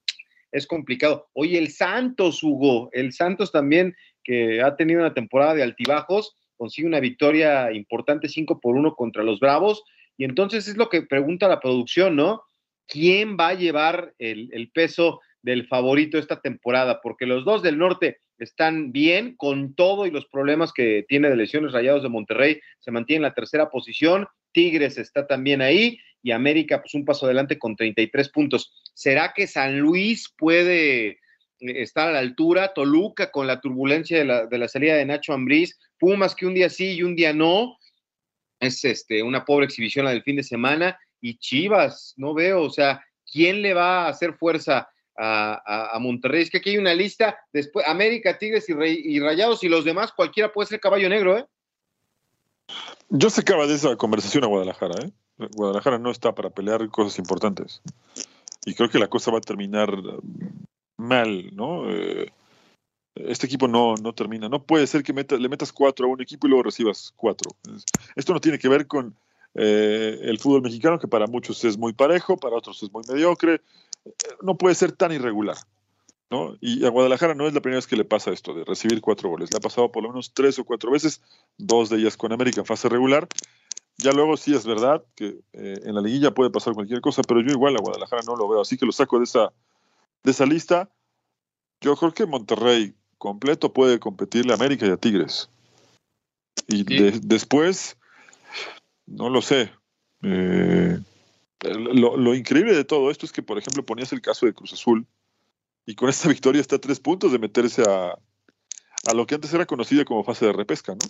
es 0.50 0.66
complicado. 0.66 1.30
Oye, 1.32 1.58
el 1.58 1.70
Santos, 1.70 2.42
Hugo, 2.42 2.90
el 2.92 3.12
Santos 3.12 3.52
también, 3.52 3.96
que 4.22 4.60
ha 4.60 4.76
tenido 4.76 5.00
una 5.00 5.14
temporada 5.14 5.54
de 5.54 5.62
altibajos, 5.62 6.36
consigue 6.56 6.86
una 6.86 7.00
victoria 7.00 7.72
importante 7.72 8.28
5 8.28 8.60
por 8.60 8.76
1 8.76 8.94
contra 8.94 9.22
los 9.22 9.40
Bravos. 9.40 9.82
Y 10.18 10.24
entonces 10.24 10.68
es 10.68 10.76
lo 10.76 10.90
que 10.90 11.02
pregunta 11.02 11.48
la 11.48 11.60
producción, 11.60 12.14
¿no? 12.14 12.42
¿Quién 12.86 13.38
va 13.38 13.48
a 13.48 13.54
llevar 13.54 14.14
el, 14.18 14.50
el 14.52 14.70
peso 14.70 15.20
del 15.40 15.66
favorito 15.66 16.18
esta 16.18 16.42
temporada? 16.42 17.00
Porque 17.00 17.24
los 17.24 17.46
dos 17.46 17.62
del 17.62 17.78
norte 17.78 18.20
están 18.43 18.93
bien 18.93 19.34
con 19.36 19.74
todo 19.74 20.07
y 20.07 20.11
los 20.11 20.26
problemas 20.26 20.72
que 20.72 21.05
tiene 21.09 21.30
de 21.30 21.36
lesiones 21.36 21.72
rayados 21.72 22.03
de 22.03 22.09
Monterrey, 22.09 22.61
se 22.80 22.90
mantiene 22.90 23.18
en 23.18 23.22
la 23.22 23.34
tercera 23.34 23.70
posición, 23.70 24.26
Tigres 24.53 24.99
está 24.99 25.26
también 25.26 25.62
ahí 25.62 25.99
y 26.22 26.30
América 26.30 26.80
pues 26.80 26.95
un 26.95 27.05
paso 27.05 27.26
adelante 27.26 27.59
con 27.59 27.76
33 27.76 28.28
puntos. 28.30 28.72
¿Será 28.95 29.32
que 29.34 29.47
San 29.47 29.78
Luis 29.78 30.32
puede 30.36 31.09
eh, 31.09 31.18
estar 31.61 32.09
a 32.09 32.12
la 32.12 32.18
altura? 32.18 32.72
Toluca 32.74 33.30
con 33.30 33.47
la 33.47 33.61
turbulencia 33.61 34.18
de 34.18 34.59
la, 34.59 34.68
salida 34.68 34.95
de 34.95 35.07
Nacho 35.07 35.32
Ambriz, 35.32 35.78
Pumas 35.99 36.34
que 36.34 36.47
un 36.47 36.55
día 36.55 36.68
sí 36.68 36.95
y 36.95 37.03
un 37.03 37.16
día 37.16 37.32
no, 37.32 37.78
es 38.61 38.84
este, 38.84 39.22
una 39.22 39.45
pobre 39.45 39.66
exhibición 39.66 40.05
la 40.05 40.12
del 40.12 40.22
fin 40.22 40.36
de 40.36 40.43
semana 40.43 40.99
y 41.20 41.38
Chivas, 41.38 42.14
no 42.16 42.34
veo, 42.34 42.62
o 42.62 42.70
sea, 42.70 43.05
¿quién 43.30 43.62
le 43.62 43.74
va 43.74 44.05
a 44.05 44.09
hacer 44.09 44.34
fuerza 44.34 44.88
a, 45.16 45.96
Monterrey. 46.00 46.42
Es 46.42 46.50
que 46.50 46.58
aquí 46.58 46.70
hay 46.70 46.78
una 46.78 46.94
lista, 46.94 47.38
después 47.52 47.86
América, 47.86 48.38
Tigres 48.38 48.68
y, 48.68 48.74
Rey, 48.74 49.00
y, 49.04 49.20
Rayados 49.20 49.62
y 49.64 49.68
los 49.68 49.84
demás, 49.84 50.12
cualquiera 50.12 50.52
puede 50.52 50.68
ser 50.68 50.80
caballo 50.80 51.08
negro, 51.08 51.38
¿eh? 51.38 51.46
Yo 53.08 53.28
sacaba 53.28 53.66
de 53.66 53.74
esa 53.74 53.94
conversación 53.96 54.44
a 54.44 54.46
Guadalajara, 54.46 54.94
¿eh? 55.04 55.10
Guadalajara 55.54 55.98
no 55.98 56.10
está 56.10 56.34
para 56.34 56.50
pelear 56.50 56.88
cosas 56.88 57.18
importantes. 57.18 57.82
Y 58.64 58.74
creo 58.74 58.88
que 58.88 58.98
la 58.98 59.08
cosa 59.08 59.30
va 59.30 59.38
a 59.38 59.42
terminar 59.42 59.90
mal, 60.96 61.54
¿no? 61.54 61.90
Eh, 61.90 62.32
este 63.14 63.46
equipo 63.46 63.68
no, 63.68 63.94
no 63.96 64.14
termina. 64.14 64.48
No 64.48 64.62
puede 64.62 64.86
ser 64.86 65.02
que 65.02 65.12
le 65.12 65.48
metas 65.48 65.72
cuatro 65.72 66.06
a 66.06 66.10
un 66.10 66.22
equipo 66.22 66.46
y 66.46 66.50
luego 66.50 66.64
recibas 66.64 67.12
cuatro. 67.16 67.50
Esto 68.16 68.32
no 68.32 68.40
tiene 68.40 68.58
que 68.58 68.68
ver 68.68 68.86
con 68.86 69.14
eh, 69.55 70.18
el 70.22 70.38
fútbol 70.38 70.62
mexicano, 70.62 70.98
que 70.98 71.09
para 71.09 71.26
muchos 71.26 71.64
es 71.64 71.76
muy 71.78 71.92
parejo, 71.92 72.36
para 72.36 72.57
otros 72.57 72.82
es 72.82 72.92
muy 72.92 73.03
mediocre 73.09 73.61
no 74.42 74.57
puede 74.57 74.74
ser 74.74 74.92
tan 74.92 75.12
irregular. 75.12 75.57
¿no? 76.30 76.57
Y 76.61 76.84
a 76.86 76.88
Guadalajara 76.88 77.34
no 77.34 77.46
es 77.46 77.53
la 77.53 77.61
primera 77.61 77.78
vez 77.78 77.86
que 77.86 77.96
le 77.96 78.05
pasa 78.05 78.30
esto 78.30 78.55
de 78.55 78.64
recibir 78.64 79.00
cuatro 79.00 79.28
goles. 79.28 79.50
Le 79.53 79.59
ha 79.59 79.61
pasado 79.61 79.92
por 79.92 80.03
lo 80.03 80.09
menos 80.09 80.32
tres 80.32 80.59
o 80.59 80.64
cuatro 80.64 80.90
veces, 80.90 81.20
dos 81.59 81.90
de 81.90 81.98
ellas 81.98 82.16
con 82.16 82.32
América 82.32 82.61
en 82.61 82.66
fase 82.66 82.88
regular. 82.88 83.28
Ya 83.98 84.12
luego 84.12 84.36
sí 84.38 84.55
es 84.55 84.66
verdad 84.66 85.05
que 85.14 85.40
eh, 85.53 85.80
en 85.84 85.94
la 85.94 86.00
liguilla 86.00 86.32
puede 86.32 86.50
pasar 86.50 86.72
cualquier 86.72 87.03
cosa, 87.03 87.22
pero 87.22 87.42
yo 87.42 87.53
igual 87.53 87.76
a 87.76 87.82
Guadalajara 87.82 88.22
no 88.26 88.36
lo 88.36 88.48
veo, 88.48 88.62
así 88.62 88.78
que 88.78 88.86
lo 88.86 88.92
saco 88.92 89.18
de 89.18 89.24
esa, 89.24 89.53
de 90.22 90.30
esa 90.30 90.46
lista. 90.46 90.90
Yo 91.82 91.96
creo 91.96 92.14
que 92.14 92.24
Monterrey 92.24 92.94
completo 93.18 93.72
puede 93.72 93.98
competirle 93.98 94.53
a 94.53 94.57
América 94.57 94.86
y 94.86 94.90
a 94.90 94.96
Tigres. 94.96 95.50
Y 96.66 96.84
de, 96.84 97.20
después, 97.22 97.98
no 99.07 99.28
lo 99.28 99.42
sé. 99.42 99.70
Eh, 100.22 100.98
lo, 101.62 102.16
lo, 102.16 102.34
increíble 102.34 102.74
de 102.74 102.84
todo 102.84 103.11
esto 103.11 103.26
es 103.26 103.32
que, 103.32 103.42
por 103.42 103.59
ejemplo, 103.59 103.84
ponías 103.84 104.12
el 104.12 104.20
caso 104.20 104.46
de 104.46 104.55
Cruz 104.55 104.72
Azul 104.72 105.07
y 105.86 105.94
con 105.94 106.09
esta 106.09 106.28
victoria 106.28 106.61
está 106.61 106.76
a 106.76 106.80
tres 106.80 107.00
puntos 107.00 107.32
de 107.32 107.38
meterse 107.38 107.82
a, 107.82 108.18
a 109.07 109.14
lo 109.14 109.26
que 109.26 109.34
antes 109.34 109.53
era 109.53 109.66
conocido 109.66 110.05
como 110.05 110.24
fase 110.24 110.46
de 110.46 110.53
repesca, 110.53 110.92
¿no? 110.92 111.07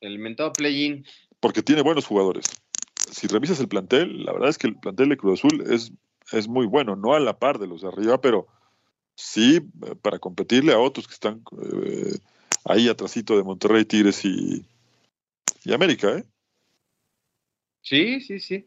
El 0.00 0.18
mentado 0.18 0.52
play-in. 0.52 1.04
Porque 1.40 1.62
tiene 1.62 1.82
buenos 1.82 2.06
jugadores. 2.06 2.46
Si 3.10 3.26
revisas 3.26 3.60
el 3.60 3.68
plantel, 3.68 4.24
la 4.24 4.32
verdad 4.32 4.50
es 4.50 4.58
que 4.58 4.68
el 4.68 4.76
plantel 4.76 5.08
de 5.10 5.16
Cruz 5.16 5.40
Azul 5.40 5.64
es, 5.70 5.92
es 6.32 6.48
muy 6.48 6.66
bueno, 6.66 6.96
no 6.96 7.14
a 7.14 7.20
la 7.20 7.38
par 7.38 7.58
de 7.58 7.66
los 7.66 7.82
de 7.82 7.88
arriba, 7.88 8.20
pero 8.20 8.46
sí 9.16 9.60
para 10.02 10.18
competirle 10.18 10.72
a 10.72 10.78
otros 10.78 11.06
que 11.06 11.14
están 11.14 11.42
eh, 11.62 12.18
ahí 12.64 12.88
atrásito 12.88 13.36
de 13.36 13.42
Monterrey, 13.42 13.84
Tigres 13.84 14.24
y, 14.24 14.64
y 15.64 15.72
América, 15.72 16.16
¿eh? 16.16 16.24
Sí, 17.82 18.20
sí, 18.20 18.40
sí. 18.40 18.66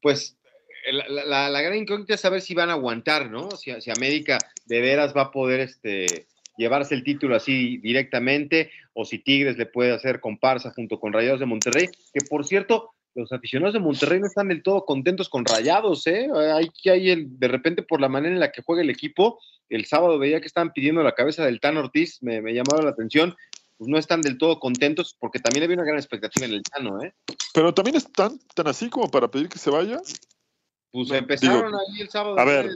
Pues 0.00 0.38
la, 0.90 1.24
la, 1.24 1.50
la, 1.50 1.60
gran 1.60 1.76
incógnita 1.76 2.14
es 2.14 2.20
saber 2.20 2.40
si 2.40 2.54
van 2.54 2.70
a 2.70 2.74
aguantar, 2.74 3.30
¿no? 3.30 3.50
Si, 3.52 3.72
si, 3.80 3.90
América 3.90 4.38
de 4.66 4.80
veras 4.80 5.14
va 5.16 5.22
a 5.22 5.30
poder 5.30 5.60
este, 5.60 6.26
llevarse 6.56 6.94
el 6.94 7.04
título 7.04 7.36
así 7.36 7.78
directamente, 7.78 8.70
o 8.92 9.04
si 9.04 9.18
Tigres 9.18 9.56
le 9.58 9.66
puede 9.66 9.92
hacer 9.92 10.20
comparsa 10.20 10.72
junto 10.72 10.98
con 10.98 11.12
Rayados 11.12 11.40
de 11.40 11.46
Monterrey, 11.46 11.88
que 12.12 12.20
por 12.28 12.46
cierto, 12.46 12.94
los 13.14 13.32
aficionados 13.32 13.74
de 13.74 13.80
Monterrey 13.80 14.20
no 14.20 14.26
están 14.26 14.48
del 14.48 14.62
todo 14.62 14.84
contentos 14.84 15.28
con 15.28 15.44
Rayados, 15.44 16.06
¿eh? 16.06 16.28
Hay 16.54 16.68
que 16.82 16.90
hay 16.90 17.10
el, 17.10 17.38
de 17.38 17.48
repente 17.48 17.82
por 17.82 18.00
la 18.00 18.08
manera 18.08 18.34
en 18.34 18.40
la 18.40 18.52
que 18.52 18.62
juega 18.62 18.82
el 18.82 18.90
equipo, 18.90 19.40
el 19.68 19.86
sábado 19.86 20.18
veía 20.18 20.40
que 20.40 20.46
estaban 20.46 20.72
pidiendo 20.72 21.02
la 21.02 21.14
cabeza 21.14 21.44
del 21.44 21.60
Tan 21.60 21.76
Ortiz, 21.76 22.22
me 22.22 22.40
llamaba 22.54 22.82
la 22.82 22.90
atención, 22.90 23.34
pues 23.78 23.88
no 23.88 23.96
están 23.96 24.20
del 24.20 24.38
todo 24.38 24.58
contentos 24.58 25.16
porque 25.18 25.38
también 25.38 25.64
había 25.64 25.76
una 25.76 25.84
gran 25.84 25.98
expectativa 25.98 26.46
en 26.46 26.52
el 26.52 26.62
Tano, 26.62 27.00
¿eh? 27.02 27.14
Pero 27.54 27.72
también 27.72 27.96
están 27.96 28.38
tan 28.54 28.66
así 28.66 28.90
como 28.90 29.08
para 29.08 29.30
pedir 29.30 29.48
que 29.48 29.58
se 29.58 29.70
vaya. 29.70 30.00
Pues 30.90 31.10
empezaron 31.12 31.66
Digo, 31.66 31.78
ahí 31.78 32.00
el 32.00 32.10
sábado. 32.10 32.38
A 32.38 32.44
ver, 32.44 32.70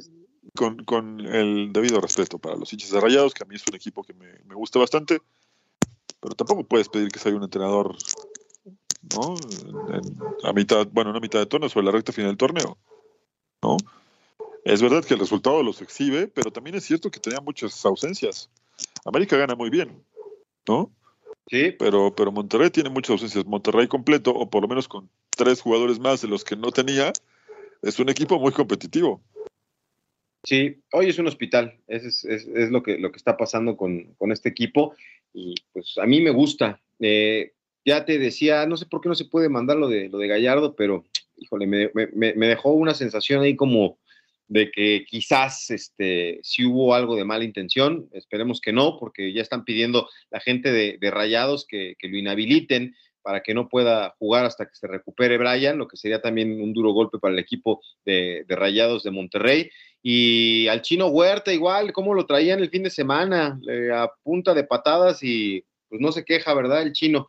con, 0.55 0.85
con, 0.85 1.21
el 1.21 1.73
debido 1.73 2.01
respeto 2.01 2.39
para 2.39 2.57
los 2.57 2.73
hinchas 2.73 2.91
de 2.91 3.01
Rayados, 3.01 3.35
que 3.35 3.43
a 3.43 3.47
mí 3.47 3.57
es 3.57 3.65
un 3.69 3.75
equipo 3.75 4.05
que 4.05 4.15
me, 4.15 4.33
me, 4.45 4.55
gusta 4.55 4.79
bastante, 4.79 5.21
pero 6.21 6.37
tampoco 6.37 6.65
puedes 6.65 6.89
pedir 6.89 7.09
que 7.09 7.19
sea 7.19 7.35
un 7.35 7.43
entrenador, 7.43 7.97
¿no? 9.17 9.35
En, 9.93 10.19
a 10.45 10.53
mitad, 10.53 10.87
bueno, 10.93 11.11
no 11.11 11.19
a 11.19 11.21
mitad 11.21 11.41
de 11.41 11.47
torneo, 11.47 11.69
sobre 11.69 11.87
la 11.87 11.93
recta 11.93 12.13
final 12.13 12.31
del 12.31 12.39
torneo, 12.39 12.79
¿no? 13.63 13.77
Es 14.65 14.81
verdad 14.81 15.05
que 15.05 15.15
el 15.15 15.21
resultado 15.21 15.63
los 15.65 15.83
exhibe, 15.83 16.29
pero 16.29 16.53
también 16.53 16.77
es 16.77 16.85
cierto 16.85 17.11
que 17.11 17.19
tenía 17.19 17.41
muchas 17.41 17.85
ausencias. 17.85 18.49
América 19.05 19.37
gana 19.37 19.57
muy 19.57 19.71
bien, 19.71 20.05
¿no? 20.67 20.91
Sí. 21.49 21.75
Pero, 21.79 22.15
pero 22.15 22.33
Monterrey 22.33 22.71
tiene 22.71 22.91
muchas 22.91 23.11
ausencias. 23.11 23.45
Monterrey 23.47 23.89
completo, 23.89 24.33
o 24.33 24.49
por 24.49 24.63
lo 24.63 24.69
menos 24.69 24.89
con 24.89 25.09
tres 25.31 25.61
jugadores 25.61 25.99
más 25.99 26.23
de 26.23 26.29
los 26.29 26.45
que 26.45 26.57
no 26.57 26.71
tenía, 26.71 27.13
es 27.83 27.99
un 27.99 28.09
equipo 28.09 28.39
muy 28.39 28.53
competitivo. 28.53 29.21
Sí, 30.45 30.81
hoy 30.93 31.09
es 31.09 31.19
un 31.19 31.29
hospital, 31.29 31.79
es, 31.87 32.05
es, 32.05 32.25
es, 32.25 32.47
es 32.49 32.71
lo, 32.71 32.83
que, 32.83 32.99
lo 32.99 33.13
que 33.13 33.17
está 33.17 33.37
pasando 33.37 33.77
con, 33.77 34.15
con, 34.19 34.33
este 34.33 34.49
equipo 34.49 34.95
y 35.33 35.55
pues 35.73 35.97
a 35.99 36.07
mí 36.07 36.21
me 36.21 36.31
gusta. 36.31 36.81
Eh, 36.99 37.53
ya 37.85 38.05
te 38.05 38.19
decía, 38.19 38.67
no 38.67 38.77
sé 38.77 38.87
por 38.87 39.01
qué 39.01 39.09
no 39.09 39.15
se 39.15 39.25
puede 39.25 39.49
mandar 39.49 39.77
lo 39.77 39.89
de, 39.89 40.09
lo 40.09 40.19
de 40.19 40.27
Gallardo, 40.27 40.75
pero 40.75 41.05
híjole, 41.37 41.67
me, 41.67 41.91
me, 41.95 42.35
me 42.35 42.47
dejó 42.47 42.71
una 42.73 42.95
sensación 42.95 43.43
ahí 43.43 43.55
como 43.55 43.99
de 44.49 44.71
que 44.71 45.05
quizás 45.09 45.71
este, 45.71 46.41
si 46.43 46.65
hubo 46.65 46.95
algo 46.95 47.17
de 47.17 47.25
mala 47.25 47.45
intención, 47.45 48.09
esperemos 48.13 48.61
que 48.61 48.73
no, 48.73 48.99
porque 48.99 49.33
ya 49.33 49.43
están 49.43 49.65
pidiendo 49.65 50.09
la 50.31 50.41
gente 50.41 50.73
de, 50.73 50.99
de 51.01 51.11
Rayados 51.11 51.67
que, 51.67 51.95
que, 51.99 52.09
lo 52.09 52.19
inhabiliten 52.19 52.95
para 53.23 53.43
que 53.43 53.55
no 53.55 53.69
pueda 53.69 54.15
jugar 54.19 54.45
hasta 54.45 54.67
que 54.67 54.75
se 54.75 54.87
recupere 54.87 55.39
Brian, 55.39 55.79
lo 55.79 55.89
que 55.89 55.97
sería 55.97 56.21
también 56.21 56.61
un 56.61 56.73
duro 56.73 56.93
golpe 56.93 57.19
para 57.19 57.33
el 57.33 57.39
equipo 57.39 57.81
de, 58.05 58.45
Rayados 58.49 59.05
de 59.05 59.11
Monterrey. 59.11 59.71
Y 60.03 60.67
al 60.69 60.83
chino 60.83 61.07
Huerta 61.07 61.53
igual, 61.53 61.93
cómo 61.93 62.15
lo 62.15 62.27
traían 62.27 62.61
el 62.61 62.71
fin 62.71 62.83
de 62.83 62.91
semana, 62.91 63.59
eh, 63.69 63.91
a 63.93 64.11
punta 64.23 64.53
de 64.53 64.65
patadas 64.65 65.23
y 65.23 65.65
pues 65.89 66.01
no 66.01 66.11
se 66.11 66.25
queja, 66.25 66.53
¿verdad? 66.55 66.83
El 66.83 66.93
chino 66.93 67.29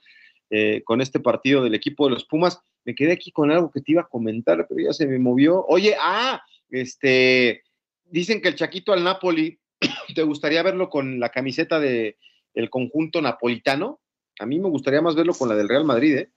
eh, 0.49 0.81
con 0.83 1.01
este 1.01 1.19
partido 1.19 1.63
del 1.63 1.75
equipo 1.75 2.05
de 2.05 2.15
los 2.15 2.25
Pumas. 2.25 2.59
Me 2.85 2.95
quedé 2.95 3.13
aquí 3.13 3.31
con 3.31 3.51
algo 3.51 3.71
que 3.71 3.81
te 3.81 3.93
iba 3.93 4.01
a 4.01 4.07
comentar, 4.07 4.65
pero 4.67 4.81
ya 4.83 4.93
se 4.93 5.05
me 5.05 5.19
movió. 5.19 5.63
Oye, 5.67 5.95
ah, 5.99 6.43
este, 6.69 7.63
dicen 8.05 8.41
que 8.41 8.49
el 8.49 8.55
Chaquito 8.55 8.93
al 8.93 9.03
Napoli, 9.03 9.59
¿te 10.15 10.23
gustaría 10.23 10.63
verlo 10.63 10.89
con 10.89 11.19
la 11.19 11.29
camiseta 11.29 11.79
del 11.79 12.15
el 12.53 12.69
conjunto 12.69 13.21
napolitano? 13.21 13.99
A 14.39 14.45
mí 14.45 14.59
me 14.59 14.69
gustaría 14.69 15.01
más 15.01 15.15
verlo 15.15 15.33
con 15.33 15.49
la 15.49 15.55
del 15.55 15.69
Real 15.69 15.85
Madrid, 15.85 16.17
¿eh? 16.17 16.29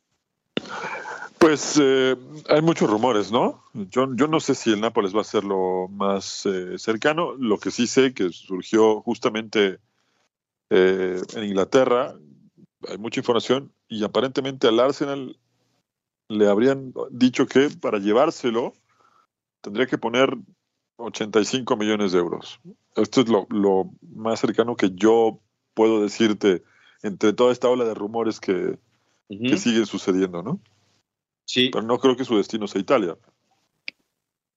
Pues 1.39 1.79
eh, 1.81 2.16
hay 2.49 2.62
muchos 2.62 2.91
rumores, 2.91 3.31
¿no? 3.31 3.62
Yo, 3.74 4.09
yo, 4.14 4.27
no 4.27 4.41
sé 4.41 4.55
si 4.55 4.72
el 4.72 4.81
Nápoles 4.81 5.14
va 5.14 5.20
a 5.20 5.24
ser 5.24 5.45
lo 5.45 5.87
más 5.89 6.47
eh, 6.47 6.79
cercano. 6.79 7.35
Lo 7.35 7.59
que 7.59 7.70
sí 7.70 7.87
sé 7.87 8.14
que 8.14 8.31
surgió 8.31 9.01
justamente 9.03 9.79
eh, 10.70 11.20
en 11.35 11.45
Inglaterra, 11.45 12.14
hay 12.89 12.99
mucha 12.99 13.20
información 13.20 13.72
y 13.89 14.03
aparentemente 14.03 14.66
al 14.66 14.81
Arsenal 14.81 15.39
le 16.29 16.49
habrían 16.49 16.93
dicho 17.11 17.47
que 17.47 17.68
para 17.81 17.99
llevárselo 17.99 18.72
tendría 19.66 19.86
que 19.88 19.98
poner 19.98 20.32
85 20.94 21.76
millones 21.76 22.12
de 22.12 22.20
euros. 22.20 22.60
Esto 22.94 23.22
es 23.22 23.28
lo, 23.28 23.48
lo 23.50 23.90
más 24.14 24.38
cercano 24.38 24.76
que 24.76 24.92
yo 24.94 25.40
puedo 25.74 26.04
decirte 26.04 26.62
entre 27.02 27.32
toda 27.32 27.50
esta 27.50 27.68
ola 27.68 27.84
de 27.84 27.94
rumores 27.94 28.38
que, 28.38 28.52
uh 28.52 28.78
-huh. 29.28 29.50
que 29.50 29.56
siguen 29.56 29.86
sucediendo, 29.86 30.40
¿no? 30.40 30.60
Sí. 31.46 31.70
Pero 31.72 31.84
no 31.84 31.98
creo 31.98 32.16
que 32.16 32.24
su 32.24 32.36
destino 32.36 32.68
sea 32.68 32.80
Italia. 32.80 33.16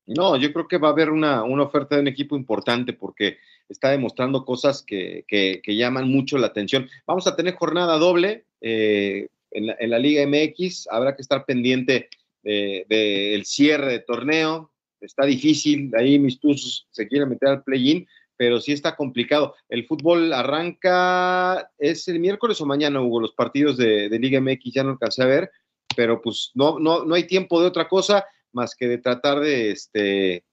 No, 0.06 0.38
yo 0.38 0.54
creo 0.54 0.68
que 0.68 0.78
va 0.78 0.90
a 0.90 0.92
haber 0.92 1.10
una, 1.10 1.42
una 1.44 1.64
oferta 1.64 1.96
de 1.96 2.02
un 2.02 2.08
equipo 2.08 2.36
importante 2.36 2.94
porque 2.94 3.38
está 3.68 3.90
demostrando 3.90 4.46
cosas 4.46 4.84
que, 4.84 5.26
que, 5.28 5.60
que, 5.64 5.76
llaman 5.76 6.08
mucho 6.08 6.38
la 6.38 6.48
atención. 6.48 6.88
Vamos 7.08 7.26
a 7.26 7.36
tener 7.36 7.56
jornada 7.56 7.98
doble, 7.98 8.46
eh, 8.62 9.28
en 9.50 9.66
la, 9.66 9.76
en 9.80 9.90
la 9.90 9.98
Liga 9.98 10.24
MX. 10.28 10.88
Habrá 10.92 11.16
que 11.16 11.24
estar 11.24 11.46
pendiente 11.46 12.10
del 12.44 12.86
de, 12.88 13.34
el 13.34 13.46
cierre 13.46 13.92
de 13.92 14.00
torneo. 14.00 14.72
Está 15.02 15.26
difícil, 15.26 15.92
ahí 15.98 16.20
mis 16.20 16.40
Tuzos 16.40 16.88
se 16.92 17.08
quieren 17.08 17.30
meter 17.30 17.50
al 17.50 17.64
play-in, 17.64 18.08
pero 18.38 18.60
sí 18.60 18.72
está 18.72 18.96
complicado. 18.96 19.56
El 19.68 19.86
fútbol 19.86 20.34
arranca, 20.34 21.70
¿es 21.78 22.08
el 22.08 22.20
miércoles 22.20 22.62
o 22.62 22.66
mañana, 22.66 23.02
Hugo? 23.02 23.22
Los 23.22 23.34
partidos 23.34 23.78
de, 23.78 24.10
de 24.10 24.20
Liga 24.20 24.40
MX 24.40 24.74
ya 24.74 24.84
no 24.84 24.92
alcancé 24.92 25.24
a 25.24 25.28
ver, 25.28 25.52
pero 25.96 26.22
pues 26.22 26.52
no, 26.54 26.80
no, 26.80 27.04
no 27.04 27.16
hay 27.16 27.26
tiempo 27.28 27.60
de 27.62 27.68
otra 27.68 27.88
cosa 27.88 28.26
más 28.54 28.76
que 28.76 28.88
de 28.88 28.98
tratar 28.98 29.40
de, 29.40 29.72
este, 29.72 30.46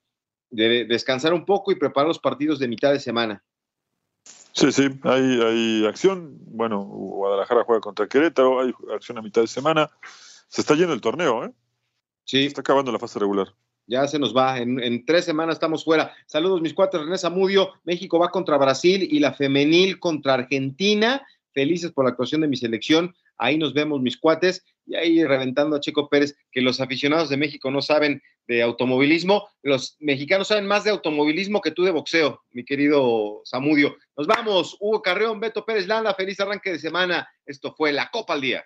de 0.49 0.85
descansar 0.85 1.33
un 1.33 1.45
poco 1.45 1.71
y 1.71 1.75
preparar 1.75 2.07
los 2.07 2.19
partidos 2.19 2.59
de 2.59 2.67
mitad 2.67 2.91
de 2.91 2.99
semana. 2.99 3.43
Sí, 4.51 4.71
sí, 4.71 4.89
hay, 5.03 5.41
hay 5.41 5.85
acción. 5.85 6.35
Bueno, 6.41 6.83
Guadalajara 6.83 7.63
juega 7.63 7.79
contra 7.79 8.07
Querétaro, 8.07 8.59
hay 8.59 8.73
acción 8.93 9.17
a 9.17 9.21
mitad 9.21 9.41
de 9.41 9.47
semana. 9.47 9.89
Se 10.47 10.61
está 10.61 10.73
yendo 10.75 10.93
el 10.93 11.01
torneo, 11.01 11.45
¿eh? 11.45 11.53
Sí. 12.25 12.41
Se 12.41 12.47
está 12.47 12.61
acabando 12.61 12.91
la 12.91 12.99
fase 12.99 13.19
regular. 13.19 13.53
Ya 13.87 14.05
se 14.05 14.19
nos 14.19 14.35
va. 14.35 14.59
En, 14.59 15.05
tres 15.05 15.23
semanas 15.23 15.55
estamos 15.55 15.85
fuera. 15.85 16.13
Saludos, 16.25 16.61
mis 16.61 16.73
cuates. 16.73 16.99
René 16.99 17.17
Zamudio. 17.17 17.71
México 17.85 18.19
va 18.19 18.29
contra 18.29 18.57
Brasil 18.57 19.07
y 19.09 19.19
la 19.19 19.33
femenil 19.33 19.99
contra 19.99 20.33
Argentina. 20.33 21.25
Felices 21.53 21.91
por 21.91 22.03
la 22.05 22.11
actuación 22.11 22.41
de 22.41 22.49
mi 22.49 22.57
selección. 22.57 23.15
Ahí 23.37 23.57
nos 23.57 23.73
vemos, 23.73 24.01
mis 24.01 24.17
cuates. 24.17 24.65
Y 24.85 24.95
ahí 24.95 25.23
reventando 25.23 25.75
a 25.75 25.79
Checo 25.79 26.09
Pérez, 26.09 26.35
que 26.51 26.61
los 26.61 26.81
aficionados 26.81 27.29
de 27.29 27.37
México 27.37 27.71
no 27.71 27.81
saben 27.81 28.21
de 28.47 28.61
automovilismo. 28.61 29.47
Los 29.61 29.95
mexicanos 29.99 30.49
saben 30.49 30.67
más 30.67 30.83
de 30.83 30.91
automovilismo 30.91 31.61
que 31.61 31.71
tú 31.71 31.83
de 31.83 31.91
boxeo, 31.91 32.41
mi 32.51 32.65
querido 32.65 33.41
Zamudio. 33.49 33.97
Nos 34.17 34.27
vamos. 34.27 34.77
Hugo 34.81 35.01
Carreón, 35.01 35.39
Beto 35.39 35.65
Pérez 35.65 35.87
Landa. 35.87 36.13
Feliz 36.13 36.39
arranque 36.41 36.71
de 36.71 36.79
semana. 36.79 37.27
Esto 37.45 37.73
fue 37.73 37.93
la 37.93 38.09
Copa 38.09 38.33
al 38.33 38.41
Día. 38.41 38.65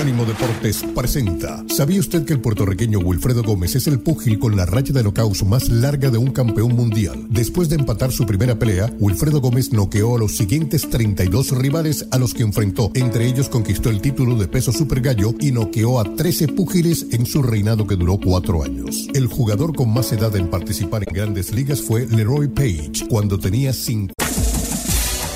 Unánimo 0.00 0.24
Deportes 0.24 0.82
presenta. 0.94 1.62
¿Sabía 1.68 2.00
usted 2.00 2.24
que 2.24 2.32
el 2.32 2.40
puertorriqueño 2.40 3.00
Wilfredo 3.00 3.42
Gómez 3.42 3.76
es 3.76 3.86
el 3.86 4.00
púgil 4.00 4.38
con 4.38 4.56
la 4.56 4.64
raya 4.64 4.94
de 4.94 5.02
knockouts 5.02 5.44
más 5.44 5.68
larga 5.68 6.08
de 6.08 6.16
un 6.16 6.30
campeón 6.30 6.74
mundial? 6.74 7.26
Después 7.28 7.68
de 7.68 7.76
empatar 7.76 8.10
su 8.10 8.24
primera 8.24 8.58
pelea, 8.58 8.90
Wilfredo 8.98 9.42
Gómez 9.42 9.74
noqueó 9.74 10.16
a 10.16 10.18
los 10.18 10.38
siguientes 10.38 10.88
32 10.88 11.50
rivales 11.50 12.06
a 12.12 12.16
los 12.16 12.32
que 12.32 12.44
enfrentó. 12.44 12.90
Entre 12.94 13.26
ellos 13.26 13.50
conquistó 13.50 13.90
el 13.90 14.00
título 14.00 14.36
de 14.36 14.48
peso 14.48 14.72
super 14.72 15.02
gallo 15.02 15.34
y 15.38 15.52
noqueó 15.52 16.00
a 16.00 16.04
13 16.04 16.48
púgiles 16.48 17.08
en 17.10 17.26
su 17.26 17.42
reinado 17.42 17.86
que 17.86 17.96
duró 17.96 18.18
cuatro 18.18 18.64
años. 18.64 19.06
El 19.12 19.26
jugador 19.26 19.76
con 19.76 19.92
más 19.92 20.10
edad 20.12 20.34
en 20.34 20.48
participar 20.48 21.04
en 21.06 21.14
grandes 21.14 21.52
ligas 21.52 21.82
fue 21.82 22.06
Leroy 22.06 22.48
Page, 22.48 23.06
cuando 23.10 23.38
tenía 23.38 23.74
5. 23.74 24.14